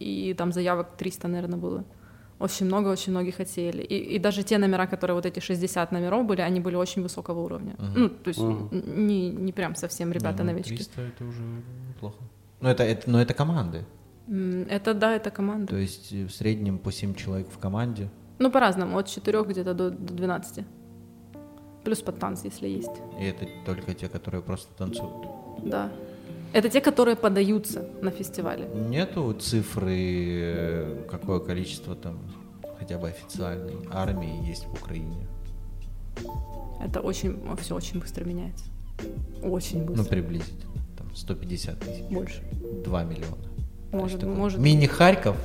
[0.00, 1.84] И там заявок 300, наверное, было.
[2.40, 3.82] Очень много, очень многие хотели.
[3.82, 7.40] И, и даже те номера, которые вот эти 60 номеров были, они были очень высокого
[7.40, 7.74] уровня.
[7.96, 8.68] Ну, то есть н-
[9.06, 10.76] не, не прям совсем Не, ну, ребята-новички.
[10.76, 11.42] 300 это уже
[11.88, 12.16] неплохо.
[12.60, 13.84] Ну это, это, но это команды.
[14.68, 15.66] Это да, это команда.
[15.68, 18.10] То есть э, в среднем по 7 человек в команде.
[18.38, 20.64] Ну, по-разному, от 4 где-то до, до 12.
[21.84, 22.90] Плюс под танцы, если есть.
[23.20, 25.26] И это только те, которые просто танцуют.
[25.64, 25.90] Да.
[26.52, 28.68] Это те, которые подаются на фестивале.
[28.74, 32.18] Нету цифры, э, какое количество там
[32.78, 35.26] хотя бы официальной армии есть в Украине?
[36.82, 38.64] Это очень, все очень быстро меняется.
[39.42, 40.02] Очень быстро.
[40.02, 40.72] Ну, приблизительно.
[41.26, 42.04] Там 150 тысяч.
[42.10, 42.42] Больше.
[42.84, 43.36] 2 миллиона.
[43.92, 44.58] Может, такой может.
[44.58, 45.36] Мини-Харьков.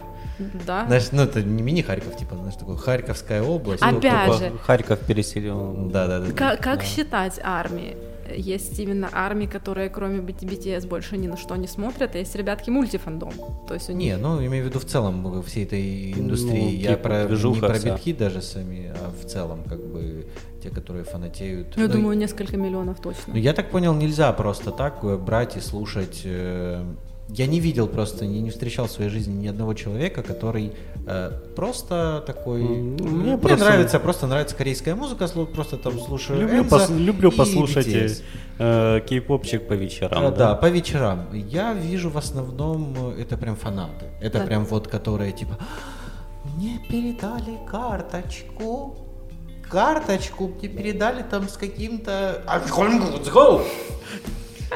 [0.66, 0.86] Да.
[0.88, 3.82] Знаешь, ну это не мини-Харьков, типа, знаешь, такой Харьковская область.
[3.82, 4.58] Ну, Опять Только же.
[4.58, 5.90] Харьков переселил.
[5.91, 6.32] Да, да, да.
[6.32, 6.86] Как, как да.
[6.86, 7.95] считать армии?
[8.36, 12.70] Есть именно армии, которые кроме BTS больше ни на что не смотрят, а есть ребятки
[12.70, 13.34] мультифандом.
[13.68, 16.62] То есть у них Не, ну имею в виду в целом э, всей этой индустрии.
[16.62, 20.26] Ну, Я типа про не про битхит даже сами, а в целом как бы
[20.62, 21.76] те, которые фанатеют.
[21.78, 23.34] я Ну, думаю, несколько миллионов точно.
[23.34, 26.22] Ну, я так понял, нельзя просто так э, брать и слушать.
[26.24, 26.84] э,
[27.30, 30.74] Я не видел просто, не, не встречал в своей жизни ни одного человека, который
[31.08, 32.62] э, просто такой.
[32.64, 36.41] Мне, мне просто- нравится, просто нравится корейская музыка, просто там слушаю.
[36.41, 38.22] Люблю, Энзо пос- люблю и послушать BTS.
[38.60, 40.26] э, кей-попчик по вечерам.
[40.26, 40.56] Э, да.
[40.56, 41.28] по вечерам.
[41.34, 44.06] Я вижу в основном э, это прям фанаты.
[44.22, 44.45] Это Да.
[44.45, 45.58] прям вот которые типа
[46.58, 48.95] мне передали карточку.
[49.72, 52.44] Карточку мне передали там с каким-то.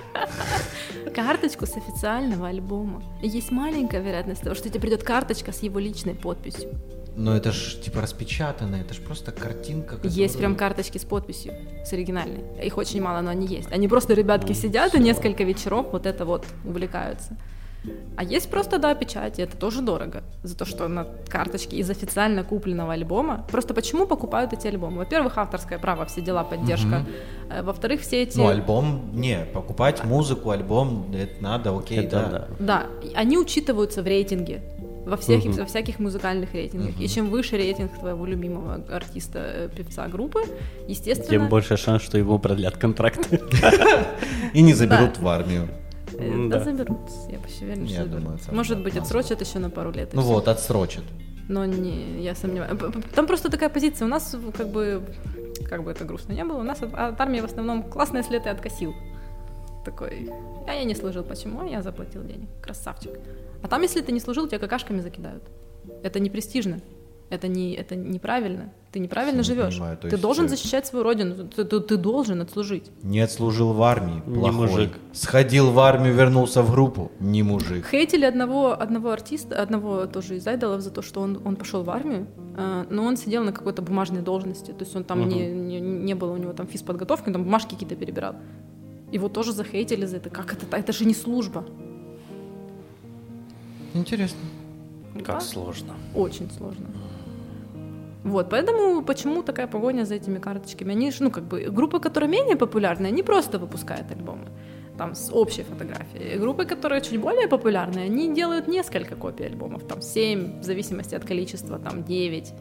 [1.15, 3.02] Карточку с официального альбома.
[3.22, 6.69] Есть маленькая вероятность того, что тебе придет карточка с его личной подписью.
[7.15, 9.95] Но это ж типа распечатано, это ж просто картинка.
[10.03, 11.53] Есть которую- прям карточки с подписью,
[11.84, 12.44] с оригинальной.
[12.64, 13.72] Их очень мало, но они есть.
[13.72, 17.36] Они просто ребятки сидят и несколько вечеров вот это вот увлекаются.
[18.18, 20.23] А есть просто, да, печати, это тоже дорого.
[20.43, 23.45] За то, что на карточке из официально купленного альбома.
[23.51, 24.97] Просто почему покупают эти альбомы?
[24.97, 27.05] Во-первых, авторское право, все дела, поддержка.
[27.49, 28.38] Э, Во-вторых, все эти...
[28.38, 32.30] Ну, альбом, не, покупать музыку, альбом, это надо, окей, Это да.
[32.30, 32.47] да.
[32.59, 34.61] Да, и они учитываются в рейтинге.
[35.05, 36.99] Во всех, во всяких музыкальных рейтингах.
[36.99, 40.41] И чем выше рейтинг твоего любимого артиста, э, певца группы,
[40.88, 41.30] естественно...
[41.30, 43.30] Тем больше шанс, что его продлят контракт.
[44.53, 45.69] И не заберут в армию.
[46.19, 46.64] Э, Да, да.
[46.64, 46.99] заберут.
[47.31, 48.52] Я почти уверена, что заберут.
[48.52, 50.14] Может быть, отсрочат еще на пару лет.
[50.14, 51.03] Ну вот, отсрочат.
[51.49, 52.77] Но не, я сомневаюсь.
[53.15, 54.06] Там просто такая позиция.
[54.06, 55.02] У нас как бы,
[55.69, 58.39] как бы это грустно не было, у нас от, от армии в основном классно, если
[58.39, 58.94] ты откосил.
[59.85, 60.30] Такой,
[60.68, 61.65] а я не служил, почему?
[61.65, 62.49] Я заплатил денег.
[62.61, 63.11] Красавчик.
[63.64, 65.44] А там, если ты не служил, тебя какашками закидают.
[66.03, 66.81] Это не престижно.
[67.30, 68.73] Это, не, это неправильно.
[68.98, 69.76] Ты неправильно Не живешь.
[69.76, 71.36] понимаю, ты есть, должен э, защищать свою родину.
[71.56, 72.90] Ты, ты- ты должен отслужить.
[73.03, 74.52] Не отслужил в армии, Не плохой.
[74.68, 74.91] мужик.
[75.14, 77.86] Сходил в армию, вернулся в группу, не мужик.
[77.91, 81.90] Хейтили одного, одного артиста, одного тоже из айдолов за то, что он, он пошел в
[81.91, 82.26] армию,
[82.57, 86.15] э, но он сидел на какой-то бумажной должности, то есть он там не, не, не
[86.15, 88.34] было у него там физподготовки, он там бумажки какие-то перебирал.
[89.11, 90.32] Его тоже захейтили за это.
[90.32, 90.76] Как это?
[90.76, 91.64] Это же не служба.
[93.94, 94.40] Интересно.
[95.24, 95.40] Как Да?
[95.41, 95.94] сложно.
[96.15, 96.86] Очень сложно.
[98.28, 100.91] Вот, поэтому почему такая погоня за этими карточками?
[100.91, 104.48] Они ж, ну, как бы, группы, которые менее популярны, они просто выпускают альбомы,
[104.98, 106.36] там, с общей фотографией.
[106.36, 111.16] И группы, которые чуть более популярны, они делают несколько копий альбомов, там, 7, в зависимости
[111.16, 112.54] от количества, там, 9.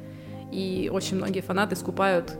[0.52, 2.32] И очень многие фанаты скупают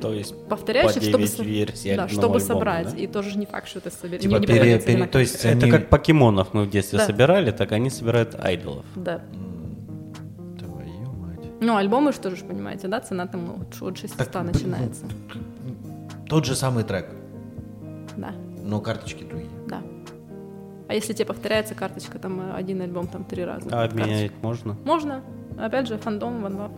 [0.00, 2.90] То есть повторяющих, по чтобы, 9 со- версий да, чтобы альбома, собрать.
[2.92, 2.96] да?
[2.96, 4.22] И тоже не факт, что это соберешь.
[4.22, 7.06] Типа не пере- пере- то есть Это они- как покемонов мы в детстве Да.
[7.06, 8.84] собирали, так они собирают айдолов.
[8.96, 9.20] Да.
[11.64, 15.04] Ну, альбомы, что же, понимаете, да, цена там ну, от- от 600 Так, начинается.
[16.28, 17.06] Тот же самый трек,
[18.16, 18.32] Да.
[18.62, 19.48] но карточки другие.
[19.66, 19.80] Да.
[20.88, 23.66] А если тебе повторяется карточка, там э, один альбом там три раза.
[23.68, 24.02] А карточка.
[24.04, 24.76] обменять можно?
[24.84, 25.22] Можно.
[25.58, 26.72] Опять же, фандом, ванвап.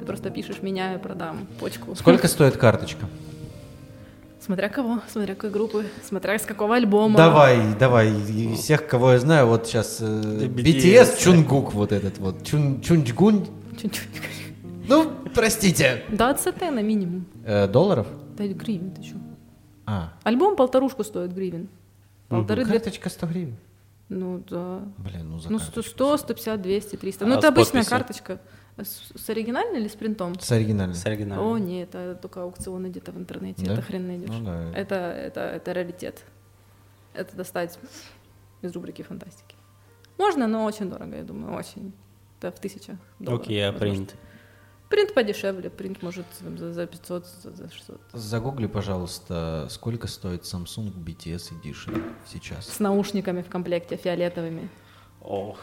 [0.00, 1.94] Ты просто пишешь, меняю, продам, почку.
[1.94, 3.06] Сколько стоит карточка?
[4.40, 7.16] Смотря кого, смотря какой группы, смотря с какого альбома.
[7.16, 11.18] Давай, давай, из всех, кого я знаю, вот сейчас Да, BTS, BTS.
[11.18, 14.08] Чунгук вот этот вот, Чун, Чунчгун, Чуть-чуть.
[14.88, 16.04] ну, простите.
[16.08, 17.26] Да, от СТ на минимум.
[17.44, 18.06] Э, долларов?
[18.36, 19.16] Да, гривен, ты что?
[19.86, 21.68] А, Альбом полторушку стоит гривен.
[22.28, 22.74] Полторы, две...
[22.74, 23.56] карточка 100 гривен.
[24.08, 24.80] Ну, да.
[24.98, 25.90] Блин, ну за Ну, карточку.
[25.90, 27.24] 100, 150, 200, 300.
[27.24, 27.90] А Ну, это обычная подписью?
[27.90, 28.40] карточка.
[28.78, 30.38] С, с оригинальной или с принтом?
[30.38, 30.94] С оригинальной.
[30.94, 31.46] С оригинальным.
[31.46, 33.64] О, нет, это только аукционы где-то в интернете.
[33.64, 33.72] Да?
[33.72, 34.28] Это хрен найдешь.
[34.28, 34.72] Ну да.
[34.74, 36.24] Это, это, это раритет.
[37.14, 37.78] Это достать
[38.62, 39.56] из рубрики фантастики.
[40.18, 41.92] Можно, но очень дорого, я думаю, очень.
[42.38, 43.46] Это в тысячах долларов.
[43.46, 43.94] Окей, а возможно.
[43.94, 44.16] принт?
[44.88, 48.00] Принт подешевле, принт может за, за 500, за, за 600.
[48.12, 52.68] Загугли, пожалуйста, сколько стоит Samsung BTS Edition сейчас?
[52.68, 54.68] С наушниками в комплекте, фиолетовыми.
[55.22, 55.58] Ох.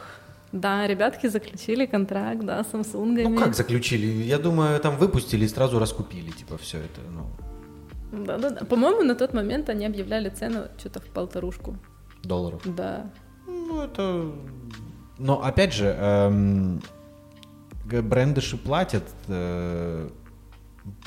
[0.51, 3.23] Да, ребятки заключили контракт, да, с Samsung.
[3.23, 4.05] Ну как заключили?
[4.05, 8.65] Я думаю, там выпустили и сразу раскупили, типа, все это, ну, Да-да-да.
[8.65, 11.77] По-моему, на тот момент они объявляли цену что-то в полторушку.
[12.23, 12.61] долларов.
[12.65, 13.09] Да.
[13.47, 14.31] Ну, это...
[15.17, 16.81] Но, опять же, эм,
[17.85, 20.09] бренды же платят э,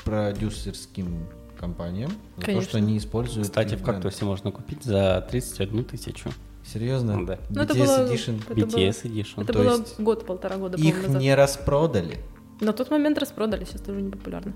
[0.03, 1.27] продюсерским
[1.59, 2.69] компаниям за то, Конечно.
[2.69, 6.29] что они используют Кстати, в кактусе можно купить за 31 тысячу.
[6.65, 7.25] Серьезно?
[7.25, 7.39] Да.
[7.49, 8.41] Ну, это BTS было- Edition.
[8.49, 9.41] Это было- BTS Edition.
[9.43, 11.21] Это То было год-полтора года, Их назад.
[11.21, 12.17] не распродали.
[12.59, 14.53] На тот момент распродали, сейчас тоже не популярно.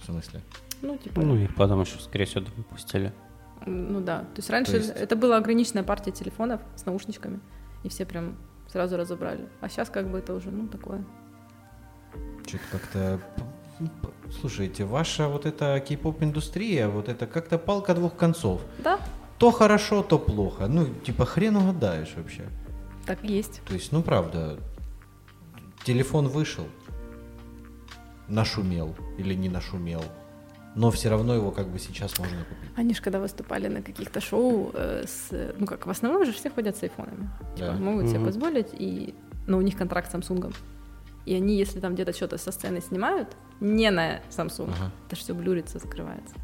[0.00, 0.42] В смысле?
[0.80, 3.12] Ну, типа, Ну, их потом еще, скорее всего, выпустили.
[3.66, 4.20] ну да.
[4.20, 7.40] То есть раньше То есть- это была ограниченная партия телефонов с наушничками,
[7.82, 8.36] и все прям
[8.68, 9.48] сразу разобрали.
[9.60, 11.04] А сейчас как бы это уже, ну, такое.
[12.46, 13.20] Что-то как-то...
[14.40, 18.60] Слушайте, ваша вот эта кей-поп-индустрия, вот это как-то палка двух концов.
[18.82, 18.98] Да,
[19.38, 20.66] То хорошо, то плохо.
[20.66, 22.44] Ну, типа, хрен угадаешь вообще.
[23.06, 23.60] так и есть.
[23.66, 24.58] То есть, ну, правда,
[25.84, 26.66] телефон вышел,
[28.26, 30.02] нашумел или не нашумел,
[30.74, 32.70] но все равно его как бы сейчас можно купить.
[32.76, 35.30] Они же когда выступали на каких-то шоу э, с...
[35.58, 37.28] Ну как, в основном же все ходят с айфонами.
[37.56, 37.72] Типа, Да.
[37.72, 38.26] могут себе Мгм.
[38.26, 39.14] позволить, и...
[39.46, 40.54] но у них контракт с Samsung.
[41.26, 43.28] И они, если там где-то что-то со сцены снимают,
[43.60, 44.90] не на Samsung, Ага.
[45.06, 46.34] это все блюрится, закрывается.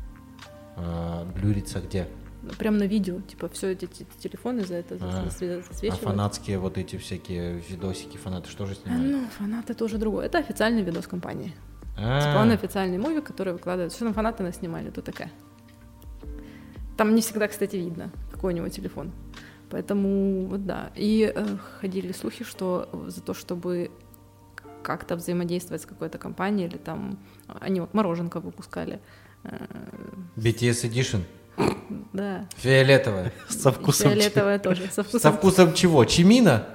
[0.77, 2.07] А, блюрится где?
[2.43, 5.25] Ну, Прям на видео, типа, все эти те- телефоны за это А.
[5.27, 6.03] засве- А засвечивают.
[6.05, 9.07] фанатские вот эти всякие видосики, фанаты что же А, снимают?
[9.13, 10.27] Ну, фанаты это уже другое.
[10.27, 11.55] Это официальный видос компании.
[11.97, 13.93] А, Типа он официальный муви, который выкладывает.
[13.93, 15.31] Что там фанаты наснимали, то такая.
[16.97, 19.13] Там не всегда, кстати, видно, какой у него телефон.
[19.71, 20.91] Поэтому вот да.
[20.95, 21.47] И э,
[21.81, 23.91] ходили слухи, что за то, чтобы
[24.83, 27.19] как-то взаимодействовать с какой-то компанией, или там
[27.61, 29.01] они вот мороженка выпускали.
[29.45, 29.57] э,
[30.37, 31.21] BTS Edition,
[32.13, 32.47] да.
[32.57, 33.33] фиолетовая.
[33.49, 34.83] Со вкусом Фиолетовая тоже.
[34.89, 35.33] Со Со вкусом.
[35.33, 36.05] вкусом чего?
[36.05, 36.67] Чимина?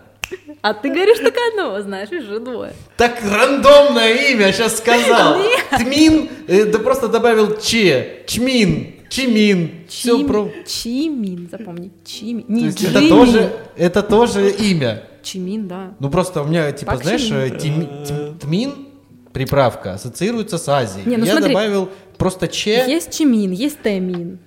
[0.62, 2.74] А ты говоришь только одного, знаешь, и же двое.
[2.98, 5.38] Так рандомное имя сейчас сказал.
[5.78, 8.24] Тмин, э, да просто добавил че.
[8.28, 9.86] Чмин, Чимин.
[9.88, 10.52] Все про...
[10.68, 11.92] Чимин, запомни.
[12.06, 12.44] Чимин.
[12.44, 15.04] То Не есть это тоже, это тоже имя.
[15.24, 15.94] Чимин, да.
[16.00, 18.88] Ну просто у меня, типа, Пак знаешь, э, тим- тмин,
[19.34, 21.08] приправка, ассоциируется с Азией.
[21.08, 21.54] Не, ну Я смотри.
[21.54, 22.86] добавил просто че.
[22.88, 24.40] Есть Чимин, есть Тэмин.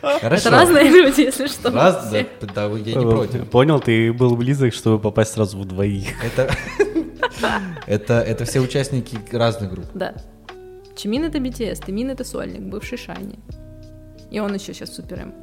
[0.00, 0.48] Хорошо.
[0.48, 1.70] Это разные люди, если что.
[1.70, 2.24] Раз, да,
[2.54, 3.48] да, я не против.
[3.50, 6.08] Понял, ты был близок, чтобы попасть сразу в двоих.
[6.24, 6.54] Это,
[7.86, 9.86] это, это все участники разных групп.
[9.94, 10.14] Да.
[10.96, 13.38] Чимин это BTS, Тэмин это сольник, бывший Шайни.
[14.30, 15.34] И он еще сейчас супер М.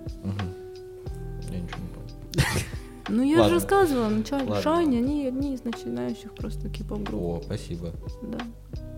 [1.49, 2.43] Я ничего не помню.
[3.09, 3.49] Ну я Ладно.
[3.49, 4.43] же рассказывала вначале.
[4.43, 4.61] Ладно.
[4.61, 7.21] Шайни, они одни из начинающих просто кей-поп групп.
[7.21, 7.91] О, спасибо.
[8.23, 8.39] Да.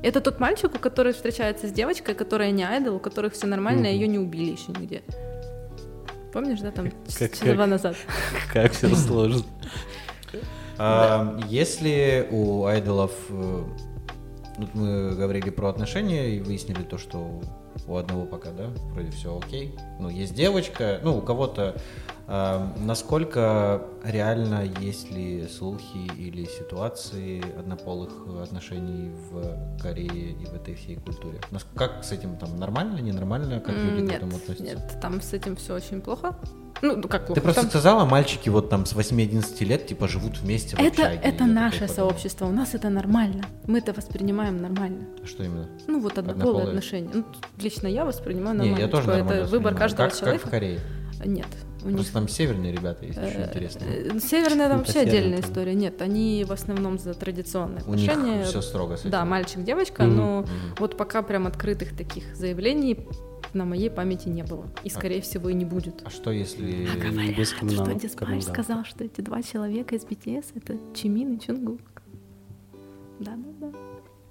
[0.02, 3.88] Это тот мальчик, у которого встречается с девочкой, которая не айдол, у которых все нормально,
[3.88, 5.03] а ее не убили еще нигде.
[6.31, 7.95] Помнишь, да, там Как- часа два назад?
[8.53, 9.43] Как все сложно.
[11.49, 13.64] Если у айдолов, э,
[14.57, 17.41] вот мы говорили про отношения и выяснили то, что
[17.88, 19.76] у одного пока, да, вроде все окей.
[19.99, 21.76] Ну, есть девочка, ну, у кого-то.
[22.31, 28.11] А, насколько реально есть ли слухи или ситуации однополых
[28.43, 31.39] отношений в Корее и в этой всей культуре?
[31.76, 34.64] Как с этим там нормально, ненормально, как люди М, к Нет, этому относятся?
[34.64, 36.35] нет, там с этим все очень плохо.
[36.81, 37.34] Ну, ну, как плохо?
[37.34, 40.88] Ты просто Там- сказала, мальчики вот там с 8-11 лет типа живут вместе в Это,
[41.07, 41.19] общаге.
[41.23, 43.43] это наше сообщество, у нас это нормально.
[43.65, 45.07] Мы это воспринимаем нормально.
[45.26, 45.68] Что именно?
[45.88, 46.68] Ну, вот однополые Однополые?
[46.68, 47.10] отношения.
[47.14, 47.26] Ну,
[47.60, 48.80] лично я воспринимаю Не, нормально.
[48.85, 49.77] я тоже Типа, нормально Это выбор воспринимаю.
[49.77, 50.43] каждого как, человека.
[50.43, 50.80] Как в Корее.
[51.26, 51.47] Нет,
[51.84, 52.11] у них...
[52.11, 53.84] Там северные ребята есть, очень э, интересно.
[53.84, 55.73] э, Северная там Это вообще отдельная история.
[55.73, 58.43] Нет, они в основном за традиционные У них отношения.
[58.43, 59.11] все строго с этим.
[59.11, 60.45] Да, мальчик-девочка, но
[60.77, 63.07] вот пока прям открытых таких заявлений
[63.53, 64.65] на моей памяти не было.
[64.84, 66.01] И, скорее всего, и не будет.
[66.06, 66.85] А что если...
[66.85, 71.81] говорят, без что сказал, что эти два человека из BTS— это Чимин и Чунгук.
[73.19, 73.72] Да-да-да.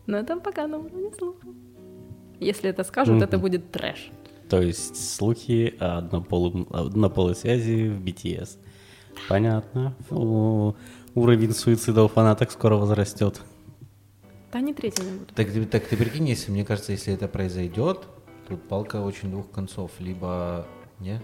[0.06, 1.46] Но это пока на уровне слуха.
[2.40, 4.10] Если это скажут, это будет трэш.
[4.48, 8.58] То есть слухи о однополом- однополой связи в BTS.
[9.28, 9.94] Понятно.
[10.10, 10.74] О,
[11.14, 13.40] Уровень суицида у фанаток скоро возрастет.
[14.52, 15.34] Да они третьими будут.
[15.34, 18.06] Так, ты- так ты прикинь, если, мне кажется, если это произойдет,
[18.48, 19.90] тут палка очень двух концов.
[19.98, 20.66] Либо...
[21.00, 21.20] Не?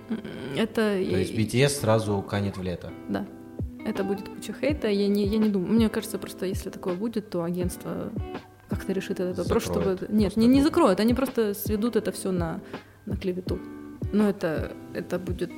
[0.57, 0.75] Это...
[0.75, 2.93] То есть BTS сразу канет в лето.
[3.09, 3.27] Да.
[3.87, 4.89] Это будет куча хейта.
[4.89, 5.73] Я не, я не думаю.
[5.73, 8.11] Мне кажется, просто если такое будет, то агентство
[8.69, 9.99] как-то решит этот вопрос, чтобы...
[10.09, 11.01] Нет, Просто не, не закроют.
[11.01, 12.61] Они просто сведут это все на,
[13.07, 13.59] на клевету.
[14.13, 15.51] Но это, это будет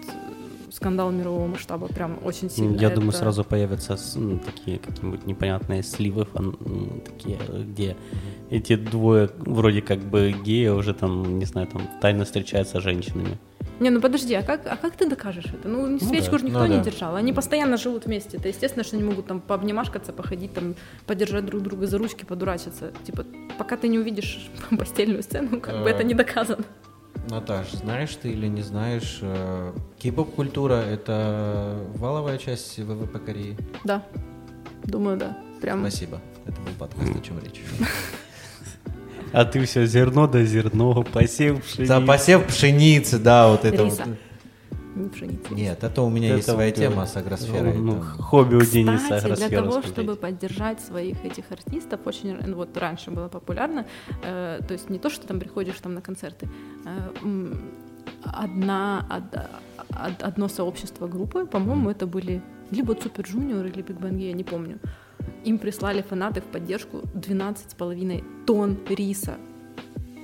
[0.70, 1.88] скандал мирового масштаба.
[1.88, 2.76] Прям очень сильно.
[2.76, 7.96] Я думаю, Это- сразу появятся ну, такие какие-нибудь непонятные сливы, фан- такие, где
[8.50, 13.38] эти двое вроде как бы геи уже там, не знаю, там тайно встречаются с женщинами.
[13.78, 15.68] Не, ну подожди, а как, а как ты докажешь это?
[15.68, 16.38] Ну, свечку да.
[16.38, 16.84] же никто Ну не да.
[16.84, 17.14] держал.
[17.14, 18.38] Они постоянно живут вместе.
[18.38, 20.74] Это естественно, что они могут там пообнимашкаться, походить, там,
[21.06, 22.92] подержать друг друга за ручки, подурачиться.
[23.04, 23.24] Типа,
[23.58, 24.48] пока ты не увидишь
[24.78, 26.64] постельную сцену, как бы это не доказано.
[27.28, 33.56] Наташ, знаешь ты или не знаешь, э, кей-поп-культура— это валовая часть ВВП Кореи?
[33.84, 34.02] Да.
[34.84, 35.36] Думаю, да.
[35.60, 35.80] Прям.
[35.80, 36.20] Спасибо.
[36.44, 37.62] Это был подкаст «О чем речь».
[39.32, 41.86] А ты все зерно да зерно, посев пшеницы.
[41.86, 44.04] За посев пшеницы, да, вот это Риса.
[44.06, 44.16] вот.
[44.96, 45.52] Не пшеница.
[45.54, 47.74] Нет, это у меня есть Это своя вот, тема э, с агросферой.
[47.74, 48.02] Ну, там.
[48.02, 49.92] хобби у Дениса Кстати, для агросферу того, смотреть.
[49.94, 53.84] чтобы поддержать своих этих артистов, очень ну, вот раньше было популярно,
[54.24, 56.48] э, то есть не то, что там приходишь там на концерты,
[56.86, 57.54] э,
[58.24, 59.48] одна, од-
[59.90, 62.40] од- одно сообщество группы, по-моему, это были
[62.70, 64.78] либо Супер Junior или Биг Бенги, я не помню.
[65.44, 69.36] Им прислали фанаты в поддержку 12,5 тонн риса.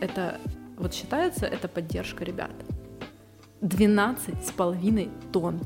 [0.01, 0.39] Это
[0.79, 2.51] вот считается, это поддержка ребят.
[3.63, 5.61] 12,5 тонн.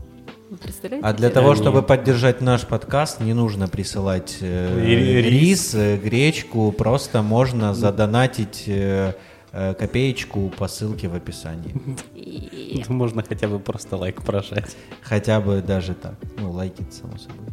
[0.51, 1.07] Вы представляете?
[1.09, 5.97] А для того, Они- чтобы поддержать наш подкаст, не нужно присылать э, И- рис, э,
[5.97, 9.15] гречку, просто можно задонатить э,
[9.53, 11.75] э, копеечку по ссылке в описании.
[12.89, 14.77] Можно хотя бы просто лайк прожать.
[15.03, 16.15] Хотя бы даже так.
[16.39, 17.47] Ну, лайкить, само собой.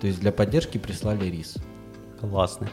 [0.00, 1.54] То есть для поддержки прислали рис.
[2.20, 2.68] Классно.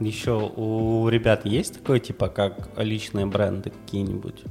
[0.00, 4.44] Еще у ребят есть такое, типа, как личные бренды какие-нибудь?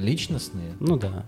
[0.00, 0.74] Личностные?
[0.80, 1.24] Ну да.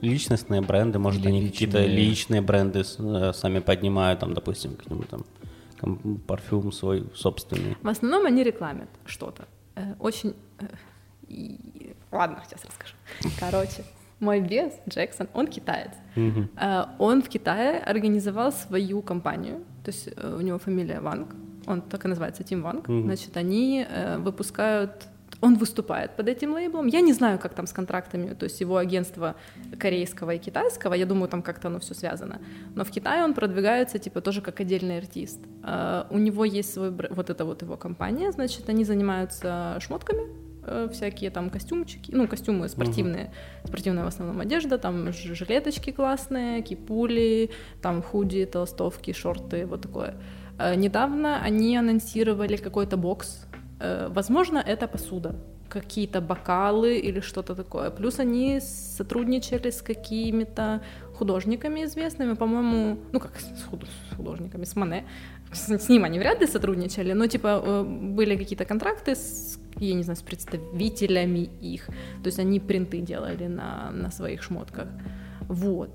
[0.00, 5.08] Личностные бренды, может, Или они личные- какие-то личные бренды э, сами поднимают, там, допустим, какой-нибудь
[5.08, 5.24] там
[6.26, 7.76] парфюм свой собственный.
[7.82, 9.44] В основном они рекламят что-то.
[9.76, 10.34] Э, Очень...
[10.60, 10.66] э,
[12.12, 12.94] Ладно, сейчас расскажу.
[13.40, 13.84] Короче,
[14.20, 15.90] мой бес, Джексон, он китаец.
[16.98, 21.34] Он в Китае организовал свою компанию, то есть у него фамилия Ванг,
[21.66, 22.86] он так и называется, Тим Ванг.
[22.86, 23.84] Значит, они
[24.18, 25.08] выпускают
[25.44, 26.86] он выступает под этим лейблом.
[26.86, 29.34] Я не знаю, как там с контрактами, то есть его агентство
[29.78, 32.40] корейского и китайского, я думаю, там как-то оно все связано.
[32.74, 35.40] Но в Китае он продвигается, типа, тоже как отдельный артист.
[35.62, 40.22] Э, У него есть свой, вот это вот его компания, значит, они занимаются шмотками,
[40.66, 43.30] э, всякие там костюмчики, ну, костюмы спортивные,
[43.64, 47.50] спортивная в основном одежда, там жилеточки классные, кипули,
[47.82, 50.14] там худи, толстовки, шорты, вот такое.
[50.58, 53.46] Э, Недавно они анонсировали какой-то бокс,
[53.80, 55.34] возможно, это посуда,
[55.68, 57.90] какие-то бокалы или что-то такое.
[57.90, 60.80] Плюс они сотрудничали с какими-то
[61.14, 65.04] художниками известными, по-моему, ну как с худ- с художниками, с Мане.
[65.52, 69.94] С, с ним они вряд ли сотрудничали, но типа э, были какие-то контракты с, я
[69.94, 71.86] не знаю, с представителями их.
[72.22, 74.88] То есть они принты делали на, на своих шмотках.
[75.48, 75.90] Вот.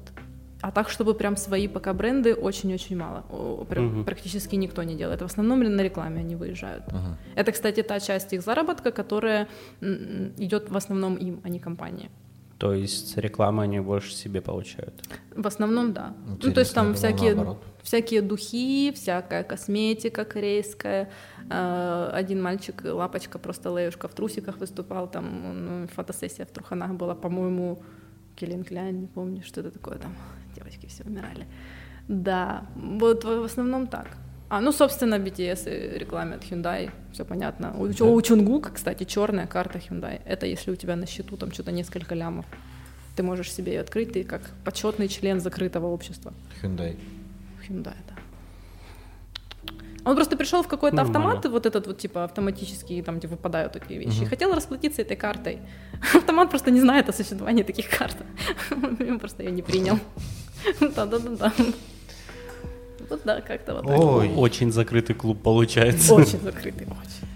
[0.61, 3.23] А так, чтобы прям свои пока бренды, очень-очень мало.
[3.69, 4.05] Прям Мгм.
[4.05, 5.21] Практически никто не делает.
[5.21, 6.83] В основном на рекламе они выезжают.
[6.87, 7.17] Ага.
[7.35, 9.47] Это, кстати, та часть их заработка, которая
[9.81, 12.09] идет в основном им, а не компании.
[12.57, 14.93] То есть рекламы они больше себе получают.
[15.33, 16.13] В основном, да.
[16.43, 17.63] ну, то есть там всякие, наоборот.
[17.83, 21.09] всякие духи, всякая косметика корейская.
[21.49, 25.25] Э, Один мальчик, лапочка, просто леюшка в трусиках выступал, там
[25.65, 27.81] ну, фотосессия в Труханах была, по-моему,
[28.39, 30.15] Келлин Кляйн, не помню, что это такое там.
[30.55, 31.45] Девочки все умирали.
[32.07, 34.07] Да, вот в основном так.
[34.49, 37.75] А, ну, собственно, BTS и рекламят Hyundai, все понятно.
[37.77, 38.05] У, Да.
[38.05, 40.21] у Чунгука, кстати, черная карта Hyundai.
[40.25, 42.45] Это если у тебя на счету там что-то несколько лямов.
[43.15, 46.33] Ты можешь себе ее открыть, ты как почетный член закрытого общества.
[46.63, 46.95] Hyundai.
[47.67, 48.15] Hyundai, да.
[50.05, 51.29] Он просто пришел в какой-то Нормально.
[51.29, 54.23] автомат, вот этот вот типа автоматический, там где выпадают такие вещи, Мгм.
[54.23, 55.59] и хотел расплатиться этой картой.
[56.15, 58.15] Автомат просто не знает о существовании таких карт.
[58.71, 59.99] Он просто ее не принял.
[60.95, 61.53] Да-да-да.
[63.09, 63.99] Вот да, как-то вот так.
[63.99, 64.33] Ой.
[64.35, 66.13] Очень закрытый клуб получается.
[66.13, 67.27] Очень закрытый, очень.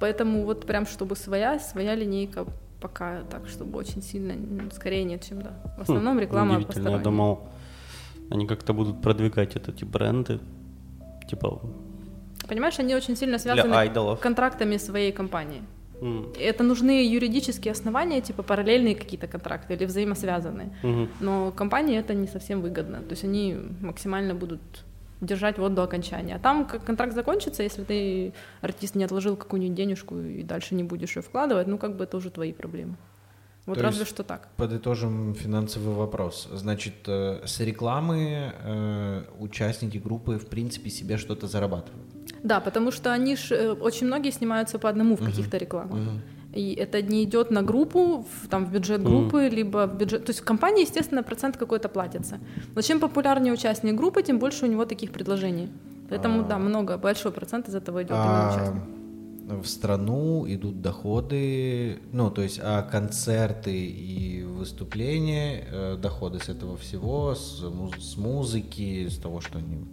[0.00, 2.46] Поэтому вот прям чтобы своя, своя линейка
[2.80, 4.34] пока так, чтобы очень сильно,
[4.74, 5.50] скорее нет, чем да.
[5.78, 6.88] В основном Хм, реклама удивительно.
[6.88, 7.48] Я думал,
[8.30, 10.40] они как-то будут продвигать вот эти бренды.
[11.30, 11.60] Типа
[12.48, 13.74] Понимаешь, они очень сильно связаны
[14.20, 15.62] контрактами своей компании.
[16.00, 20.70] М, Это нужны юридические основания, типа параллельные какие-то контракты или взаимосвязанные.
[20.82, 21.08] мгм.
[21.20, 22.98] Но компании это не совсем выгодно.
[23.02, 24.60] То есть они максимально будут
[25.20, 26.36] держать вот до окончания.
[26.36, 28.32] А там как контракт закончится, если ты,
[28.62, 32.16] артист, не отложил какую-нибудь денежку и дальше не будешь ее вкладывать, ну как бы это
[32.16, 32.96] уже твои проблемы.
[33.66, 34.48] Вот То разве что так.
[34.56, 36.48] Подытожим финансовый вопрос.
[36.52, 42.06] Значит, э, с рекламы э, участники группы в принципе себе что-то зарабатывают.
[42.42, 45.98] Да, потому что они ж, э, очень многие снимаются по одному в каких-то рекламах.
[46.52, 50.24] И это не идет на группу, в, там, в бюджет группы, либо в бюджет...
[50.24, 52.38] То есть в компании, естественно, процент какой-то платится.
[52.74, 55.68] Но чем популярнее участник группы, тем больше у него таких предложений.
[56.08, 56.44] Поэтому, А.
[56.44, 58.82] да, много, большой процент из этого идет именно А участник.
[59.50, 66.76] В страну идут доходы, ну, то есть, а концерты и выступления, э, доходы с этого
[66.76, 69.84] всего, с, муз- с музыки, с того, что они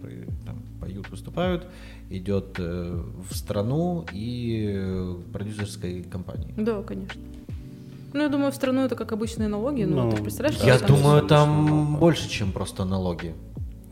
[0.45, 1.65] там, поют, выступают,
[2.09, 6.53] идет э, в страну и э, продюсерской компании.
[6.57, 7.21] Да, конечно.
[8.13, 9.83] Ну, я думаю, в страну это как обычные налоги.
[9.83, 13.33] Ну, Ну, ты представляешь, Я думаю, там больше, чем просто налоги.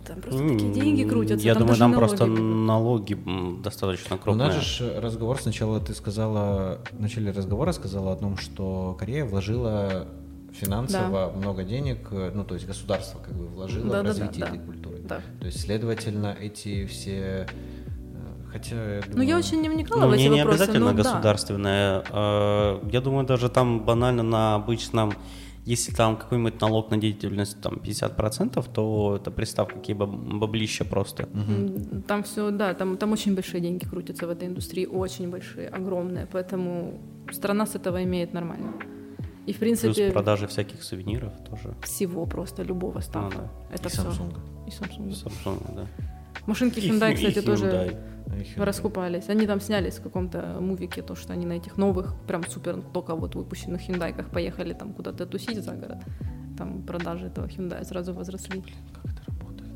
[0.07, 1.45] Там просто такие деньги крутятся.
[1.45, 3.17] Я там думаю, там налоги просто налоги
[3.63, 4.47] достаточно У крупные.
[4.47, 10.07] нас же разговор сначала ты сказала, в начале разговора сказала о том, что Корея вложила
[10.53, 14.47] финансово много денег, ну то есть государство как бы вложило в Да-да-да, развитие да.
[14.53, 14.99] этой культуры.
[15.03, 15.21] Да.
[15.39, 20.07] То есть, следовательно, эти все, э, хотя я Ну, я думаю- очень не вникала Ну,
[20.09, 21.03] в эти не, не вопросы, обязательно но да.
[21.03, 22.03] государственное.
[22.09, 25.13] Э, Я думаю, даже там банально на обычном,
[25.65, 31.27] если там какой-нибудь налог на деятельность там 50%, то это представь, какие баб- баблища просто.
[31.33, 35.67] М, Там все, да, там, там очень большие деньги крутятся в этой индустрии, очень большие,
[35.69, 36.99] огромные, поэтому
[37.31, 38.73] страна с этого имеет нормально.
[39.47, 41.73] И, в Плюс принципе, продажи всяких сувениров тоже.
[41.83, 43.37] всего просто, любого стафа.
[43.37, 43.75] да.
[43.75, 44.01] Это И все.
[44.01, 44.33] Samsung.
[44.67, 45.09] И Samsung.
[45.25, 45.85] Samsung, да.
[46.47, 48.41] Машинки И Hyundai, Hy- кстати, и тоже Hyundai.
[48.41, 49.29] Их это- раскупались.
[49.29, 53.15] Они там снялись в каком-то мувике, то, что они на этих новых, прям супер только
[53.15, 55.97] вот выпущенных Hyundai поехали там куда-то тусить за город.
[56.57, 58.63] Там продажи этого Hyundai сразу возросли.
[58.93, 59.73] Как это работает?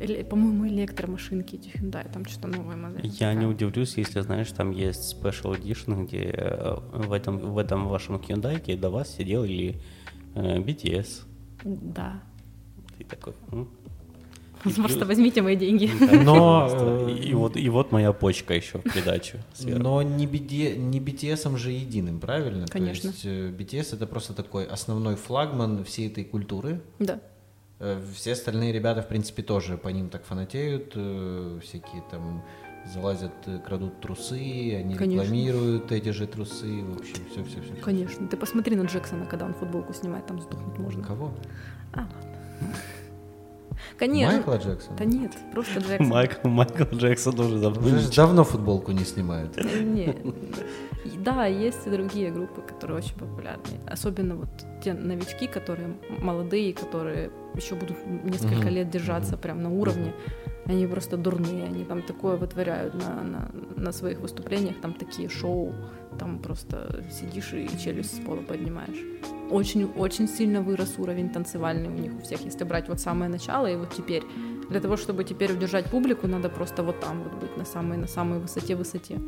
[0.00, 3.06] Или, по-моему, электромашинки эти Hyundai, там что-то новая модель.
[3.06, 3.46] Я не такая.
[3.48, 8.76] удивлюсь, если, знаешь, там есть Special Edition, где э, в этом, в этом вашем Hyundai
[8.76, 9.80] до вас сидел или
[10.34, 11.22] э, BTS.
[11.64, 12.20] Да.
[12.98, 13.68] Ты такой, «М,
[14.74, 15.90] Просто возьмите мои деньги.
[16.24, 17.06] Но, просто».
[17.08, 19.38] э, и, вот, и вот моя почка еще в придачу.
[19.60, 22.66] Но не, BTS же единым, правильно?
[22.66, 23.10] Конечно.
[23.10, 26.80] То есть э, BTS это просто такой основной флагман всей этой культуры.
[26.98, 27.20] Да.
[27.78, 32.42] Э, Все остальные ребята, в принципе, тоже по ним так фанатеют, э, всякие там
[32.92, 35.22] залазят, э, крадут трусы, они Конечно.
[35.22, 37.74] рекламируют эти же трусы, в общем, все, все, все.
[37.82, 38.26] Конечно.
[38.28, 41.02] Ты посмотри на Джексона, когда он футболку снимает, там сдохнуть можно.
[41.02, 41.34] Кого?
[41.92, 42.76] А, ладно.
[43.98, 44.36] Конечно.
[44.36, 44.96] Майкла Джексона?
[44.98, 46.06] Да нет, просто Джексон.
[46.08, 49.56] Майкл, Майкл Джексон уже давно Уже давно футболку не снимают.
[49.56, 50.16] Нет.
[51.04, 53.80] И Да, есть и другие группы, которые очень популярны.
[53.86, 54.48] Особенно вот
[54.82, 60.12] те новички, которые молодые, которые еще будут несколько лет держаться прям на уровне.
[60.66, 65.72] Они просто дурные, они там такое вытворяют на, на, на своих выступлениях, там такие шоу,
[66.16, 69.02] там просто сидишь и челюсть с пола поднимаешь.
[69.50, 73.66] Очень, очень сильно вырос уровень танцевальный у них у всех, если брать вот самое начало
[73.66, 74.24] и вот теперь.
[74.68, 78.08] Для того, чтобы теперь удержать публику, надо просто вот там вот быть на самой, на
[78.08, 79.20] самой высоте-высоте.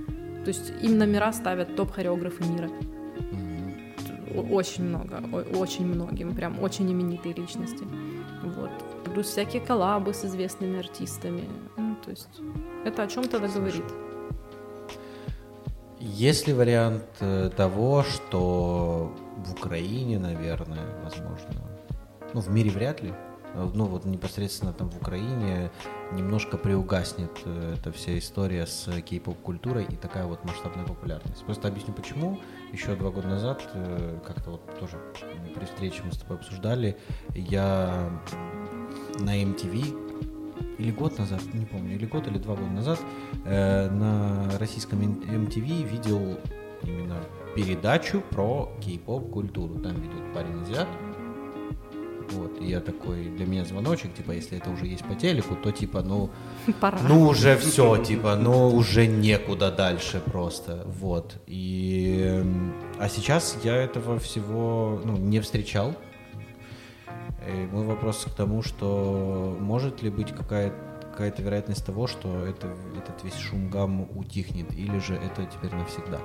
[0.45, 2.71] То есть им номера ставят топ-хореографы мира.
[4.51, 5.23] Очень много,
[5.57, 7.85] очень многим, прям очень именитые личности.
[8.43, 8.71] Вот.
[9.05, 11.45] Плюс всякие коллабы с известными артистами.
[11.77, 12.29] Ну, то есть
[12.85, 13.85] это о чем-то говорит.
[16.01, 21.65] Есть ли вариант э, того, что в Украине, наверное, возможно,
[22.33, 23.13] ну, в мире вряд ли,
[23.55, 25.73] э, ну, вот непосредственно там в Украине
[26.13, 31.45] немножко приугаснет э, эта вся история с кей-поп-культурой и такая вот масштабная популярность.
[31.45, 32.39] Просто объясню почему.
[32.73, 33.63] Еще два года назад,
[34.25, 35.01] как-то вот тоже
[35.53, 36.97] при встрече мы с тобой обсуждали,
[37.35, 38.09] я
[39.19, 40.08] на MTV
[40.79, 43.01] или год назад, не помню, или год, или два года назад
[43.45, 46.39] э, на российском MTV видел
[46.83, 47.17] именно
[47.55, 49.75] передачу про кей-поп культуру.
[49.81, 50.89] Там ведет парень азиат.
[52.31, 55.73] Вот, и я такой, для меня звоночек, типа, если это уже есть по телеку, то
[55.73, 56.29] типа, ну,
[56.81, 56.99] Пора.
[57.09, 61.37] ну уже все, типа, ну уже некуда дальше просто, вот.
[61.47, 65.95] И, эм, а сейчас я этого всего, ну, не встречал.
[67.49, 70.73] И мой вопрос к тому, что может ли быть какая
[71.19, 76.21] какая-то вероятность того, что это, этот весь шум гам утихнет, или же это теперь навсегда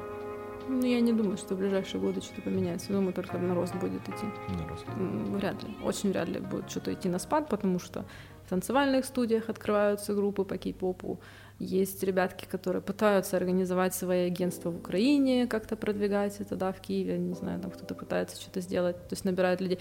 [0.67, 2.93] Ну, я не думаю, что в ближайшие годы что-то поменяется.
[2.93, 4.25] Думаю, только на рост будет идти.
[4.49, 4.85] на рост?
[4.95, 5.75] Вряд ли.
[5.83, 8.05] Очень вряд ли будет что-то идти на спад, потому что
[8.45, 11.19] в танцевальных студиях открываются группы по кей-попу.
[11.57, 17.17] Есть ребятки, которые пытаются организовать свои агентства в Украине, как-то продвигать это, да, в Киеве,
[17.17, 19.79] не знаю, там кто-то пытается что-то сделать, то есть набирают людей.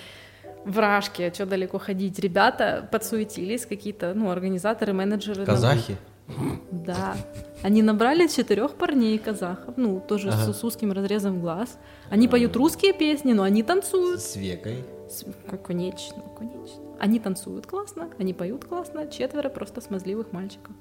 [0.64, 5.44] В Рашке, что далеко ходить, ребята подсуетились, какие-то, ну, организаторы, менеджеры.
[5.44, 5.96] Казахи?
[6.70, 7.16] Да.
[7.62, 10.52] Они набрали четырех парней казахов, ну, тоже с- Ага.
[10.52, 11.78] с, узким разрезом глаз.
[12.10, 14.20] Они поют русские песни, но они танцуют.
[14.20, 14.84] С векой?
[15.10, 15.24] С-
[15.66, 16.82] Конечно, конечно.
[17.00, 20.72] Они танцуют классно, они поют классно, четверо просто смазливых мальчиков.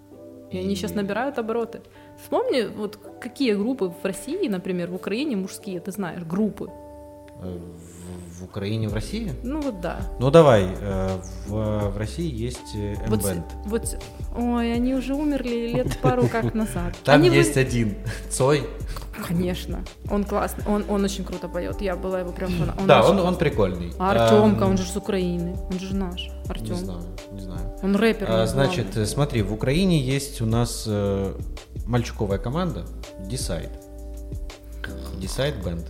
[0.51, 1.81] И они И- сейчас набирают обороты.
[2.21, 6.69] Вспомни, вот какие группы в России, например, в Украине мужские, ты знаешь, группы.
[7.41, 8.00] Э, В,
[8.41, 9.31] в Украине, в России?
[9.43, 9.99] Ну вот да.
[10.19, 13.21] Ну давай, э, в, в России есть э, Вот,
[13.65, 13.97] вот,
[14.35, 16.95] ой, они уже умерли лет пару как назад.
[17.03, 17.95] Там Они вы- есть один,
[18.29, 18.67] Цой.
[19.27, 21.81] Конечно, он классный, он, он очень круто поет.
[21.81, 23.93] Я была его прям фана- да, очень он, он прикольный.
[23.99, 26.75] А Артемка, Эм, он же с Украины, он же наш, Не Артем.
[26.75, 27.01] знаю,
[27.31, 27.61] не знаю.
[27.83, 28.25] Он рэпер.
[28.29, 29.03] А, значит, главный.
[29.03, 31.33] э, смотри, в Украине есть у нас э,
[31.85, 32.85] мальчуковая команда
[33.29, 33.69] Decide.
[35.19, 35.85] Decide Band.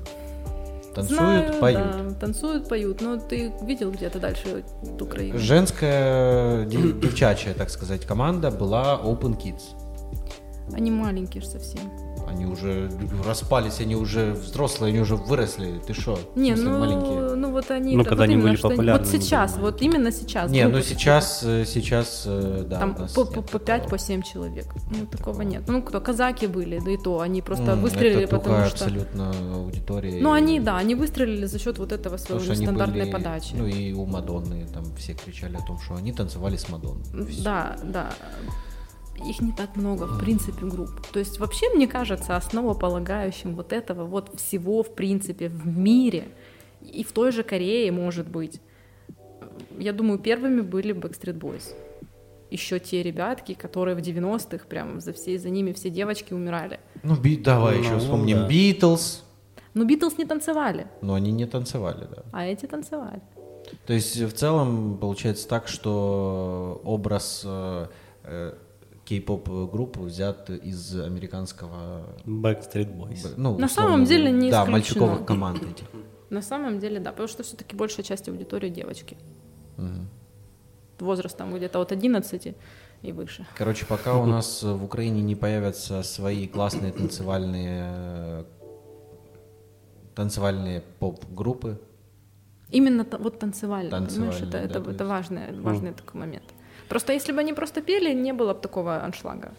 [0.93, 1.80] Танцуют, Знаю, поют.
[1.80, 3.01] да, танцуют, поют.
[3.01, 4.63] Но ты видел где-то дальше
[4.99, 5.38] Украину?
[5.39, 9.61] Женская, дев- девчачья, так сказать, команда была Open Kids.
[10.73, 11.81] Они маленькие ж совсем.
[12.31, 12.89] Они уже
[13.25, 15.81] распались, они уже взрослые, они уже выросли.
[15.85, 16.17] Ты что?
[16.35, 17.95] Не, ну, ну вот они...
[17.97, 20.49] Ну, да, когда вот они были что популярны, Вот сейчас, вот именно сейчас.
[20.49, 22.79] Не, ну группы сейчас, э, сейчас, э, да.
[22.79, 23.89] Там по, по, по 5, такого.
[23.89, 24.65] по 7 человек.
[24.89, 25.63] Ну, такого нет.
[25.67, 28.85] Ну, кто, казаки были, да и то, они просто М, выстрелили, это потому что...
[28.85, 30.21] абсолютно аудитория.
[30.21, 33.53] Ну, они, да, они выстрелили за счет вот этого своего что они нестандартной были- подачи.
[33.55, 37.03] Ну и у Мадонны там все кричали о том, что они танцевали с Мадонной.
[37.43, 38.13] Да, да.
[39.27, 40.89] Их не так много, в принципе, групп.
[41.11, 46.26] То есть вообще, мне кажется, основополагающим вот этого вот всего, в принципе, в мире,
[46.81, 48.60] и в той же Корее, может быть,
[49.77, 51.73] я думаю, первыми были Backstreet Boys.
[52.49, 56.80] Еще те ребятки, которые в 90-х, прям за все, за ними все девочки умирали.
[57.03, 58.48] Ну, би- давай Ну, еще вспомним да.
[58.48, 59.23] Битлз,
[59.73, 62.23] Но Битлз не танцевали, но они не танцевали, да.
[62.34, 63.22] а эти танцевали.
[63.85, 67.88] То есть в целом получается так, что образ э,
[68.23, 68.53] э,
[69.06, 73.23] кей-поп группы взят из американского, Backstreet Boys.
[73.23, 74.72] б- ну, На условно, самом деле не да, исключено.
[74.72, 75.86] мальчиковых команд этих.
[76.30, 79.18] На самом деле, да, потому что все-таки большая часть аудитории девочки.
[79.78, 80.07] Мгм.
[80.99, 82.56] Возраст там где-то от 11
[83.02, 83.45] и выше.
[83.57, 88.44] Короче, пока у нас в Украине не появятся свои классные танцевальные э,
[90.15, 91.80] танцевальные поп-группы,
[92.69, 95.02] Именно вот танцевально, понимаешь, Танцевально, это, да, это, то это есть.
[95.03, 96.45] важный, важный такой момент.
[96.91, 99.53] Просто если бы они просто пели, не было бы такого аншлага.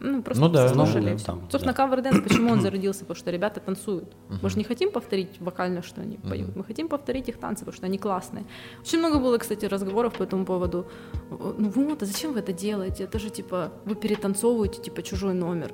[0.00, 1.76] Ну, просто Ну да, слушали ну, там, Собственно, да.
[1.76, 3.00] cover dance, почему он зародился?
[3.00, 4.14] Потому что ребята танцуют.
[4.42, 6.56] Мы же не хотим повторить вокально, что они поют.
[6.56, 8.44] Мы хотим повторить их танцы, потому что они классные.
[8.80, 10.86] Очень много было, кстати, разговоров по этому поводу.
[11.30, 13.04] Ну вот, а зачем вы это делаете?
[13.04, 15.72] Это же типа вы перетанцовываете типа чужой номер.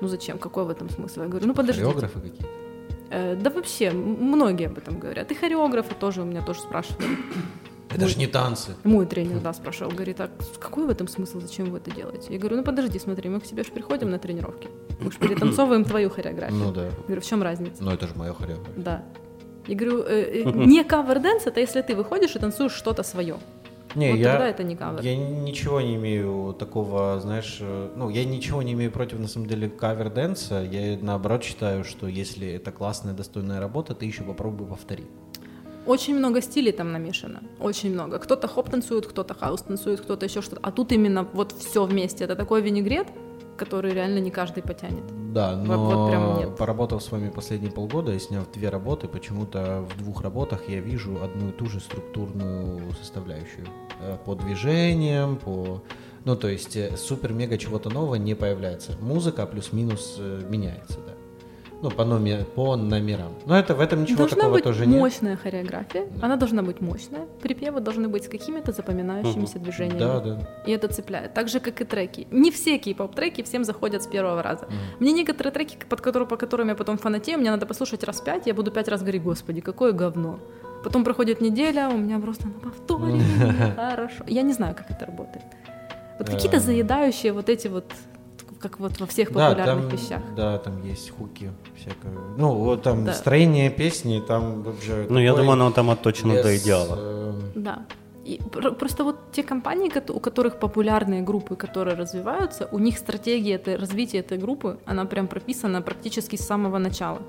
[0.00, 0.38] Ну зачем?
[0.38, 1.22] Какой в этом смысл?
[1.22, 1.84] Я говорю, ну подождите.
[1.84, 2.48] хореографы какие-то.
[3.10, 5.32] Э, да вообще, многие об этом говорят.
[5.32, 7.08] И хореографы тоже у меня тоже спрашивали.
[7.90, 8.74] Это же не танцы.
[8.84, 12.26] Мой тренер, да, спрашивал, говорит, а какой в этом смысл, зачем вы это делаете?
[12.30, 14.68] Я говорю, ну подожди, смотри, мы к тебе же приходим на тренировки,
[15.00, 16.58] мы же перетанцовываем твою хореографию.
[16.58, 16.86] Ну да.
[16.86, 17.82] Я говорю, в чем разница?
[17.82, 18.74] Ну это же моя хореография.
[18.76, 19.04] Да.
[19.66, 23.36] Я говорю, э, э, не cover dance, это если ты выходишь и танцуешь что-то свое.
[23.94, 25.00] Не, вот я, тогда это не кавер.
[25.02, 29.46] я ничего не имею такого, знаешь, э, ну, я ничего не имею против, на самом
[29.48, 30.62] деле, кавер-дэнса.
[30.62, 35.04] Я, наоборот, считаю, что если это классная, достойная работа, ты еще попробуй повтори.
[35.88, 38.18] Очень много стилей там намешано, очень много.
[38.18, 40.60] Кто-то хоп танцует, кто-то хаус танцует, кто-то еще что-то.
[40.62, 42.24] А тут именно вот все вместе.
[42.24, 43.06] Это такой винегрет,
[43.56, 45.04] который реально не каждый потянет.
[45.32, 46.56] Да, но вот прям нет.
[46.58, 51.22] поработав с вами последние полгода и сняв две работы, почему-то в двух работах я вижу
[51.22, 53.66] одну и ту же структурную составляющую.
[54.02, 55.82] Э, По движениям, по...
[56.26, 58.92] Ну, то есть э, супер-мега чего-то нового не появляется.
[59.00, 61.14] Музыка плюс-минус э, меняется, да.
[61.80, 63.32] Ну, по, номер, по номерам.
[63.46, 64.98] Но это в этом ничего должна такого быть тоже нет.
[64.98, 69.98] мощная хореография, она должна быть мощная, припевы должны быть с какими-то запоминающимися движениями.
[69.98, 70.48] Да, да.
[70.66, 71.34] И это цепляет.
[71.34, 72.26] Так же, как и треки.
[72.32, 74.66] Не все кей-поп треки всем заходят с первого раза.
[74.98, 78.46] Мне некоторые треки, под которые, по которым я потом фанатею, мне надо послушать раз пять,
[78.46, 80.40] я буду пять раз говорить, господи, какое говно.
[80.82, 83.20] Потом проходит неделя, у меня просто на повторе,
[83.76, 84.24] хорошо.
[84.26, 85.44] Я не знаю, как это работает.
[86.18, 86.62] Вот какие-то Эм.
[86.62, 87.84] заедающие вот эти вот,
[88.58, 90.22] как вот во всех Да, популярных там, вещах.
[90.36, 92.12] да, там есть хуки всякое.
[92.38, 93.12] Ну, вот там Да.
[93.14, 95.06] строение песни, там вообще...
[95.10, 96.96] Ну, я думаю, оно там отточено до лес, идеала.
[96.98, 97.78] э, Да.
[98.24, 103.54] И пр- просто вот те компании, у которых популярные группы, которые развиваются, у них стратегия
[103.54, 107.20] этой, развития этой группы, она прям прописана практически с самого начала.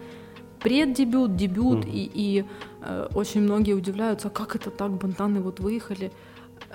[0.60, 1.90] Преддебют, дебют, Мгм.
[1.90, 2.46] и, и,
[2.82, 6.12] э, очень многие удивляются, «А как это так, бантаны вот выехали.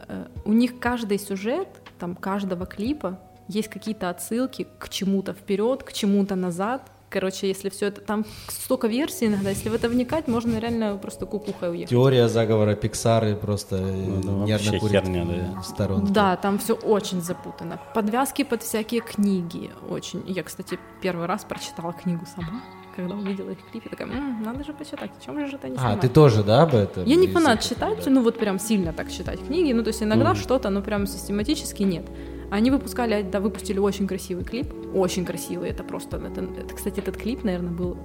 [0.09, 1.69] Э, у них каждый сюжет,
[1.99, 3.19] там, каждого клипа
[3.49, 6.83] есть какие-то отсылки к чему-то вперед, к чему-то назад.
[7.11, 11.27] Короче, если все это там столько версий иногда, если в это вникать, можно реально просто
[11.27, 11.91] кукухой уехать.
[11.91, 15.61] Теория заговора Пиксары просто Ну, да, нервно курит херня, да.
[15.61, 16.13] в сторонке.
[16.13, 17.79] Да, там все очень запутано.
[17.95, 19.71] Подвязки под всякие книги.
[19.89, 20.25] Очень.
[20.27, 22.63] Я, кстати, первый раз прочитала книгу сама,
[22.97, 25.79] когда увидела их клипы, такая, «М, надо же почитать, о чем же это они А,
[25.79, 27.05] снимают?» ты тоже, да, об этом?
[27.05, 28.11] Я не фанат читать, да.
[28.11, 30.37] ну вот прям сильно так читать книги, ну то есть иногда Мгм.
[30.37, 32.07] что-то, но прям систематически нет.
[32.51, 37.17] Они выпускали, да, выпустили очень красивый клип, очень красивый, это просто, это, это, кстати, этот
[37.17, 37.97] клип, наверное, был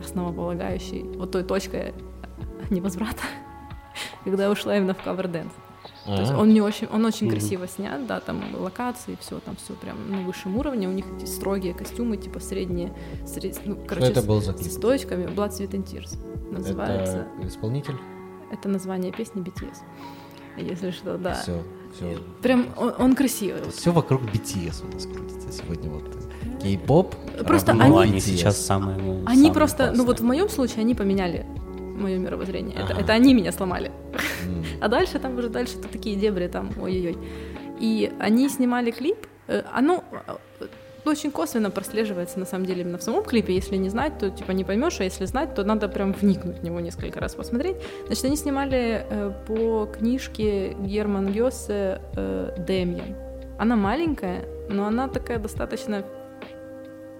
[0.00, 1.94] основополагающий, вот той точкой
[2.70, 3.22] невозврата,
[4.24, 5.52] когда я ушла именно в cover dance.
[6.06, 6.40] То есть Ага.
[6.40, 10.22] он не очень, он очень красиво снят, да, там локации, все, там все прям на
[10.22, 10.88] высшем уровне.
[10.88, 12.92] У них эти строгие костюмы, типа средние,
[13.26, 14.72] сред- ну, Что короче, это с- был за с клип?
[14.72, 15.24] стоечками.
[15.26, 16.16] Blood, Sweat and Tears
[16.50, 17.26] называется.
[17.38, 17.96] Это исполнитель?
[18.50, 19.78] Это название песни BTS.
[20.58, 21.34] Если что, да.
[21.34, 21.62] Все,
[21.94, 22.18] все.
[22.42, 23.60] Прям он, он красивый.
[23.70, 25.90] Все вокруг BTS у нас крутится сегодня.
[25.90, 26.04] Вот
[26.62, 27.14] кей-поп.
[27.46, 30.26] Просто равно Ну, они- они сейчас самые ну, Они самые просто, ну вот в классные.
[30.28, 31.46] моем случае они поменяли
[31.78, 32.74] мое мировоззрение.
[32.76, 33.00] Это, Ага.
[33.02, 33.90] это они меня сломали.
[34.46, 34.64] М.
[34.80, 37.18] А дальше там уже дальше то такие дебри там, ой-ой-ой.
[37.80, 39.26] И они снимали клип.
[39.48, 40.04] э, Оно
[40.60, 40.66] э,
[41.08, 43.54] очень косвенно прослеживается на самом деле именно в самом клипе.
[43.54, 46.62] Если не знать, то типа не поймешь, а если знать, то надо прям вникнуть в
[46.62, 47.76] него несколько раз посмотреть.
[48.06, 53.16] Значит, они снимали э, по книжке Герман Йосе э, «Демьян».
[53.58, 56.04] Она маленькая, но она такая достаточно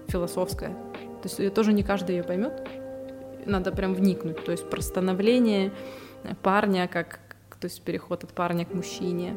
[0.07, 0.69] философская.
[0.69, 2.67] То есть ее тоже не каждый ее поймет.
[3.45, 4.43] Надо прям вникнуть.
[4.43, 5.71] То есть про становление
[6.41, 7.19] парня, как
[7.59, 9.35] то есть переход от парня к мужчине,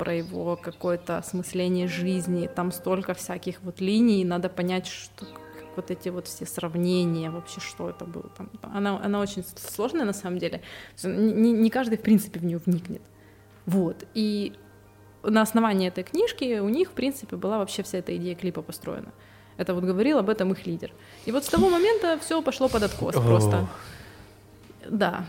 [0.00, 2.46] про его какое-то осмысление жизни.
[2.46, 5.26] Там столько всяких вот линий, надо понять, что
[5.76, 8.30] вот эти вот все сравнения, вообще что это было.
[8.30, 10.62] Там, она, она очень сложная на самом деле.
[11.04, 13.02] Не, не каждый, в принципе, в нее вникнет.
[13.66, 14.06] Вот.
[14.14, 14.54] И
[15.22, 19.12] на основании этой книжки у них, в принципе, была вообще вся эта идея клипа построена.
[19.58, 20.92] Это вот говорил об этом их лидер.
[21.26, 23.68] И вот с того момента все пошло под откос просто.
[24.88, 25.26] Да.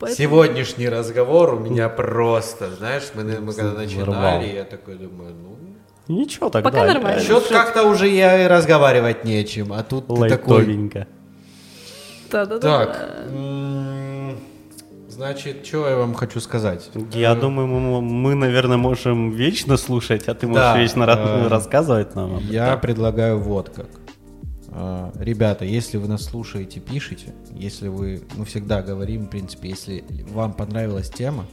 [0.00, 5.56] Поэтому- Сегодняшний разговор у меня просто, знаешь, мы, мы когда начинали, я такой думаю, ну,
[6.08, 6.70] Ничего тогда.
[6.70, 7.20] Пока нормально.
[7.20, 10.90] что как-то уже я и разговаривать нечем, а тут ты такой...
[12.32, 12.86] Да-да-да.
[12.86, 13.10] Так,
[15.08, 16.90] значит, что я вам хочу сказать?
[17.12, 21.48] Я Э, думаю, мы, мы, наверное, можем вечно слушать, а ты можешь Да, вечно э,
[21.48, 22.36] рассказывать нам.
[22.36, 23.86] об Я предлагаю вот как.
[24.72, 27.34] А, Ребята, если вы нас слушаете, пишите.
[27.54, 31.46] Если вы, мы всегда говорим, в принципе, если вам понравилась тема,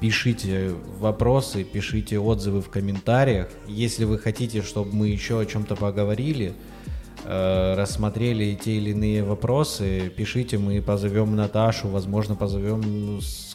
[0.00, 3.48] пишите вопросы, пишите отзывы в комментариях.
[3.66, 6.52] Если вы хотите, чтобы мы еще о чем-то поговорили,
[7.24, 13.54] э, рассмотрели те или иные вопросы, пишите, мы позовем Наташу, возможно, позовем с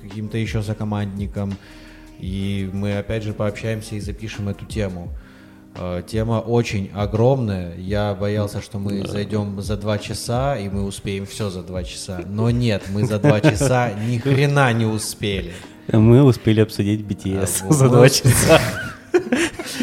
[0.00, 1.54] каким-то еще сокомандником,
[2.20, 5.12] и мы опять же пообщаемся и запишем эту тему.
[5.76, 7.74] Э, Тема очень огромная.
[7.76, 12.20] Я боялся, что мы зайдем за два часа и мы успеем все за два часа.
[12.26, 15.52] Но нет, мы за два часа ни хрена не успели.
[15.92, 17.96] Мы успели обсудить BTS А, за вот.
[17.96, 18.60] два часа.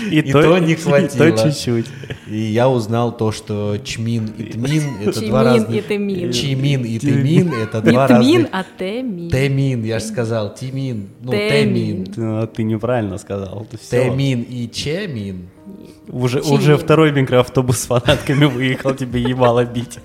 [0.09, 1.27] И то не хватило.
[1.27, 1.85] И то чуть-чуть.
[2.27, 5.91] И я узнал то, что чмин и тмин это два разных...
[5.91, 6.34] и.
[6.34, 8.49] Чимин и тымин это Не два тмин, разных...
[8.51, 9.30] а темин.
[9.30, 11.31] Темин, я же сказал, тимин, ну.
[11.34, 13.68] А Ты неправильно сказал.
[13.89, 15.49] Темин и чемин.
[16.07, 19.99] Уже, уже второй микроавтобус с фанатками выехал тебе ебало бить.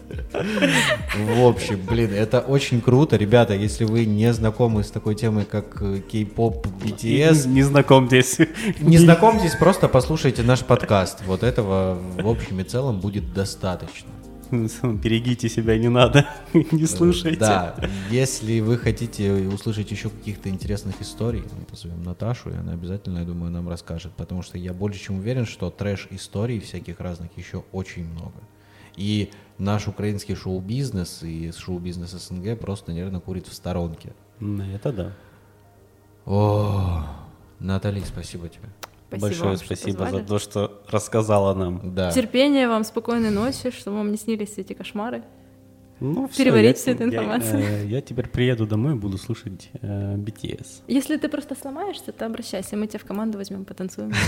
[1.16, 3.16] В общем, блин, это очень круто.
[3.16, 8.38] Ребята, если вы не знакомы с такой темой, как э, кей-поп, BTS, Не знакомьтесь.
[8.80, 11.22] не знакомьтесь, просто послушайте наш подкаст.
[11.26, 14.10] Вот этого в общем и целом будет достаточно.
[14.82, 16.26] Берегите себя, не надо.
[16.52, 17.38] Не слушайте.
[17.38, 17.76] Да,
[18.10, 23.24] если вы хотите услышать еще каких-то интересных историй, мы позовем Наташу, и она обязательно, я
[23.24, 28.04] думаю, нам расскажет, потому что я больше чем уверен, что трэш-историй всяких разных еще очень
[28.04, 28.40] много.
[28.96, 34.14] И наш украинский шоу-бизнес и шоу-бизнес СНГ просто, наверное, курит в сторонке.
[34.40, 35.12] Ну, Это да.
[36.24, 37.06] О,
[37.60, 38.68] Натали, спасибо тебе.
[39.18, 40.24] Спасибо Большое вам, что спасибо за позвали.
[40.24, 41.94] то, что рассказала нам.
[41.94, 42.10] Да.
[42.12, 45.22] Терпения вам, спокойной ночи, чтобы вам не снились все эти кошмары.
[45.98, 47.58] Ну, Переварить я- всю эту я- информацию.
[47.62, 50.82] э, Я теперь приеду домой и буду слушать э, BTS.
[50.88, 54.12] Если ты просто сломаешься, то обращайся, мы тебя в команду возьмем, потанцуем.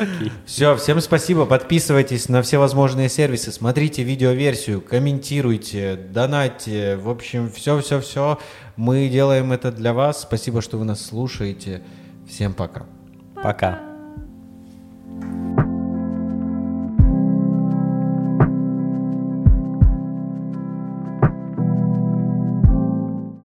[0.00, 0.32] Окей.
[0.46, 1.46] Все, всем спасибо.
[1.46, 6.96] Подписывайтесь на все возможные сервисы, смотрите видеоверсию, комментируйте, донатьте.
[6.96, 8.40] В общем, все-все-все.
[8.76, 10.22] Мы делаем это для вас.
[10.22, 11.82] Спасибо, что вы нас слушаете.
[12.28, 12.86] Всем пока.
[13.40, 13.78] pra cá.